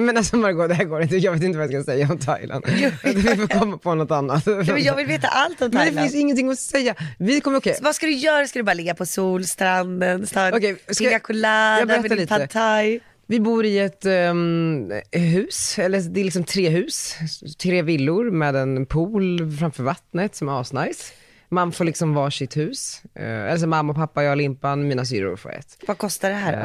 Men 0.00 0.16
alltså 0.16 0.36
Margot, 0.36 0.68
det 0.68 0.74
här 0.74 0.84
går 0.84 1.02
inte. 1.02 1.16
Jag 1.16 1.32
vet 1.32 1.42
inte 1.42 1.58
vad 1.58 1.72
jag 1.72 1.82
ska 1.84 1.92
säga 1.92 2.08
om 2.10 2.18
Thailand. 2.18 2.64
Vi 3.04 3.22
får 3.22 3.58
komma 3.58 3.78
på 3.78 3.94
något 3.94 4.10
annat. 4.10 4.46
Men 4.46 4.82
jag 4.82 4.96
vill 4.96 5.06
veta 5.06 5.28
allt 5.28 5.50
om 5.50 5.56
Men 5.60 5.70
det 5.70 5.76
Thailand. 5.78 6.00
finns 6.00 6.14
ingenting 6.14 6.50
att 6.50 6.58
säga. 6.58 6.94
Vi 7.18 7.40
kommer, 7.40 7.58
okej. 7.58 7.78
Vad 7.82 7.94
ska 7.94 8.06
du 8.06 8.12
göra? 8.12 8.46
Ska 8.46 8.58
du 8.58 8.62
bara 8.62 8.74
ligga 8.74 8.94
på 8.94 9.06
solstranden, 9.06 10.26
ta 10.26 10.40
en 10.40 10.54
Okej, 10.54 10.76
ska 10.90 11.04
pina 11.04 11.18
colada 11.18 11.78
jag 11.78 11.88
med 11.88 12.10
din 12.10 12.18
lite. 12.18 12.26
pad 12.38 12.50
thai? 12.50 13.00
Vi 13.30 13.40
bor 13.40 13.64
i 13.64 13.78
ett 13.78 14.04
ehm, 14.04 14.92
hus, 15.12 15.78
eller 15.78 16.00
det 16.00 16.20
är 16.20 16.24
liksom 16.24 16.44
tre 16.44 16.68
hus, 16.68 17.16
tre 17.62 17.82
villor 17.82 18.30
med 18.30 18.56
en 18.56 18.86
pool 18.86 19.52
framför 19.58 19.82
vattnet 19.82 20.34
som 20.34 20.48
är 20.48 20.60
asnice. 20.60 21.12
Man 21.50 21.72
får 21.72 21.84
liksom 21.84 22.14
varsitt 22.14 22.56
hus. 22.56 23.02
Uh, 23.20 23.52
alltså 23.52 23.66
mamma, 23.66 23.94
pappa, 23.94 24.24
jag, 24.24 24.38
Limpan, 24.38 24.88
mina 24.88 25.04
syrror 25.04 25.36
får 25.36 25.52
ett. 25.54 25.78
Vad 25.86 25.98
kostar 25.98 26.28
det 26.30 26.34
här 26.36 26.52
då? 26.52 26.58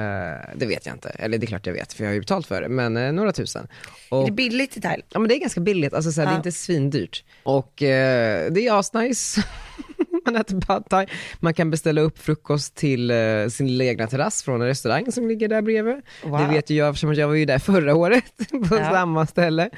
Eh, 0.52 0.58
det 0.60 0.65
vet 0.65 0.86
jag 0.86 0.96
inte, 0.96 1.10
eller 1.10 1.38
det 1.38 1.46
är 1.46 1.48
klart 1.48 1.65
jag 1.67 1.74
vet 1.74 1.93
för 1.93 2.04
jag 2.04 2.10
har 2.10 2.13
ju 2.13 2.19
betalt 2.19 2.48
för 2.48 2.62
det, 2.62 2.69
men 2.69 2.98
eh, 2.98 3.12
några 3.12 3.32
tusen. 3.32 3.67
Är 4.12 4.15
Och, 4.17 4.26
det 4.26 4.32
billigt 4.32 4.78
i 4.78 4.82
Thailand? 4.82 5.04
ja 5.10 5.19
men 5.19 5.28
det 5.30 5.36
är 5.36 5.39
ganska 5.39 5.62
billigt, 5.62 5.93
alltså 5.93 6.12
såhär, 6.12 6.26
det 6.26 6.32
är 6.32 6.34
Ja. 6.34 6.38
inte 6.38 6.52
svindyrt. 6.52 7.24
Och 7.43 7.84
eh, 7.84 8.52
det 8.52 8.67
är 8.67 8.80
asnice. 8.80 9.43
Man 10.26 10.36
äter 10.36 10.62
pad 10.62 10.89
thai. 10.89 11.08
Man 11.39 11.54
kan 11.54 11.72
beställa 11.72 12.02
upp 12.02 12.19
frukost 12.19 12.76
till 12.76 13.12
eh, 13.12 13.48
sin 13.50 13.67
lilla 13.67 13.84
egna 13.84 14.08
terrass 14.08 14.43
från 14.43 14.62
en 14.62 14.67
restaurang 14.67 15.12
som 15.12 15.28
ligger 15.28 15.48
där 15.48 15.62
bredvid. 15.62 16.02
Wow. 16.24 16.39
Det 16.39 16.48
vet 16.48 16.69
ju 16.69 16.76
jag 16.76 16.89
eftersom 16.89 17.13
jag 17.13 17.28
var 17.28 17.36
ju 17.36 17.46
där 17.46 17.60
förra 17.60 17.96
året 17.96 18.24
på 18.69 18.76
Ja. 18.78 18.89
samma 18.91 19.26
ställe. 19.28 19.69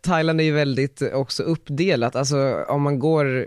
Thailand 0.00 0.40
är 0.40 0.44
ju 0.44 0.52
väldigt 0.52 1.02
också 1.02 1.42
uppdelat, 1.42 2.16
alltså 2.16 2.64
om 2.68 2.82
man 2.82 2.98
går 2.98 3.46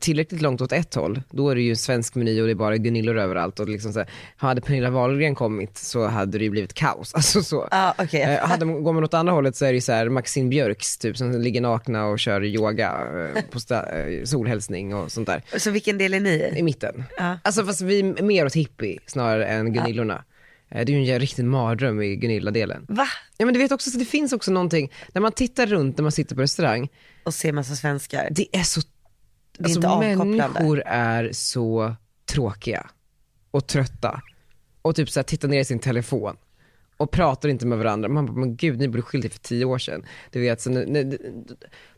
tillräckligt 0.00 0.42
långt 0.42 0.60
åt 0.60 0.72
ett 0.72 0.94
håll, 0.94 1.22
då 1.30 1.48
är 1.50 1.54
det 1.54 1.60
ju 1.62 1.76
svensk 1.76 2.14
meny 2.14 2.40
och 2.40 2.46
det 2.46 2.52
är 2.52 2.54
bara 2.54 2.76
Gunillor 2.76 3.18
överallt 3.18 3.60
och 3.60 3.68
liksom 3.68 3.92
så 3.92 3.98
här, 3.98 4.08
hade 4.36 4.60
Pernilla 4.60 4.90
Wahlgren 4.90 5.34
kommit 5.34 5.78
så 5.78 6.06
hade 6.06 6.38
det 6.38 6.44
ju 6.44 6.50
blivit 6.50 6.74
kaos. 6.74 7.14
Alltså 7.20 7.42
så. 7.42 7.68
Ja, 7.70 7.94
okej. 7.98 8.22
Eh, 8.22 8.46
hade 8.48 8.64
går 8.66 8.92
man 8.92 9.04
åt 9.04 9.14
andra 9.14 9.32
hållet 9.32 9.56
så 9.56 9.64
är 9.64 9.68
det 9.68 9.74
ju 9.74 9.80
så 9.80 9.92
här 9.92 10.08
Maxine 10.08 10.48
Björks 10.48 10.98
typ 10.98 11.16
som 11.16 11.32
ligger 11.40 11.60
nakna 11.60 12.06
och 12.06 12.18
kör 12.18 12.44
yoga 12.44 12.88
eh, 13.34 13.42
på 13.50 13.58
sta- 13.58 14.18
eh, 14.20 14.24
solhälsning 14.24 14.94
och 14.94 15.12
sånt 15.12 15.26
där. 15.26 15.42
Så 15.58 15.70
vilken 15.70 15.98
del 15.98 16.14
är 16.14 16.20
ni 16.20 16.30
I 16.30 16.58
i? 16.58 16.62
mitten. 16.62 17.04
Ja. 17.16 17.38
Alltså 17.44 17.64
fast 17.64 17.80
vi 17.80 17.98
är 18.00 18.22
mer 18.22 18.46
åt 18.46 18.54
hippie 18.56 18.98
snarare 19.06 19.46
än 19.46 19.72
Gunillorna. 19.72 20.24
Eh, 20.70 20.84
Det 20.84 20.92
är 20.92 20.96
ju 21.00 21.12
en 21.12 21.20
riktig 21.20 21.44
mardröm 21.44 22.02
i 22.02 22.16
Gunilla-delen. 22.16 22.86
Va? 22.88 23.06
Ja 23.38 23.44
men 23.46 23.54
du 23.54 23.60
vet 23.60 23.72
också, 23.72 23.90
så 23.90 23.98
det 23.98 24.04
finns 24.04 24.32
också 24.32 24.50
någonting, 24.52 24.92
när 25.12 25.20
man 25.22 25.32
tittar 25.32 25.66
runt 25.66 25.96
när 25.98 26.02
man 26.02 26.12
sitter 26.12 26.34
på 26.36 26.42
restaurang, 26.42 26.88
Och 27.24 27.34
ser 27.34 27.52
massa 27.52 27.74
svenskar. 27.76 28.28
det 28.30 28.46
är 28.56 28.62
så, 28.62 28.80
Det 29.60 29.64
är 29.64 29.76
alltså 29.76 29.78
inte 29.78 29.88
avkopplande. 29.88 30.60
människor 30.60 30.82
är 30.86 31.32
så 31.32 31.94
tråkiga 32.32 32.86
och 33.50 33.66
trötta. 33.66 34.22
Och 34.82 34.96
typ 34.96 35.10
såhär 35.10 35.24
tittar 35.24 35.48
ner 35.48 35.60
i 35.60 35.64
sin 35.64 35.78
telefon 35.78 36.36
och 37.00 37.10
pratar 37.10 37.48
inte 37.48 37.66
med 37.66 37.78
varandra. 37.78 38.08
Man 38.08 38.26
bara, 38.26 38.32
men 38.32 38.56
gud 38.56 38.78
ni 38.78 38.88
borde 38.88 39.02
skilja 39.02 39.26
er 39.26 39.30
för 39.30 39.38
tio 39.38 39.64
år 39.64 39.78
sedan. 39.78 40.04
Du 40.30 40.40
vet, 40.40 40.60
så, 40.60 40.70
nu- 40.70 40.86
nu- 40.86 41.18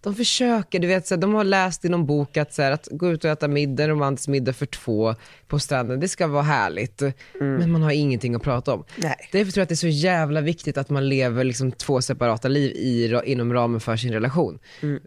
de 0.01 0.15
försöker, 0.15 0.79
du 0.79 0.87
vet, 0.87 1.07
så 1.07 1.15
här, 1.15 1.21
de 1.21 1.35
har 1.35 1.45
läst 1.45 1.85
i 1.85 1.89
någon 1.89 2.07
bok 2.07 2.37
att, 2.37 2.55
så 2.55 2.63
här, 2.63 2.71
att 2.73 2.89
gå 2.91 3.11
ut 3.13 3.25
och 3.25 3.31
äta 3.31 3.49
middag, 3.49 3.89
romantisk 3.89 4.29
middag 4.29 4.53
för 4.53 4.67
två 4.67 5.15
på 5.47 5.59
stranden, 5.59 6.01
det 6.01 6.09
ska 6.09 6.27
vara 6.27 6.43
härligt. 6.43 7.03
Men 7.41 7.71
man 7.73 7.83
har 7.83 7.91
ingenting 7.91 8.35
att 8.35 8.43
prata 8.43 8.75
om. 8.75 8.85
Nej. 8.97 9.17
Därför 9.33 9.53
tror 9.53 9.61
jag 9.61 9.63
att 9.63 9.69
det 9.69 9.75
är 9.75 9.77
så 9.77 9.87
jävla 9.89 10.41
viktigt 10.41 10.79
att 10.79 10.91
man 10.91 11.09
lever 11.09 11.45
liksom 11.45 11.73
två 11.73 12.01
separata 12.03 12.49
liv 12.49 12.71
i, 12.71 13.21
inom 13.25 13.53
ramen 13.53 13.81
för 13.81 13.97
sin 13.97 14.13
relation. 14.13 14.59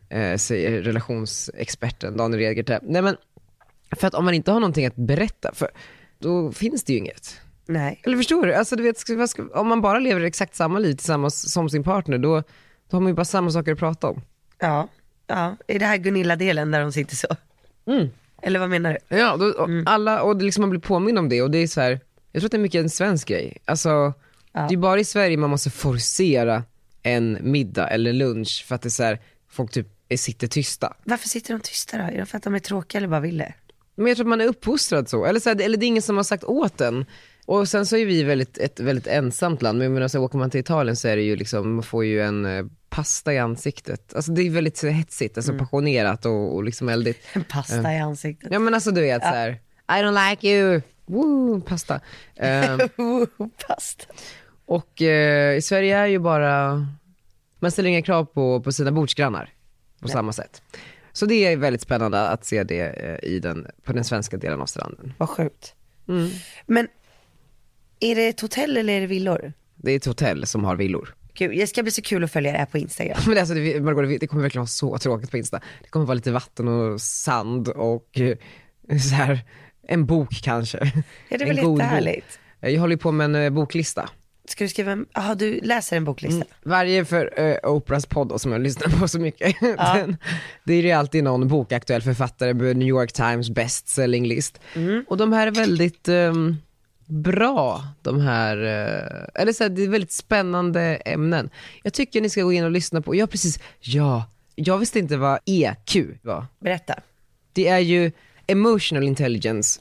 Eh, 0.10 0.38
säger 0.38 0.82
relationsexperten 0.82 2.18
Daniel 2.18 2.40
Redgert. 2.40 2.82
Nej 2.84 3.02
men, 3.02 3.16
för 3.92 4.08
att 4.08 4.14
om 4.14 4.26
man 4.26 4.34
inte 4.34 4.52
har 4.52 4.60
någonting 4.60 4.86
att 4.86 4.96
berätta, 4.96 5.52
för, 5.54 5.70
då 6.20 6.52
finns 6.52 6.84
det 6.84 6.94
ju 6.94 7.00
inget. 7.00 7.42
Nej. 7.66 8.02
Eller 8.04 8.18
förstår 8.18 8.46
du? 8.46 8.54
Alltså, 8.54 8.76
du 8.76 8.84
vet, 8.84 9.04
om 9.54 9.68
man 9.68 9.82
bara 9.82 10.00
lever 10.00 10.22
exakt 10.22 10.56
samma 10.56 10.80
liv 10.80 10.94
tillsammans 10.96 11.52
som 11.54 11.70
sin 11.70 11.84
partner, 11.84 12.18
då, 12.18 12.44
då 12.90 12.98
har 12.98 13.00
man 13.02 13.08
ju 13.10 13.14
bara 13.16 13.26
samma 13.26 13.52
saker 13.52 13.72
att 13.72 13.80
prata 13.80 14.08
om. 14.08 14.22
Ja. 14.60 14.88
ja. 15.28 15.58
Är 15.68 15.80
det 15.80 15.86
här 15.86 15.98
Gunilla-delen 15.98 16.72
där 16.72 16.82
de 16.82 16.92
sitter 16.92 17.16
så? 17.16 17.28
Mm. 17.88 18.08
Eller 18.42 18.60
vad 18.60 18.70
menar 18.70 18.98
du? 19.10 19.18
Ja, 19.18 19.38
då, 19.38 19.46
och 19.46 19.70
alla, 19.86 20.22
och 20.22 20.42
liksom 20.42 20.62
man 20.62 20.70
blir 20.70 20.80
påmind 20.80 21.20
om 21.20 21.30
det 21.30 21.42
och 21.42 21.52
det 21.52 21.58
är 21.58 21.68
så 21.68 21.82
här, 21.82 22.00
jag 22.32 22.42
tror 22.42 22.48
att 22.48 22.52
det 22.52 22.58
är 22.58 22.62
mycket 22.62 22.80
en 22.84 22.90
svensk 22.90 23.28
grej. 23.28 23.58
Alltså, 23.66 24.14
det 24.54 24.74
är 24.74 24.78
bara 24.78 25.00
i 25.00 25.04
Sverige 25.04 25.38
man 25.38 25.50
måste 25.50 25.70
forcera 25.70 26.64
en 27.04 27.38
middag 27.42 27.88
eller 27.88 28.14
lunch 28.14 28.66
för 28.68 28.76
att 28.76 28.82
det 28.82 28.88
är 28.88 28.90
så 28.90 29.04
här, 29.04 29.20
folk 29.50 29.72
typ 29.72 29.88
är- 30.10 30.18
sitter 30.18 30.48
tysta. 30.48 30.94
Varför 31.04 31.28
sitter 31.28 31.54
de 31.54 31.60
tysta 31.60 31.98
då? 31.98 32.04
Är 32.04 32.18
det 32.18 32.26
för 32.26 32.38
att 32.38 32.44
de 32.44 32.56
är 32.56 32.60
tråkiga 32.60 33.00
eller 33.00 33.08
bara 33.08 33.20
vill 33.20 33.38
det? 33.38 33.54
Men 33.96 34.08
jag 34.08 34.18
tror 34.18 34.26
att 34.26 34.30
man 34.30 34.42
är 34.42 34.46
uppfostrad 34.48 35.10
så, 35.10 35.26
eller, 35.26 35.40
så 35.40 35.50
här, 35.50 35.62
eller 35.62 35.78
det 35.78 35.86
är 35.86 35.88
ingen 35.88 36.02
som 36.02 36.18
har 36.18 36.24
sagt 36.24 36.44
åt 36.44 36.82
en. 36.82 37.06
Och 37.46 37.68
sen 37.68 37.86
så 37.86 37.98
är 37.98 38.06
vi 38.06 38.24
väldigt, 38.24 38.58
ett 38.58 38.80
väldigt 38.80 39.08
ensamt 39.08 39.62
land, 39.62 39.78
men 39.78 39.86
jag 39.86 39.94
menar, 39.94 40.08
så 40.08 40.20
åker 40.20 40.38
man 40.38 40.50
till 40.50 40.60
Italien 40.60 40.96
så 40.96 41.08
är 41.08 41.16
det 41.16 41.22
ju 41.22 41.36
liksom, 41.36 41.76
man 41.76 41.84
får 41.84 42.06
ju 42.06 42.22
en 42.22 42.46
eh, 42.46 42.66
pasta 42.90 43.34
i 43.34 43.38
ansiktet. 43.38 44.16
Alltså 44.16 44.32
det 44.32 44.42
är 44.42 44.50
väldigt 44.50 44.78
så, 44.78 44.88
hetsigt, 44.88 45.38
alltså 45.38 45.58
passionerat 45.58 46.26
och, 46.26 46.56
och 46.56 46.64
liksom 46.64 46.90
eldigt. 46.90 47.20
En 47.34 47.44
pasta 47.50 47.94
i 47.94 48.00
ansiktet. 48.00 48.50
Ja 48.52 48.60
men 48.60 48.74
alltså 48.74 48.92
du 48.92 49.02
vet 49.02 49.22
så 49.22 49.28
här, 49.28 49.50
I 49.88 49.92
don't 49.92 50.30
like 50.30 50.48
you, 50.48 50.82
woo, 51.06 51.62
pasta. 51.62 52.02
Ehm, 52.36 52.80
Oh, 52.98 53.48
pasta. 53.68 54.06
och 54.66 55.02
eh, 55.02 55.58
i 55.58 55.62
Sverige 55.62 55.98
är 55.98 56.08
ju 56.08 56.20
bara, 56.20 56.88
man 57.60 57.72
ställer 57.72 57.90
inga 57.90 58.02
krav 58.02 58.26
på, 58.26 58.62
på 58.62 58.72
sina 58.72 58.92
bordsgrannar 58.92 59.50
på 60.02 60.08
samma 60.08 60.34
sätt. 60.34 60.62
Så 61.12 61.26
det 61.26 61.46
är 61.46 61.58
väldigt 61.58 61.82
spännande 61.82 62.28
att 62.28 62.46
se 62.46 62.64
det 62.64 62.82
eh, 62.82 63.30
i 63.30 63.40
den, 63.40 63.68
på 63.84 63.94
den 63.94 64.04
svenska 64.04 64.38
delen 64.38 64.62
av 64.62 64.66
stranden. 64.66 65.14
Vad 65.18 65.30
sjukt. 65.30 65.76
Mm. 66.08 66.30
Men 66.66 66.88
är 68.00 68.16
det 68.16 68.28
ett 68.28 68.42
hotell 68.42 68.78
eller 68.78 68.94
är 68.94 69.02
det 69.02 69.08
villor? 69.08 69.54
Det 69.76 69.92
är 69.92 69.96
ett 69.96 70.06
hotell 70.06 70.46
som 70.46 70.64
har 70.64 70.76
villor. 70.76 71.16
Gud, 71.34 71.58
det 71.58 71.68
ska 71.68 71.84
bli 71.84 71.92
så 71.92 72.02
kul 72.02 72.24
att 72.24 72.32
följa 72.32 72.52
det 72.52 72.58
här 72.58 72.66
på 72.66 72.78
Instagram. 72.78 73.18
Men 73.26 73.36
det, 73.36 73.42
alltså, 73.42 73.56
det, 73.56 73.82
Margot, 73.82 74.20
det- 74.20 74.28
kommer 74.28 74.44
verkligen 74.44 74.62
vara 74.62 74.68
så 74.68 74.98
tråkigt 74.98 75.32
på 75.32 75.38
Insta. 75.38 75.62
Det 75.84 75.90
kommer 75.90 76.06
vara 76.06 76.16
lite 76.16 76.32
vatten 76.32 76.68
och 76.68 77.02
sand 77.02 77.68
och 77.68 78.20
eh, 78.20 78.38
så 79.00 79.16
här, 79.16 79.40
en 79.88 80.06
bok 80.06 80.42
kanske. 80.44 80.78
Ja, 81.30 81.38
det 81.38 81.44
är 81.44 81.48
väl 81.48 81.58
jättehärligt. 81.58 82.40
Jag 82.60 82.80
håller 82.80 82.98
på 82.98 83.12
med 83.12 83.26
en 83.26 83.36
eh, 83.36 83.50
boklista. 83.50 84.10
Ska 84.48 84.64
du 84.64 84.68
skriva 84.68 84.92
en, 84.92 85.06
jaha 85.14 85.36
du 85.36 85.60
läser 85.64 85.98
en 85.98 86.06
boklista? 86.06 86.46
Varje 86.64 87.06
för 87.06 87.40
uh, 87.40 87.72
Oprahs 87.72 88.06
podd 88.06 88.42
som 88.42 88.52
jag 88.52 88.62
lyssnar 88.62 89.00
på 89.00 89.08
så 89.08 89.20
mycket, 89.20 89.56
den, 89.78 90.18
det 90.64 90.74
är 90.74 90.82
ju 90.82 90.92
alltid 90.92 91.24
någon 91.24 91.48
bokaktuell 91.48 92.02
författare 92.02 92.54
på 92.54 92.64
New 92.64 92.88
York 92.88 93.12
Times 93.12 93.50
best 93.50 93.88
selling 93.88 94.28
list. 94.28 94.60
Och 95.08 95.18
de 95.18 95.34
här 95.34 95.48
är 95.48 95.52
väldigt 95.52 96.08
ehm, 96.08 96.58
bra, 97.08 97.84
de 98.02 98.20
här, 98.22 98.58
eh, 98.58 99.42
eller 99.42 99.54
så 99.54 99.64
här, 99.64 99.70
det 99.70 99.84
är 99.84 99.88
väldigt 99.90 100.12
spännande 100.12 100.82
ämnen. 100.96 101.50
Jag 101.84 101.94
tycker 101.94 102.22
ni 102.22 102.30
ska 102.30 102.42
gå 102.44 102.54
in 102.54 102.64
och 102.64 102.72
lyssna 102.72 103.02
på, 103.02 103.16
ja 103.16 103.28
precis, 103.28 103.60
ja, 103.80 104.26
jag 104.56 104.78
visste 104.78 105.00
inte 105.00 105.18
vad 105.18 105.40
EQ 105.46 105.96
var. 106.22 106.46
Berätta. 106.60 106.96
Det 107.54 107.68
är 107.68 107.80
ju 107.80 108.12
emotional 108.48 109.04
intelligence. 109.04 109.80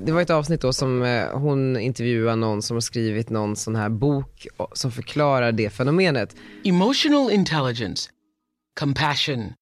Det 0.00 0.12
var 0.12 0.20
ett 0.22 0.30
avsnitt 0.30 0.60
då 0.60 0.72
som 0.72 1.02
eh, 1.02 1.30
hon 1.38 1.76
intervjuade 1.76 2.36
någon 2.36 2.62
som 2.62 2.76
har 2.76 2.80
skrivit 2.80 3.30
någon 3.30 3.56
sån 3.56 3.76
här 3.76 3.88
bok 3.88 4.46
och- 4.56 4.78
som 4.78 4.92
förklarar 4.92 5.52
det 5.52 5.70
fenomenet. 5.70 6.36
Emotional 6.64 7.30
intelligence, 7.30 8.10
compassion, 8.80 9.52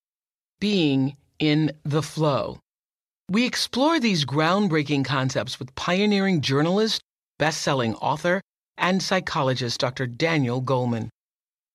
being 0.61 1.15
in 1.37 1.71
the 1.91 2.01
flow. 2.01 2.57
We 3.29 3.45
explore 3.45 3.99
these 3.99 4.23
groundbreaking 4.23 5.03
concepts 5.03 5.59
with 5.59 5.75
pioneering 5.75 6.39
journalist, 6.39 7.01
best 7.37 7.59
selling 7.59 7.93
author, 7.95 8.39
and 8.77 9.03
psychologist 9.03 9.81
Dr. 9.81 10.07
Daniel 10.07 10.61
Goleman. 10.61 11.09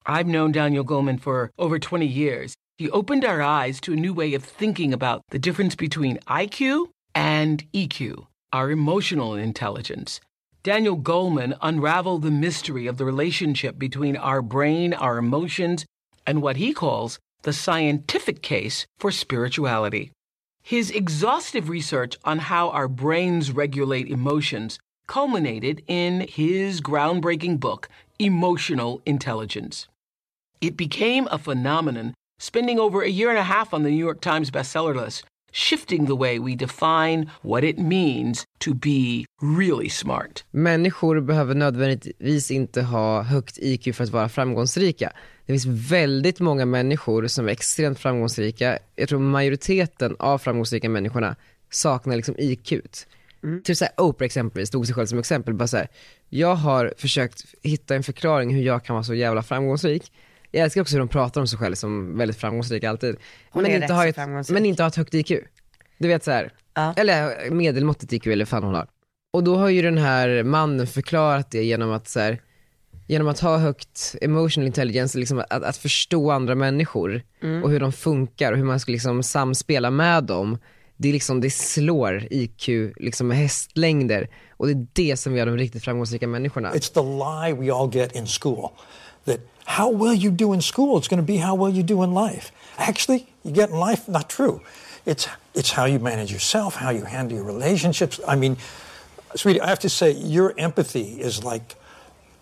I've 0.06 0.26
known 0.26 0.52
Daniel 0.52 0.82
Goleman 0.82 1.20
for 1.20 1.50
over 1.58 1.78
20 1.78 2.06
years. 2.06 2.54
He 2.78 2.88
opened 2.88 3.26
our 3.26 3.42
eyes 3.42 3.82
to 3.82 3.92
a 3.92 3.96
new 3.96 4.14
way 4.14 4.32
of 4.32 4.42
thinking 4.42 4.94
about 4.94 5.20
the 5.28 5.38
difference 5.38 5.74
between 5.74 6.20
IQ 6.20 6.88
and 7.14 7.70
EQ, 7.72 8.28
our 8.54 8.70
emotional 8.70 9.34
intelligence. 9.34 10.22
Daniel 10.62 10.96
Goleman 10.96 11.54
unraveled 11.60 12.22
the 12.22 12.30
mystery 12.30 12.86
of 12.86 12.96
the 12.96 13.04
relationship 13.04 13.78
between 13.78 14.16
our 14.16 14.40
brain, 14.40 14.94
our 14.94 15.18
emotions, 15.18 15.84
and 16.26 16.40
what 16.40 16.56
he 16.56 16.72
calls 16.72 17.18
the 17.42 17.52
scientific 17.52 18.40
case 18.40 18.86
for 18.98 19.10
spirituality. 19.10 20.12
His 20.62 20.90
exhaustive 20.90 21.68
research 21.68 22.16
on 22.24 22.38
how 22.38 22.70
our 22.70 22.86
brains 22.86 23.50
regulate 23.50 24.08
emotions 24.08 24.78
culminated 25.08 25.82
in 25.88 26.20
his 26.28 26.80
groundbreaking 26.80 27.58
book, 27.58 27.88
Emotional 28.18 29.02
Intelligence. 29.04 29.88
It 30.60 30.76
became 30.76 31.26
a 31.30 31.38
phenomenon, 31.38 32.14
spending 32.38 32.78
over 32.78 33.02
a 33.02 33.08
year 33.08 33.28
and 33.28 33.38
a 33.38 33.42
half 33.42 33.74
on 33.74 33.82
the 33.82 33.90
New 33.90 33.96
York 33.96 34.20
Times 34.20 34.52
bestseller 34.52 34.94
list, 34.94 35.24
shifting 35.52 36.06
the 36.06 36.16
way 36.16 36.38
we 36.38 36.56
define 36.56 37.30
what 37.42 37.64
it 37.64 37.78
means 37.78 38.44
to 38.58 38.74
be 38.74 39.24
really 39.58 39.88
smart. 39.88 40.44
Människor 40.50 41.20
behöver 41.20 41.54
nödvändigtvis 41.54 42.50
inte 42.50 42.82
ha 42.82 43.22
högt 43.22 43.58
IQ 43.58 43.94
för 43.94 44.04
att 44.04 44.10
vara 44.10 44.28
framgångsrika. 44.28 45.12
Det 45.46 45.52
finns 45.52 45.90
väldigt 45.90 46.40
många 46.40 46.66
människor 46.66 47.26
som 47.26 47.48
är 47.48 47.52
extremt 47.52 47.98
framgångsrika. 47.98 48.78
Jag 48.96 49.08
tror 49.08 49.18
majoriteten 49.18 50.16
av 50.18 50.38
framgångsrika 50.38 50.88
människorna 50.88 51.36
saknar 51.70 52.16
liksom 52.16 52.34
IQ. 52.38 52.72
Typ 53.64 53.76
såhär 53.76 53.92
Oprah 53.96 54.26
exempelvis, 54.26 54.70
tog 54.70 54.86
sig 54.86 54.94
själv 54.94 55.06
som 55.06 55.18
exempel, 55.18 55.54
bara 55.54 55.68
såhär, 55.68 55.88
jag 56.28 56.54
har 56.54 56.94
försökt 56.96 57.44
hitta 57.62 57.94
en 57.94 58.02
förklaring 58.02 58.54
hur 58.54 58.62
jag 58.62 58.84
kan 58.84 58.94
vara 58.94 59.04
så 59.04 59.14
jävla 59.14 59.42
framgångsrik. 59.42 60.12
Jag 60.52 60.64
älskar 60.64 60.80
också 60.80 60.94
hur 60.94 60.98
de 60.98 61.08
pratar 61.08 61.40
om 61.40 61.46
sig 61.46 61.58
själv 61.58 61.74
som 61.74 62.18
väldigt 62.18 62.36
framgångsrik 62.36 62.84
alltid. 62.84 63.16
Hon 63.50 63.62
men, 63.62 63.70
är 63.72 63.74
inte 63.74 63.84
rätt 63.86 63.90
har 63.96 64.02
så 64.02 64.08
ett, 64.08 64.14
framgångsrik. 64.14 64.54
men 64.54 64.66
inte 64.66 64.82
har 64.82 64.88
ett 64.88 64.96
högt 64.96 65.14
IQ. 65.14 65.32
Du 65.98 66.08
vet 66.08 66.24
såhär, 66.24 66.52
Ja. 66.74 66.94
eller 66.96 67.50
medelmåttigt 67.50 68.12
IQ 68.12 68.26
eller 68.26 68.44
fan 68.44 68.62
hon 68.62 68.74
har. 68.74 68.86
Och 69.32 69.44
då 69.44 69.56
har 69.56 69.68
ju 69.68 69.82
den 69.82 69.98
här 69.98 70.42
mannen 70.42 70.86
förklarat 70.86 71.50
det 71.50 71.62
genom 71.64 71.90
att 71.92 72.08
så 72.08 72.20
här, 72.20 72.40
genom 73.06 73.28
att 73.28 73.40
ha 73.40 73.56
högt 73.58 74.14
emotional 74.20 74.66
intelligence, 74.66 75.18
liksom 75.18 75.38
att, 75.38 75.62
att 75.64 75.76
förstå 75.76 76.30
andra 76.30 76.54
människor 76.54 77.22
Mm. 77.42 77.64
och 77.64 77.70
hur 77.70 77.80
de 77.80 77.92
funkar 77.92 78.52
och 78.52 78.58
hur 78.58 78.64
man 78.64 78.80
ska 78.80 78.92
liksom 78.92 79.22
samspela 79.22 79.90
med 79.90 80.24
dem. 80.24 80.58
Det, 80.96 81.08
är 81.08 81.12
liksom, 81.12 81.40
det 81.40 81.50
slår 81.50 82.26
IQ 82.30 82.68
liksom 82.96 83.28
med 83.28 83.36
hästlängder 83.36 84.28
och 84.50 84.66
det 84.66 84.72
är 84.72 84.86
det 84.92 85.16
som 85.16 85.36
gör 85.36 85.46
de 85.46 85.56
riktigt 85.56 85.84
framgångsrika 85.84 86.26
människorna. 86.26 86.72
It's 86.72 86.94
the 86.94 87.00
lie 87.00 87.60
we 87.66 87.74
all 87.74 87.94
get 87.94 88.16
in 88.16 88.26
school 88.26 88.70
that 89.24 89.40
how 89.64 89.88
well 89.88 90.14
you 90.14 90.30
do 90.30 90.52
in 90.52 90.60
school 90.60 90.98
is 90.98 91.08
going 91.08 91.20
to 91.20 91.26
be 91.26 91.36
how 91.38 91.54
well 91.54 91.70
you 91.70 91.82
do 91.82 92.02
in 92.02 92.12
life. 92.12 92.50
Actually, 92.78 93.28
you 93.44 93.52
get 93.52 93.70
in 93.70 93.76
life, 93.76 94.08
not 94.08 94.28
true. 94.28 94.60
It's, 95.06 95.28
it's 95.54 95.72
how 95.72 95.84
you 95.84 95.98
manage 95.98 96.32
yourself, 96.32 96.76
how 96.76 96.90
you 96.90 97.04
handle 97.04 97.36
your 97.36 97.44
relationships. 97.46 98.20
I 98.26 98.36
mean, 98.36 98.56
sweetie, 99.34 99.60
I 99.60 99.68
have 99.68 99.80
to 99.80 99.88
say, 99.88 100.12
your 100.12 100.54
empathy 100.58 101.20
is 101.20 101.42
like 101.44 101.74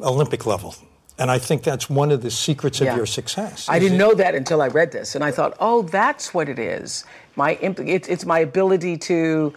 Olympic 0.01 0.47
level. 0.47 0.75
And 1.19 1.31
I 1.31 1.39
think 1.39 1.63
that's 1.63 1.91
one 1.91 2.11
of 2.11 2.23
the 2.23 2.31
secrets 2.31 2.81
of 2.81 2.87
Yeah. 2.87 2.97
your 2.97 3.07
success. 3.07 3.67
I 3.69 3.79
didn't 3.79 3.97
it- 3.97 3.99
know 3.99 4.15
that 4.15 4.35
until 4.35 4.63
I 4.63 4.69
read 4.69 4.91
this, 4.93 5.15
and 5.15 5.23
I 5.23 5.31
thought, 5.31 5.55
oh, 5.61 5.83
that's 5.83 6.33
what 6.33 6.49
it 6.49 6.59
is. 6.59 7.05
My 7.37 7.55
imp- 7.57 7.81
it's, 7.81 8.09
it's 8.09 8.25
my 8.25 8.39
ability 8.39 8.97
to 8.99 9.53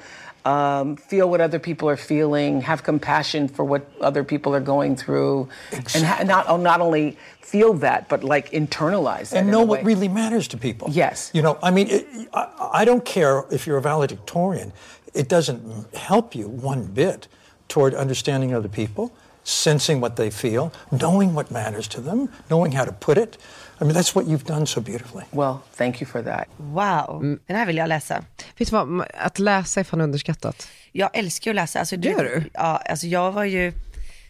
um, 0.46 0.96
feel 0.98 1.30
what 1.30 1.42
other 1.42 1.60
people 1.60 1.90
are 1.90 1.98
feeling, 1.98 2.62
have 2.62 2.84
compassion 2.84 3.48
for 3.48 3.64
what 3.64 3.90
other 4.02 4.24
people 4.24 4.54
are 4.54 4.60
going 4.60 4.96
through, 4.96 5.48
and 5.72 6.04
ha- 6.04 6.24
not 6.24 6.60
not 6.60 6.82
only 6.82 7.18
feel 7.40 7.74
that, 7.76 8.10
but 8.10 8.24
like 8.24 8.52
internalize 8.52 9.30
that 9.30 9.40
and 9.40 9.52
know 9.52 9.62
what 9.62 9.84
really 9.84 10.08
matters 10.08 10.48
to 10.50 10.58
people. 10.58 10.88
Yes. 10.92 11.30
You 11.34 11.42
know, 11.42 11.58
I 11.62 11.72
mean, 11.72 11.88
it, 11.90 12.08
I, 12.34 12.70
I 12.74 12.86
don't 12.86 13.06
care 13.06 13.46
if 13.52 13.68
you're 13.68 13.78
a 13.78 13.82
valedictorian. 13.82 14.74
It 15.14 15.30
doesn't 15.30 15.94
help 15.96 16.36
you 16.36 16.48
one 16.48 16.86
bit 16.88 17.28
toward 17.68 17.94
understanding 17.94 18.54
other 18.54 18.70
people, 18.70 19.14
sensing 19.44 20.02
what 20.02 20.16
they 20.16 20.30
feel, 20.30 20.74
knowing 20.92 21.34
what 21.34 21.52
matters 21.52 21.88
to 21.90 22.02
them, 22.02 22.30
knowing 22.50 22.72
how 22.72 22.86
to 22.86 22.92
put 22.92 23.18
it. 23.18 23.38
I 23.82 23.84
mean, 23.86 23.96
that's 23.96 24.16
what 24.16 24.26
you've 24.26 24.46
done 24.46 24.66
so 24.66 24.82
beautifully. 24.82 25.24
Well, 25.32 25.58
thank 25.76 26.02
you 26.02 26.12
for 26.12 26.24
that. 26.24 26.48
Wow, 26.58 27.38
den 27.48 27.56
här 27.56 27.66
vill 27.66 27.78
jag 27.78 27.90
läsa. 27.90 28.24
Vet 28.58 28.70
du 28.70 28.76
vad, 28.76 29.06
att 29.18 29.40
läsa 29.40 29.80
är 29.80 29.84
fan 29.84 30.02
underskattat. 30.02 30.68
Jag 30.92 31.10
älskar 31.14 31.52
att 31.52 31.56
läsa. 31.56 31.80
Alltså, 31.80 31.96
Gör 31.96 32.24
du? 32.24 32.44
Ja, 32.54 32.78
alltså 32.78 33.08
jag 33.08 33.32
var 33.32 33.44
ju, 33.44 33.74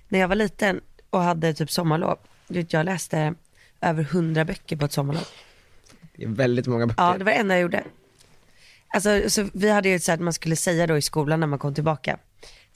när 0.07 0.19
jag 0.19 0.27
var 0.27 0.35
liten 0.35 0.81
och 1.09 1.21
hade 1.21 1.53
typ 1.53 1.71
sommarlov, 1.71 2.17
jag 2.47 2.85
läste 2.85 3.33
över 3.81 4.03
hundra 4.03 4.45
böcker 4.45 4.75
på 4.75 4.85
ett 4.85 4.91
sommarlov. 4.91 5.27
Det 6.15 6.23
är 6.23 6.27
väldigt 6.27 6.67
många 6.67 6.87
böcker. 6.87 7.03
Ja, 7.03 7.17
det 7.17 7.23
var 7.23 7.31
det 7.31 7.37
enda 7.37 7.55
jag 7.55 7.61
gjorde. 7.61 7.83
Alltså, 8.93 9.29
så 9.29 9.49
vi 9.53 9.69
hade 9.69 9.89
ju 9.89 9.99
så 9.99 10.11
att 10.11 10.19
man 10.19 10.33
skulle 10.33 10.55
säga 10.55 10.87
då 10.87 10.97
i 10.97 11.01
skolan 11.01 11.39
när 11.39 11.47
man 11.47 11.59
kom 11.59 11.73
tillbaka, 11.73 12.17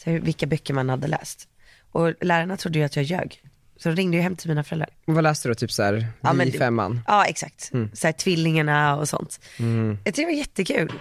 så 0.04 0.12
vilka 0.12 0.46
böcker 0.46 0.74
man 0.74 0.90
hade 0.90 1.08
läst. 1.08 1.48
Och 1.92 2.14
lärarna 2.22 2.58
trodde 2.58 2.80
ju 2.80 2.86
att 2.86 2.96
jag 2.96 3.06
ljög. 3.06 3.42
Så 3.80 3.90
de 3.90 3.96
ringde 3.96 4.18
ju 4.18 4.24
hem 4.24 4.36
till 4.36 4.50
mina 4.50 4.64
föräldrar. 4.64 4.90
Vad 5.06 5.24
läste 5.24 5.50
du? 5.50 5.56
Typ 5.56 5.72
såhär, 5.72 6.08
Ja, 6.22 6.34
men 6.34 6.52
vi 6.52 6.58
femman? 6.58 7.02
Ja, 7.08 7.26
exakt. 7.26 7.70
Mm. 7.74 7.90
Så 7.94 8.08
här, 8.08 8.12
tvillingarna 8.12 8.96
och 8.96 9.10
sånt. 9.10 9.40
Mm. 9.60 9.90
Jag 10.04 10.14
tyckte 10.14 10.22
det 10.22 10.26
var 10.26 10.40
jättekul. 10.40 10.94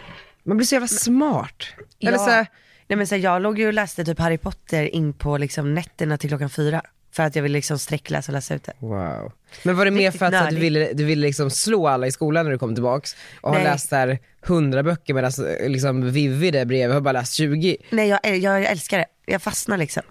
Man 0.43 0.57
blir 0.57 0.67
så 0.67 0.75
jävla 0.75 0.89
smart. 0.89 1.67
Eller 2.01 2.13
ja. 2.13 2.19
så 2.19 2.31
här, 2.31 2.47
Nej 2.89 2.97
men 2.97 3.07
så 3.07 3.15
här, 3.15 3.23
jag 3.23 3.43
låg 3.43 3.59
ju 3.59 3.67
och 3.67 3.73
läste 3.73 4.05
typ 4.05 4.19
Harry 4.19 4.39
Potter 4.39 4.95
in 4.95 5.13
på 5.13 5.39
liksom 5.39 5.75
nätterna 5.75 6.19
till 6.19 6.31
klockan 6.31 6.51
fyra. 6.51 6.83
För 7.13 7.23
att 7.23 7.37
jag 7.37 7.43
ville 7.43 7.53
liksom 7.53 7.79
sträckläsa 7.79 8.33
och 8.33 8.35
läsa 8.35 8.55
ut 8.55 8.65
det. 8.65 8.73
Wow. 8.79 9.33
Men 9.63 9.77
var 9.77 9.85
det 9.85 9.91
mer 9.91 10.11
för 10.11 10.27
att, 10.27 10.35
att 10.35 10.51
du, 10.51 10.57
ville, 10.57 10.93
du 10.93 11.05
ville 11.05 11.27
liksom 11.27 11.51
slå 11.51 11.89
alla 11.89 12.07
i 12.07 12.13
skolan 12.13 12.45
när 12.45 12.53
du 12.53 12.59
kom 12.59 12.75
tillbaks 12.75 13.17
och 13.41 13.55
har 13.55 13.63
läst 13.63 13.91
där 13.91 14.19
hundra 14.41 14.83
böcker 14.83 15.15
medan 15.15 15.33
liksom 15.69 16.11
Vivi 16.11 16.51
där 16.51 16.65
bredvid 16.65 16.95
har 16.95 17.01
bara 17.01 17.13
läst 17.13 17.33
20? 17.33 17.77
Nej 17.91 18.09
jag, 18.09 18.21
jag, 18.23 18.39
jag 18.39 18.65
älskar 18.65 18.99
det. 18.99 19.07
Jag 19.27 19.43
fastnar 19.43 19.77
liksom. 19.77 20.03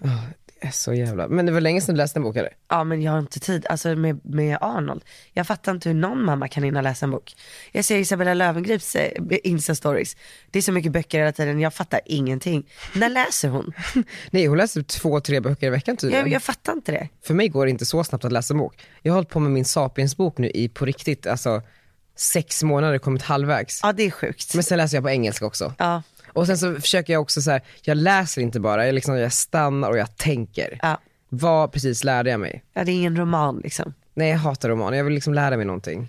Det 0.45 0.45
är 0.66 0.70
så 0.70 0.94
jävla, 0.94 1.28
men 1.28 1.46
det 1.46 1.52
var 1.52 1.60
länge 1.60 1.80
sedan 1.80 1.94
du 1.94 1.98
läste 1.98 2.18
en 2.18 2.22
bok 2.22 2.36
eller? 2.36 2.52
Ja 2.68 2.84
men 2.84 3.02
jag 3.02 3.12
har 3.12 3.18
inte 3.18 3.40
tid, 3.40 3.66
alltså 3.66 3.94
med, 3.94 4.20
med 4.24 4.58
Arnold. 4.60 5.04
Jag 5.32 5.46
fattar 5.46 5.72
inte 5.72 5.88
hur 5.88 5.96
någon 5.96 6.24
mamma 6.24 6.48
kan 6.48 6.62
hinna 6.62 6.80
läsa 6.82 7.06
en 7.06 7.10
bok. 7.10 7.36
Jag 7.72 7.84
ser 7.84 7.96
Isabella 7.96 8.34
Lövengrips 8.34 8.96
eh, 8.96 9.10
Insta-stories. 9.44 10.16
Det 10.50 10.58
är 10.58 10.62
så 10.62 10.72
mycket 10.72 10.92
böcker 10.92 11.18
hela 11.18 11.32
tiden, 11.32 11.60
jag 11.60 11.74
fattar 11.74 12.00
ingenting. 12.04 12.66
När 12.94 13.08
läser 13.08 13.48
hon? 13.48 13.72
Nej 14.30 14.46
hon 14.46 14.58
läser 14.58 14.80
typ 14.80 14.88
två, 14.88 15.20
tre 15.20 15.40
böcker 15.40 15.66
i 15.66 15.70
veckan 15.70 15.96
tydligen. 15.96 16.26
Jag, 16.26 16.34
jag 16.34 16.42
fattar 16.42 16.72
inte 16.72 16.92
det. 16.92 17.08
För 17.22 17.34
mig 17.34 17.48
går 17.48 17.66
det 17.66 17.70
inte 17.70 17.86
så 17.86 18.04
snabbt 18.04 18.24
att 18.24 18.32
läsa 18.32 18.54
en 18.54 18.58
bok. 18.58 18.86
Jag 19.02 19.12
har 19.12 19.16
hållit 19.16 19.30
på 19.30 19.40
med 19.40 19.50
min 19.50 19.64
Sapiens-bok 19.64 20.38
nu 20.38 20.50
i 20.50 20.68
på 20.68 20.84
riktigt, 20.84 21.26
alltså 21.26 21.62
sex 22.16 22.62
månader, 22.62 22.98
kommit 22.98 23.22
halvvägs. 23.22 23.80
Ja 23.82 23.92
det 23.92 24.02
är 24.02 24.10
sjukt. 24.10 24.54
Men 24.54 24.64
sen 24.64 24.78
läser 24.78 24.96
jag 24.96 25.04
på 25.04 25.10
engelska 25.10 25.46
också. 25.46 25.74
Ja. 25.78 26.02
Och 26.36 26.46
sen 26.46 26.58
så 26.58 26.74
försöker 26.74 27.12
jag 27.12 27.22
också 27.22 27.42
så 27.42 27.50
här, 27.50 27.62
jag 27.82 27.96
läser 27.96 28.42
inte 28.42 28.60
bara, 28.60 28.86
jag, 28.86 28.94
liksom, 28.94 29.18
jag 29.18 29.32
stannar 29.32 29.90
och 29.90 29.98
jag 29.98 30.16
tänker. 30.16 30.78
Ja. 30.82 31.00
Vad 31.28 31.72
precis 31.72 32.04
lärde 32.04 32.30
jag 32.30 32.40
mig? 32.40 32.64
Ja 32.72 32.84
det 32.84 32.92
är 32.92 32.94
ingen 32.94 33.16
roman 33.16 33.60
liksom. 33.64 33.94
Nej 34.14 34.30
jag 34.30 34.38
hatar 34.38 34.68
romaner, 34.68 34.96
jag 34.96 35.04
vill 35.04 35.14
liksom 35.14 35.34
lära 35.34 35.56
mig 35.56 35.66
någonting. 35.66 36.08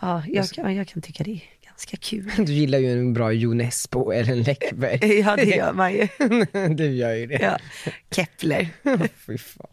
Ja 0.00 0.22
jag 0.28 0.48
kan, 0.50 0.74
jag 0.74 0.88
kan 0.88 1.02
tycka 1.02 1.24
det 1.24 1.30
är 1.30 1.42
ganska 1.66 1.96
kul. 1.96 2.32
Du 2.46 2.52
gillar 2.52 2.78
ju 2.78 2.92
en 2.92 3.12
bra 3.12 3.32
Jo 3.32 3.54
Nesbø 3.54 4.12
eller 4.12 4.32
en 4.32 4.42
Läckberg. 4.42 5.20
Ja 5.20 5.36
det 5.36 5.44
gör 5.44 5.72
man 5.72 5.92
ju. 5.92 6.08
du 6.74 6.86
gör 6.86 7.14
ju 7.14 7.26
det. 7.26 7.38
Ja. 7.42 7.58
Kepler. 8.10 8.68
Fy 9.26 9.38
fan. 9.38 9.66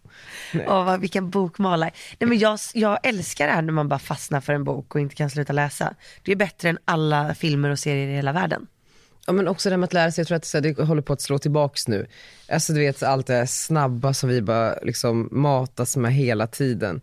Åh, 0.68 0.86
vad, 0.86 1.00
vilken 1.00 1.30
bokmalare. 1.30 1.92
Nej, 2.20 2.30
men 2.30 2.40
jag, 2.40 2.60
jag 2.74 3.00
älskar 3.04 3.48
det 3.48 3.54
här 3.54 3.62
när 3.62 3.74
man 3.74 3.90
bara 3.90 4.00
fastnar 4.00 4.42
för 4.42 4.54
en 4.54 4.64
bok 4.64 4.96
och 4.96 5.02
inte 5.02 5.16
kan 5.16 5.30
sluta 5.30 5.54
läsa. 5.54 5.96
Det 6.24 6.32
är 6.32 6.36
bättre 6.36 6.70
än 6.70 6.78
alla 6.86 7.36
filmer 7.36 7.70
och 7.70 7.80
serier 7.80 8.08
i 8.08 8.16
hela 8.16 8.32
världen. 8.32 8.68
Ja 9.30 9.34
men 9.34 9.48
också 9.48 9.70
det 9.70 9.74
här 9.74 9.78
med 9.78 9.88
att 9.88 9.94
lära 9.94 10.12
sig, 10.12 10.22
jag 10.22 10.28
tror 10.28 10.36
att 10.36 10.52
det, 10.52 10.68
här, 10.68 10.74
det 10.76 10.84
håller 10.84 11.02
på 11.02 11.14
att 11.14 11.22
slå 11.22 11.40
tillbaks 11.40 11.88
nu. 11.88 12.08
Alltså 12.50 12.74
du 12.74 12.80
vet 12.80 13.04
allt 13.04 13.28
det 13.28 13.34
här 13.34 13.46
snabba 13.46 14.14
som 14.14 14.30
vi 14.30 14.42
bara 14.42 14.76
liksom 14.82 15.30
matas 15.32 15.98
med 15.98 16.14
hela 16.14 16.48
tiden. 16.48 17.02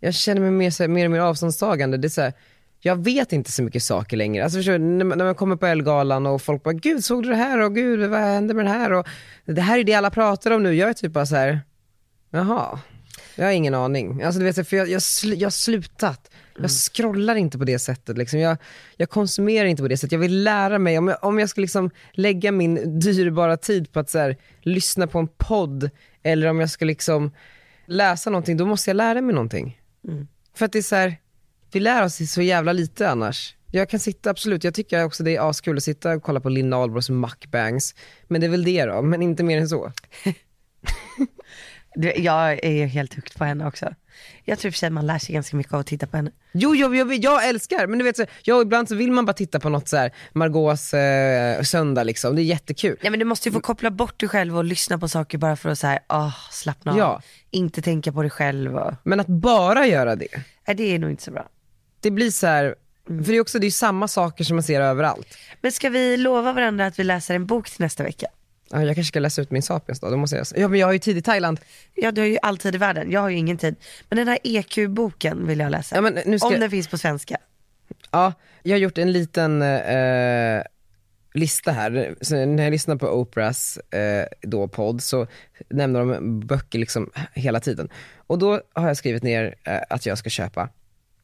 Jag 0.00 0.14
känner 0.14 0.40
mig 0.40 0.50
mer, 0.50 0.70
så 0.70 0.82
här, 0.82 0.88
mer 0.88 1.04
och 1.04 1.10
mer 1.10 1.20
avståndstagande. 1.20 1.96
Det 1.96 2.06
är 2.06 2.10
så 2.10 2.20
här, 2.20 2.32
jag 2.80 3.04
vet 3.04 3.32
inte 3.32 3.52
så 3.52 3.62
mycket 3.62 3.82
saker 3.82 4.16
längre. 4.16 4.44
Alltså 4.44 4.58
förstår 4.58 4.78
när 4.78 5.04
man, 5.04 5.18
när 5.18 5.24
man 5.24 5.34
kommer 5.34 5.56
på 5.56 5.66
Elgalan 5.66 6.26
och 6.26 6.42
folk 6.42 6.62
bara, 6.62 6.74
gud 6.74 7.04
såg 7.04 7.22
du 7.22 7.28
det 7.28 7.36
här 7.36 7.60
och 7.60 7.74
gud 7.74 8.10
vad 8.10 8.20
hände 8.20 8.54
med 8.54 8.64
det 8.64 8.70
här 8.70 8.92
och 8.92 9.06
det 9.44 9.60
här 9.60 9.78
är 9.78 9.84
det 9.84 9.94
alla 9.94 10.10
pratar 10.10 10.50
om 10.50 10.62
nu. 10.62 10.74
Jag 10.74 10.88
är 10.88 10.94
typ 10.94 11.12
bara 11.12 11.26
så 11.26 11.36
här, 11.36 11.60
jaha, 12.30 12.78
jag 13.36 13.44
har 13.44 13.52
ingen 13.52 13.74
aning. 13.74 14.22
Alltså 14.22 14.38
du 14.38 14.44
vet, 14.44 14.68
för 14.68 14.76
jag, 14.76 14.88
jag, 14.88 15.02
sl, 15.02 15.32
jag 15.32 15.46
har 15.46 15.50
slutat. 15.50 16.30
Jag 16.60 16.70
scrollar 16.70 17.36
inte 17.36 17.58
på 17.58 17.64
det 17.64 17.78
sättet. 17.78 18.18
Liksom. 18.18 18.40
Jag, 18.40 18.56
jag 18.96 19.10
konsumerar 19.10 19.66
inte 19.66 19.82
på 19.82 19.88
det 19.88 19.96
sättet. 19.96 20.12
Jag 20.12 20.18
vill 20.18 20.42
lära 20.42 20.78
mig. 20.78 20.98
Om 20.98 21.08
jag, 21.08 21.24
om 21.24 21.38
jag 21.38 21.48
ska 21.48 21.60
liksom 21.60 21.90
lägga 22.12 22.52
min 22.52 22.98
dyrbara 23.00 23.56
tid 23.56 23.92
på 23.92 24.00
att 24.00 24.14
här, 24.14 24.36
lyssna 24.60 25.06
på 25.06 25.18
en 25.18 25.28
podd 25.28 25.90
eller 26.22 26.48
om 26.48 26.60
jag 26.60 26.70
ska 26.70 26.84
liksom 26.84 27.30
läsa 27.86 28.30
någonting, 28.30 28.56
då 28.56 28.66
måste 28.66 28.90
jag 28.90 28.96
lära 28.96 29.20
mig 29.20 29.34
någonting. 29.34 29.80
För 30.54 30.64
att 30.64 30.72
det 30.72 30.78
är 30.78 30.82
så 30.82 30.96
här, 30.96 31.16
vi 31.72 31.80
lär 31.80 32.04
oss 32.04 32.32
så 32.32 32.42
jävla 32.42 32.72
lite 32.72 33.10
annars. 33.10 33.54
Jag 33.70 33.88
kan 33.90 34.00
sitta, 34.00 34.30
absolut, 34.30 34.64
jag 34.64 34.74
tycker 34.74 35.04
också 35.04 35.22
det 35.22 35.36
är 35.36 35.50
askul 35.50 35.76
att 35.76 35.82
sitta 35.82 36.12
och 36.12 36.22
kolla 36.22 36.40
på 36.40 36.48
Linn 36.48 36.72
Ahlbros 36.72 37.10
mukbangs. 37.10 37.94
Men 38.26 38.40
det 38.40 38.46
är 38.46 38.50
väl 38.50 38.64
det 38.64 38.84
då, 38.84 39.02
men 39.02 39.22
inte 39.22 39.42
mer 39.42 39.58
än 39.58 39.68
så. 39.68 39.92
Jag 42.00 42.64
är 42.64 42.86
helt 42.86 43.14
hooked 43.14 43.34
på 43.34 43.44
henne 43.44 43.66
också. 43.66 43.94
Jag 44.44 44.58
tror 44.58 44.70
för 44.70 44.78
sig 44.78 44.86
att 44.86 44.92
man 44.92 45.06
lär 45.06 45.18
sig 45.18 45.34
ganska 45.34 45.56
mycket 45.56 45.72
av 45.72 45.80
att 45.80 45.86
titta 45.86 46.06
på 46.06 46.16
henne. 46.16 46.30
Jo, 46.52 46.74
jo, 46.74 46.94
jag, 46.94 47.14
jag 47.14 47.48
älskar, 47.48 47.86
men 47.86 47.98
du 47.98 48.04
vet, 48.04 48.16
så, 48.16 48.26
jag, 48.42 48.62
ibland 48.62 48.88
så 48.88 48.94
vill 48.94 49.12
man 49.12 49.24
bara 49.24 49.32
titta 49.32 49.60
på 49.60 49.68
något 49.68 49.88
så 49.88 49.96
här, 49.96 50.12
Margaux 50.32 50.94
eh, 50.94 51.62
söndag 51.62 52.04
liksom, 52.04 52.36
det 52.36 52.42
är 52.42 52.44
jättekul. 52.44 52.96
Nej 53.02 53.10
men 53.10 53.18
du 53.18 53.24
måste 53.24 53.48
ju 53.48 53.52
få 53.52 53.60
koppla 53.60 53.90
bort 53.90 54.20
dig 54.20 54.28
själv 54.28 54.56
och 54.56 54.64
lyssna 54.64 54.98
på 54.98 55.08
saker 55.08 55.38
bara 55.38 55.56
för 55.56 55.70
att 55.70 55.78
säga, 55.78 56.00
ah 56.06 56.32
slappna 56.50 56.92
av. 56.92 56.98
Ja. 56.98 57.22
Inte 57.50 57.82
tänka 57.82 58.12
på 58.12 58.22
dig 58.22 58.30
själv. 58.30 58.76
Och... 58.76 58.94
Men 59.02 59.20
att 59.20 59.26
bara 59.26 59.86
göra 59.86 60.16
det, 60.16 60.28
Nej 60.66 60.76
det 60.76 60.94
är 60.94 60.98
nog 60.98 61.10
inte 61.10 61.22
så 61.22 61.30
bra. 61.30 61.48
det 62.00 62.10
blir 62.10 62.30
så 62.30 62.46
här, 62.46 62.74
för 63.06 63.14
det 63.14 63.36
är 63.36 63.40
också 63.40 63.58
det 63.58 63.66
är 63.66 63.70
samma 63.70 64.08
saker 64.08 64.44
som 64.44 64.56
man 64.56 64.62
ser 64.62 64.80
överallt. 64.80 65.38
Men 65.60 65.72
ska 65.72 65.88
vi 65.88 66.16
lova 66.16 66.52
varandra 66.52 66.86
att 66.86 66.98
vi 66.98 67.04
läser 67.04 67.34
en 67.34 67.46
bok 67.46 67.70
till 67.70 67.80
nästa 67.80 68.02
vecka? 68.02 68.26
Ja, 68.70 68.82
jag 68.82 68.94
kanske 68.94 69.08
ska 69.08 69.20
läsa 69.20 69.42
ut 69.42 69.50
min 69.50 69.62
Sapiens 69.62 70.00
då, 70.00 70.10
då 70.10 70.16
måste 70.16 70.36
jag, 70.36 70.46
ja 70.56 70.68
men 70.68 70.80
jag 70.80 70.86
har 70.86 70.92
ju 70.92 70.98
tid 70.98 71.16
i 71.16 71.22
Thailand. 71.22 71.60
Ja 71.94 72.12
du 72.12 72.20
har 72.20 72.28
ju 72.28 72.38
all 72.42 72.58
tid 72.58 72.74
i 72.74 72.78
världen, 72.78 73.10
jag 73.10 73.20
har 73.20 73.28
ju 73.28 73.36
ingen 73.36 73.58
tid. 73.58 73.76
Men 74.08 74.16
den 74.16 74.28
här 74.28 74.38
EQ-boken 74.44 75.46
vill 75.46 75.58
jag 75.58 75.70
läsa. 75.70 75.94
Ja, 75.96 76.00
men 76.00 76.18
nu 76.26 76.38
ska- 76.38 76.48
Om 76.48 76.60
den 76.60 76.70
finns 76.70 76.88
på 76.88 76.98
svenska. 76.98 77.36
Ja, 78.10 78.32
jag 78.62 78.72
har 78.72 78.78
gjort 78.78 78.98
en 78.98 79.12
liten 79.12 79.62
eh, 79.62 80.62
lista 81.34 81.72
här. 81.72 82.14
Så 82.20 82.34
när 82.46 82.64
jag 82.64 82.70
lyssnar 82.70 82.96
på 82.96 83.08
Oprahs 83.08 83.76
eh, 83.76 84.26
då 84.42 84.68
podd 84.68 85.02
så 85.02 85.26
nämner 85.68 86.00
de 86.00 86.40
böcker 86.40 86.78
liksom 86.78 87.10
hela 87.34 87.60
tiden. 87.60 87.88
Och 88.16 88.38
då 88.38 88.60
har 88.72 88.88
jag 88.88 88.96
skrivit 88.96 89.22
ner 89.22 89.54
eh, 89.64 89.78
att 89.90 90.06
jag 90.06 90.18
ska 90.18 90.30
köpa 90.30 90.68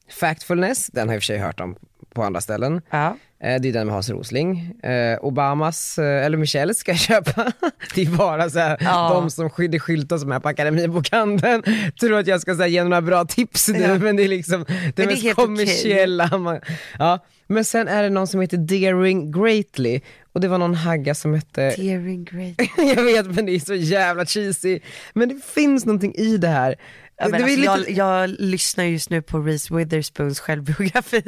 Factfulness, 0.08 0.86
den 0.86 1.08
har 1.08 1.14
jag 1.14 1.16
i 1.16 1.18
och 1.18 1.22
för 1.22 1.26
sig 1.26 1.38
hört 1.38 1.60
om 1.60 1.76
på 2.14 2.22
andra 2.22 2.40
ställen. 2.40 2.80
Ja. 2.90 3.16
Eh, 3.42 3.60
det 3.60 3.68
är 3.68 3.72
den 3.72 3.86
med 3.86 3.94
Hans 3.94 4.10
Rosling. 4.10 4.80
Eh, 4.82 5.18
Obamas, 5.20 5.98
eh, 5.98 6.24
eller 6.26 6.36
Michelle 6.36 6.74
ska 6.74 6.90
jag 6.92 6.98
köpa. 7.00 7.52
det 7.94 8.02
är 8.02 8.06
bara 8.16 8.50
så 8.50 8.58
här, 8.58 8.76
Ja. 8.80 9.10
de 9.14 9.30
som 9.30 9.50
sky- 9.50 9.68
det 9.68 9.80
skyltar 9.80 10.18
som 10.18 10.32
är 10.32 10.40
på 10.40 10.48
Akademibokhandeln. 10.48 11.62
Tror 12.00 12.18
att 12.18 12.26
jag 12.26 12.40
ska 12.40 12.54
så 12.54 12.60
här, 12.60 12.68
ge 12.68 12.84
några 12.84 13.02
bra 13.02 13.24
tips 13.24 13.68
nu, 13.68 13.78
Ja. 13.78 13.98
men 13.98 14.16
det 14.16 14.22
är 14.24 14.28
liksom 14.28 14.64
det 14.68 14.92
det 14.96 15.06
mest 15.06 15.34
kommersiella. 15.34 16.38
Man, 16.38 16.60
ja. 16.98 17.24
Men 17.46 17.64
sen 17.64 17.88
är 17.88 18.02
det 18.02 18.10
någon 18.10 18.26
som 18.26 18.40
heter 18.40 18.56
Daring 18.56 19.32
Greatly 19.32 20.00
och 20.32 20.40
det 20.40 20.48
var 20.48 20.58
någon 20.58 20.74
hagga 20.74 21.14
som 21.14 21.34
hette 21.34 21.70
Tearing 21.70 22.24
great. 22.24 22.68
jag 22.96 23.02
vet 23.04 23.26
men 23.26 23.46
det 23.46 23.52
är 23.54 23.60
så 23.60 23.74
jävla 23.74 24.26
cheesy. 24.26 24.80
Men 25.14 25.28
det 25.28 25.44
finns 25.54 25.86
någonting 25.86 26.14
i 26.14 26.36
det 26.36 26.48
här. 26.48 26.74
Ja, 27.16 27.28
det 27.28 27.34
alltså, 27.36 27.48
lite... 27.48 27.62
jag, 27.62 27.90
jag 27.90 28.30
lyssnar 28.38 28.84
just 28.84 29.10
nu 29.10 29.22
på 29.22 29.38
Reese 29.38 29.70
Witherspoons 29.70 30.40
självbiografi. 30.40 31.22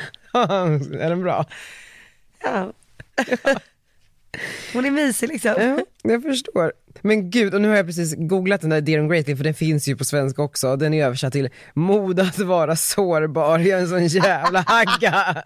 är 1.00 1.08
den 1.08 1.22
bra? 1.22 1.46
Ja. 2.44 2.72
Hon 4.72 4.84
är 4.84 4.90
mysig 4.90 5.28
liksom. 5.28 5.54
Ja, 5.58 5.78
jag 6.02 6.22
förstår. 6.22 6.72
Men 7.00 7.30
gud, 7.30 7.54
och 7.54 7.60
nu 7.60 7.68
har 7.68 7.76
jag 7.76 7.86
precis 7.86 8.14
googlat 8.18 8.60
den 8.60 8.70
där 8.70 8.80
Dear 8.80 9.08
Greatly 9.08 9.36
för 9.36 9.44
den 9.44 9.54
finns 9.54 9.88
ju 9.88 9.96
på 9.96 10.04
svenska 10.04 10.42
också. 10.42 10.76
Den 10.76 10.94
är 10.94 11.04
översatt 11.06 11.32
till 11.32 11.48
mod 11.74 12.20
att 12.20 12.38
vara 12.38 12.76
sårbar. 12.76 13.58
Jag 13.58 13.78
är 13.78 13.82
en 13.82 13.88
sån 13.88 14.06
jävla 14.06 14.60
hagga. 14.66 15.42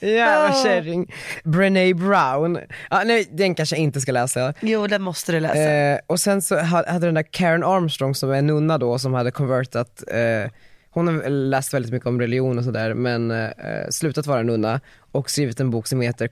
Jävla 0.00 0.62
kärring. 0.62 1.12
Brené 1.44 1.94
Brown. 1.94 2.58
Ja, 2.90 3.02
nej, 3.06 3.28
den 3.30 3.54
kanske 3.54 3.76
jag 3.76 3.82
inte 3.82 4.00
ska 4.00 4.12
läsa. 4.12 4.54
Jo, 4.60 4.86
den 4.86 5.02
måste 5.02 5.32
du 5.32 5.40
läsa. 5.40 5.70
Eh, 5.72 5.98
och 6.06 6.20
sen 6.20 6.42
så 6.42 6.58
ha- 6.58 6.90
hade 6.92 7.06
den 7.06 7.14
där 7.14 7.26
Karen 7.30 7.64
Armstrong 7.64 8.14
som 8.14 8.30
är 8.30 8.42
nunna 8.42 8.78
då 8.78 8.98
som 8.98 9.14
hade 9.14 9.30
convertat, 9.30 10.02
eh, 10.08 10.50
hon 10.94 11.06
har 11.06 11.28
läst 11.28 11.74
väldigt 11.74 11.92
mycket 11.92 12.06
om 12.06 12.20
religion 12.20 12.58
och 12.58 12.64
sådär 12.64 12.94
men 12.94 13.30
eh, 13.30 13.50
slutat 13.90 14.26
vara 14.26 14.42
nunna 14.42 14.80
och 14.98 15.30
skrivit 15.30 15.60
en 15.60 15.70
bok 15.70 15.86
som 15.86 16.00
heter 16.00 16.28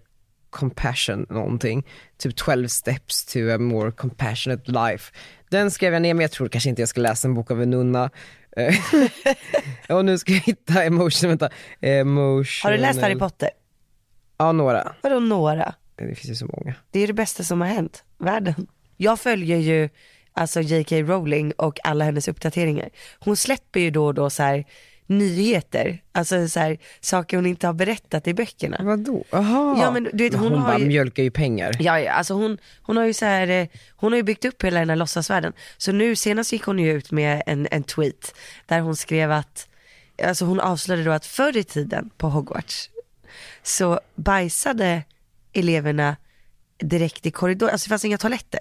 Compassion 0.51 1.27
någonting, 1.31 1.87
typ 2.19 2.37
12 2.37 2.69
steps 2.69 3.25
to 3.25 3.39
a 3.55 3.59
more 3.59 3.93
compassionate 3.93 4.71
life. 4.71 5.13
Den 5.51 5.71
skrev 5.71 5.93
jag 5.93 6.03
ner 6.03 6.15
men 6.15 6.23
jag 6.23 6.31
tror 6.31 6.49
kanske 6.49 6.71
inte 6.71 6.83
jag 6.83 6.89
ska 6.89 7.01
läsa 7.01 7.29
en 7.29 7.35
bok 7.35 7.51
av 7.51 7.63
en 7.63 7.71
nunna. 7.71 8.11
Eh, 8.57 8.75
och 9.97 10.05
nu 10.05 10.19
ska 10.19 10.33
jag 10.33 10.41
hitta 10.41 10.85
emotion, 10.85 11.29
vänta. 11.29 11.51
Emotion. 11.81 12.69
Har 12.69 12.73
du 12.73 12.79
läst 12.79 13.01
Harry 13.01 13.19
Potter? 13.19 13.51
Ja, 14.39 14.53
några. 14.53 14.95
Vadå 15.03 15.21
några? 15.21 15.75
Det 15.97 16.15
finns 16.15 16.31
ju 16.31 16.35
så 16.35 16.47
många. 16.47 16.75
Det 16.91 17.01
är 17.01 17.07
det 17.07 17.13
bästa 17.13 17.43
som 17.43 17.61
har 17.61 17.69
hänt 17.69 18.05
världen. 18.19 18.67
Jag 18.97 19.21
följer 19.21 19.59
ju 19.59 19.89
alltså 20.33 20.61
J.K. 20.61 20.97
Rowling 20.97 21.53
och 21.53 21.79
alla 21.85 22.05
hennes 22.05 22.29
uppdateringar. 22.29 22.89
Hon 23.19 23.37
släpper 23.37 23.81
ju 23.81 23.91
då 23.91 24.07
och 24.07 24.15
då 24.15 24.31
så 24.31 24.43
här 24.43 24.65
nyheter, 25.07 26.03
alltså 26.13 26.49
så 26.49 26.61
här, 26.61 26.79
saker 27.01 27.37
hon 27.37 27.47
inte 27.47 27.67
har 27.67 27.75
berättat 27.75 28.27
i 28.27 28.35
böckerna. 28.35 28.77
Vadå? 28.81 29.25
Aha. 29.33 29.79
Ja 29.81 29.91
men 29.91 30.09
du 30.13 30.25
vet 30.25 30.35
hon, 30.35 30.53
hon 30.53 30.59
har 30.59 30.69
bara 30.69 30.79
ju, 30.79 30.87
mjölkar 30.87 31.23
ju 31.23 31.31
pengar. 31.31 31.77
ja, 31.81 32.01
ja 32.01 32.13
alltså 32.13 32.35
hon, 32.35 32.59
hon 32.83 32.97
har 32.97 33.05
ju 33.05 33.15
så 33.15 33.25
här, 33.25 33.49
eh, 33.49 33.67
hon 33.97 34.13
har 34.13 34.17
ju 34.17 34.23
byggt 34.23 34.45
upp 34.45 34.65
hela 34.65 34.81
den 34.81 34.89
här 34.89 34.97
låtsasvärlden. 34.97 35.53
Så 35.77 35.93
nu 35.93 36.17
senast 36.17 36.53
gick 36.53 36.63
hon 36.63 36.79
ju 36.79 36.93
ut 36.93 37.11
med 37.11 37.43
en, 37.47 37.69
en 37.71 37.83
tweet 37.83 38.35
där 38.67 38.81
hon 38.81 38.97
skrev 38.97 39.33
att, 39.33 39.69
alltså 40.23 40.45
hon 40.45 40.61
avslöjade 40.61 41.05
då 41.05 41.11
att 41.11 41.27
förr 41.27 41.57
i 41.57 41.65
tiden 41.65 42.11
på 42.17 42.29
Hogwarts 42.29 42.91
så 43.63 44.01
bajsade 44.15 45.03
eleverna 45.53 46.17
direkt 46.83 47.27
i 47.27 47.31
korridoren, 47.31 47.73
alltså 47.73 47.87
det 47.87 47.89
fanns 47.89 48.05
inga 48.05 48.19
toaletter 48.19 48.61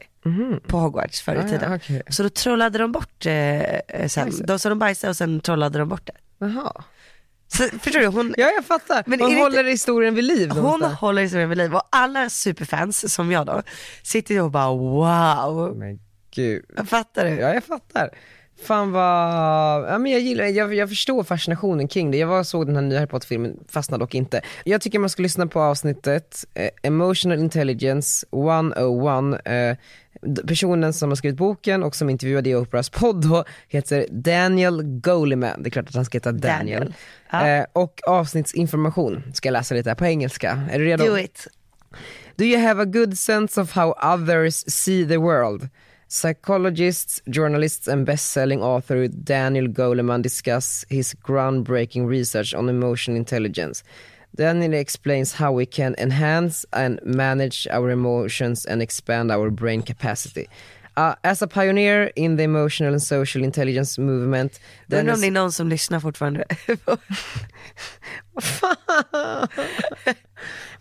på 0.68 0.78
Hogwarts 0.78 1.22
förr 1.22 1.36
i 1.36 1.38
Ah, 1.38 1.42
ja, 1.42 1.48
tiden. 1.48 1.74
okej. 1.74 2.02
Så 2.10 2.24
då 2.24 2.30
trollade 2.30 2.78
de 2.78 2.92
bort 2.92 3.26
eh, 3.26 3.34
eh, 3.34 4.08
sen, 4.08 4.32
de, 4.46 4.60
så 4.60 4.70
de 4.70 4.80
bajsade 4.80 5.10
och 5.10 5.18
sen 5.18 5.40
trollade 5.42 5.80
de 5.80 5.90
bort 5.90 6.06
det. 6.08 6.46
Jaha. 6.46 6.84
Så, 7.48 7.64
förstår 7.80 8.00
du? 8.00 8.06
Hon, 8.08 8.34
Ja 8.38 8.50
jag 8.56 8.66
fattar, 8.66 9.04
Men 9.08 9.20
hon 9.22 9.36
håller 9.36 9.60
inte- 9.60 9.72
historien 9.72 10.16
vid 10.16 10.24
liv 10.24 10.50
hon 10.50 10.62
någonstans. 10.64 11.00
håller 11.00 11.22
historien 11.22 11.50
vid 11.50 11.58
liv 11.58 11.76
och 11.76 11.84
alla 11.92 12.30
superfans 12.30 13.14
som 13.14 13.32
jag 13.32 13.46
då 13.46 13.62
sitter 14.04 14.42
och 14.42 14.52
bara 14.52 14.68
wow. 14.70 15.76
Men 15.78 16.00
gud. 16.36 16.66
Fattar 16.86 17.26
du? 17.26 17.32
Ja 17.32 17.54
jag 17.54 17.64
fattar. 17.64 18.10
Fan 18.62 18.92
vad, 18.92 19.94
ja 19.94 19.98
men 19.98 20.12
jag 20.12 20.22
gillar, 20.22 20.46
jag, 20.46 20.74
jag 20.74 20.90
förstår 20.90 21.24
fascinationen 21.24 21.88
kring 21.88 22.12
det. 22.12 22.18
Jag 22.18 22.28
var 22.28 22.44
såg 22.44 22.66
den 22.66 22.76
här 22.76 22.82
nya 22.82 23.00
Harry 23.00 23.08
Potter-filmen, 23.08 23.60
fastnade 23.68 24.04
dock 24.04 24.16
inte. 24.16 24.42
Jag 24.64 24.82
tycker 24.82 25.00
man 25.00 25.10
ska 25.10 25.24
lyssna 25.24 25.48
på 25.48 25.62
avsnittet 25.62 26.46
eh, 26.54 26.70
Emotional 26.84 27.40
Intelligence 27.40 28.26
101. 28.32 29.42
Eh, 29.46 29.78
personen 30.48 30.94
som 30.94 31.10
har 31.10 31.16
skrivit 31.16 31.38
boken 31.38 31.84
och 31.84 31.96
som 31.96 32.10
intervjuade 32.10 32.50
i 32.50 32.56
Oprahs 32.56 32.90
podd 32.90 33.30
då 33.30 33.44
heter 33.68 34.06
Daniel 34.12 34.84
Goleman. 34.84 35.64
Det 35.64 35.70
är 35.70 35.72
klart 35.72 35.88
att 35.90 35.96
han 35.96 36.06
ska 36.06 36.16
heta 36.16 36.32
Daniel. 36.32 36.80
Daniel. 36.80 36.94
Ja. 37.32 37.48
Eh, 37.48 37.66
och 37.74 38.00
avsnittsinformation, 38.08 39.24
ska 39.34 39.48
jag 39.48 39.54
läsa 39.54 39.76
lite 39.76 39.90
här 39.90 39.96
på 39.96 40.06
engelska. 40.06 40.68
Är 40.72 40.80
du 40.80 40.86
redo? 40.86 41.06
Do 41.06 41.18
it. 41.18 41.48
Do 42.36 42.46
you 42.46 42.62
have 42.62 42.82
a 42.82 42.86
good 42.86 43.18
sense 43.18 43.62
of 43.62 43.72
how 43.72 43.94
others 44.14 44.64
see 44.68 45.08
the 45.08 45.18
world? 45.18 45.70
Psychologists, 46.14 47.22
journalists 47.30 47.88
and 47.88 48.06
best-selling 48.06 48.62
author 48.62 49.08
Daniel 49.08 49.68
Goleman 49.68 50.22
discuss 50.22 50.84
his 50.90 51.14
groundbreaking 51.14 52.06
research 52.06 52.54
on 52.54 52.68
emotional 52.68 53.16
intelligence. 53.16 53.82
Daniel 54.36 54.74
explains 54.74 55.32
how 55.32 55.54
we 55.54 55.66
can 55.66 55.96
enhance 55.98 56.66
and 56.74 57.00
manage 57.06 57.66
our 57.72 57.90
emotions 57.90 58.66
and 58.66 58.82
expand 58.82 59.32
our 59.32 59.50
brain 59.50 59.82
capacity. 59.82 60.50
Uh, 60.98 61.16
as 61.24 61.42
a 61.42 61.48
pioneer 61.48 62.12
in 62.18 62.36
the 62.36 62.44
emotional 62.44 62.92
and 62.92 63.02
social 63.02 63.42
intelligence 63.42 63.98
movement, 63.98 64.60
Undrar 64.90 65.14
om 65.14 65.22
det 65.22 65.28
är 65.28 65.32
någon 65.32 65.52
som 65.52 65.70
lyssnar 65.70 66.00
fortfarande. 66.00 66.44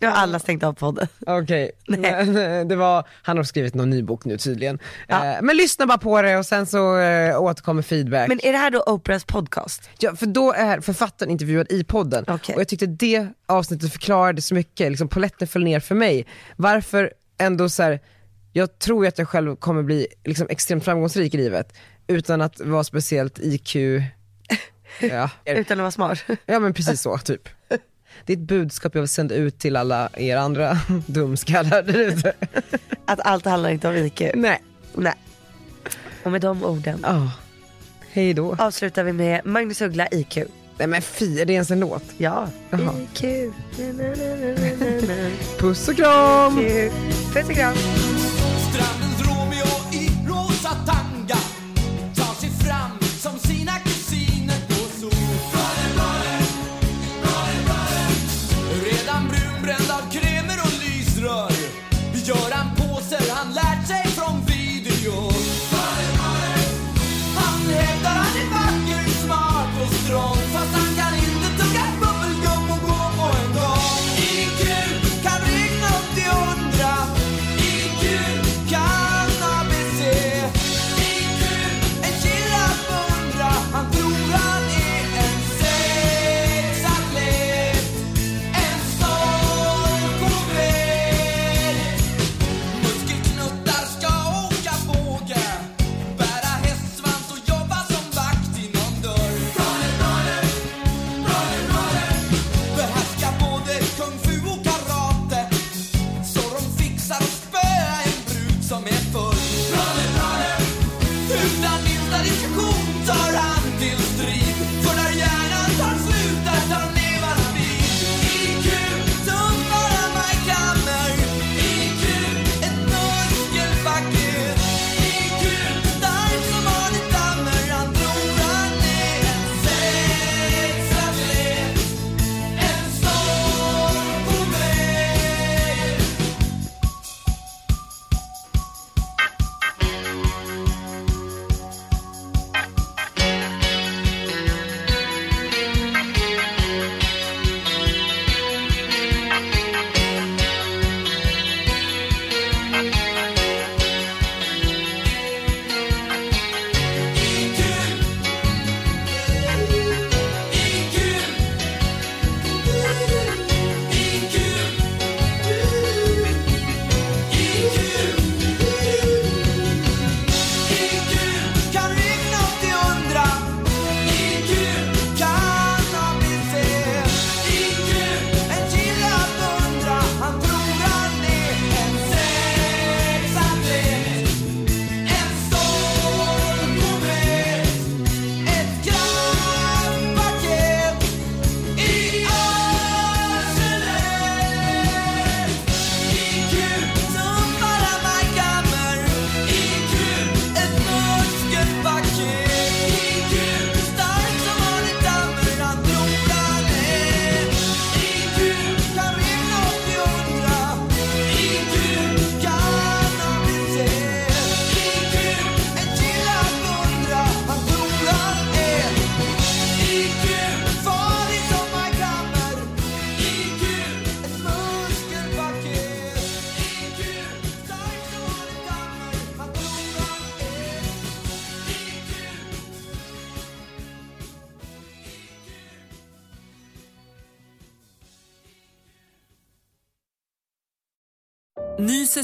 nu 0.01 0.07
har 0.07 0.15
alla 0.15 0.39
stängt 0.39 0.63
av 0.63 0.73
podden. 0.73 1.07
Okej, 1.27 1.71
men 1.89 2.37
eh, 2.37 2.67
det 2.67 2.77
var, 2.77 3.09
han 3.23 3.37
har 3.37 3.45
skrivit 3.45 3.75
någon 3.75 3.91
ny 3.91 4.03
bok 4.03 4.25
nu 4.25 4.39
tydligen. 4.39 4.79
Ja. 5.09 5.25
Eh, 5.27 5.43
men 5.43 5.57
lyssna 5.57 5.87
bara 5.87 5.99
på 5.99 6.23
det 6.23 6.37
och 6.37 6.47
sen 6.47 6.67
så 6.67 6.99
eh, 6.99 7.41
återkommer 7.43 7.83
feedback. 7.83 8.29
Men 8.29 8.41
är 8.45 8.53
det 8.53 8.59
här 8.59 8.71
då 8.71 8.83
Oprahs 8.87 9.25
podcast? 9.25 9.91
Ja, 9.99 10.17
för 10.17 10.27
då 10.27 10.53
är 10.53 10.81
författaren 10.81 11.31
intervjuad 11.31 11.73
i 11.73 11.85
podden 11.85 12.25
Okej. 12.29 12.55
och 12.55 12.61
jag 12.61 12.69
tyckte 12.69 12.87
det 12.87 13.29
avsnittet 13.47 13.93
förklarade 13.93 14.43
så 14.43 14.55
mycket, 14.55 14.91
liksom 14.91 15.09
polletten 15.09 15.49
föll 15.49 15.65
ner 15.65 15.81
för 15.81 15.95
mig. 15.95 16.27
Varför 16.57 17.13
ändå 17.39 17.69
så 17.69 17.83
här, 17.83 18.01
jag 18.53 18.79
tror 18.79 19.05
ju 19.05 19.09
att 19.09 19.19
jag 19.19 19.29
själv 19.29 19.57
kommer 19.57 19.83
bli 19.83 20.07
liksom 20.25 20.47
extremt 20.51 20.85
framgångsrik 20.85 21.35
i 21.35 21.37
livet 21.37 21.73
utan 22.07 22.41
att 22.41 22.61
vara 22.61 22.85
speciellt 22.85 23.39
IQ, 23.39 23.75
ja, 25.01 25.31
Utan 25.45 25.79
att 25.79 25.83
vara 25.83 25.91
smart. 25.91 26.19
ja 26.47 26.59
men 26.59 26.75
precis 26.75 27.01
så 27.01 27.19
typ. 27.19 27.49
Det 28.25 28.33
är 28.33 28.37
ett 28.37 28.43
budskap 28.43 28.95
jag 28.95 29.03
vill 29.03 29.09
sända 29.09 29.35
ut 29.35 29.59
till 29.59 29.77
alla 29.77 30.09
er 30.17 30.37
andra 30.37 30.79
dumskallar 31.07 31.83
där 31.83 31.99
ute. 31.99 32.33
Att 33.05 33.21
allt 33.21 33.45
handlar 33.45 33.71
inte 33.71 33.89
om 33.89 33.97
IQ. 33.97 34.21
Nej. 34.35 34.63
Nej. 34.95 35.15
Och 36.23 36.33
med 36.33 36.41
de 36.41 36.65
orden 36.65 36.99
Ja. 37.03 37.31
Hej 38.13 38.35
då. 38.35 38.57
avslutar 38.59 39.05
vi 39.05 39.13
med 39.13 39.41
Magnus 39.47 39.81
Uggla 39.83 40.09
IQ. 40.11 40.37
Nej 40.79 40.87
men 40.87 41.03
fy, 41.03 41.41
är 41.41 41.45
det 41.45 41.53
ens 41.53 41.71
en 41.71 41.81
låt? 41.81 42.03
Ja. 42.17 42.49
Jaha. 42.71 42.95
IQ. 43.01 43.23
Na, 43.79 43.93
na, 43.93 45.15
na. 45.15 45.31
Puss 45.59 45.89
och 45.89 45.97
kram! 45.97 46.59
IQ. 46.59 46.93
Puss 47.35 47.49
och 47.49 47.55
kram. 47.55 47.75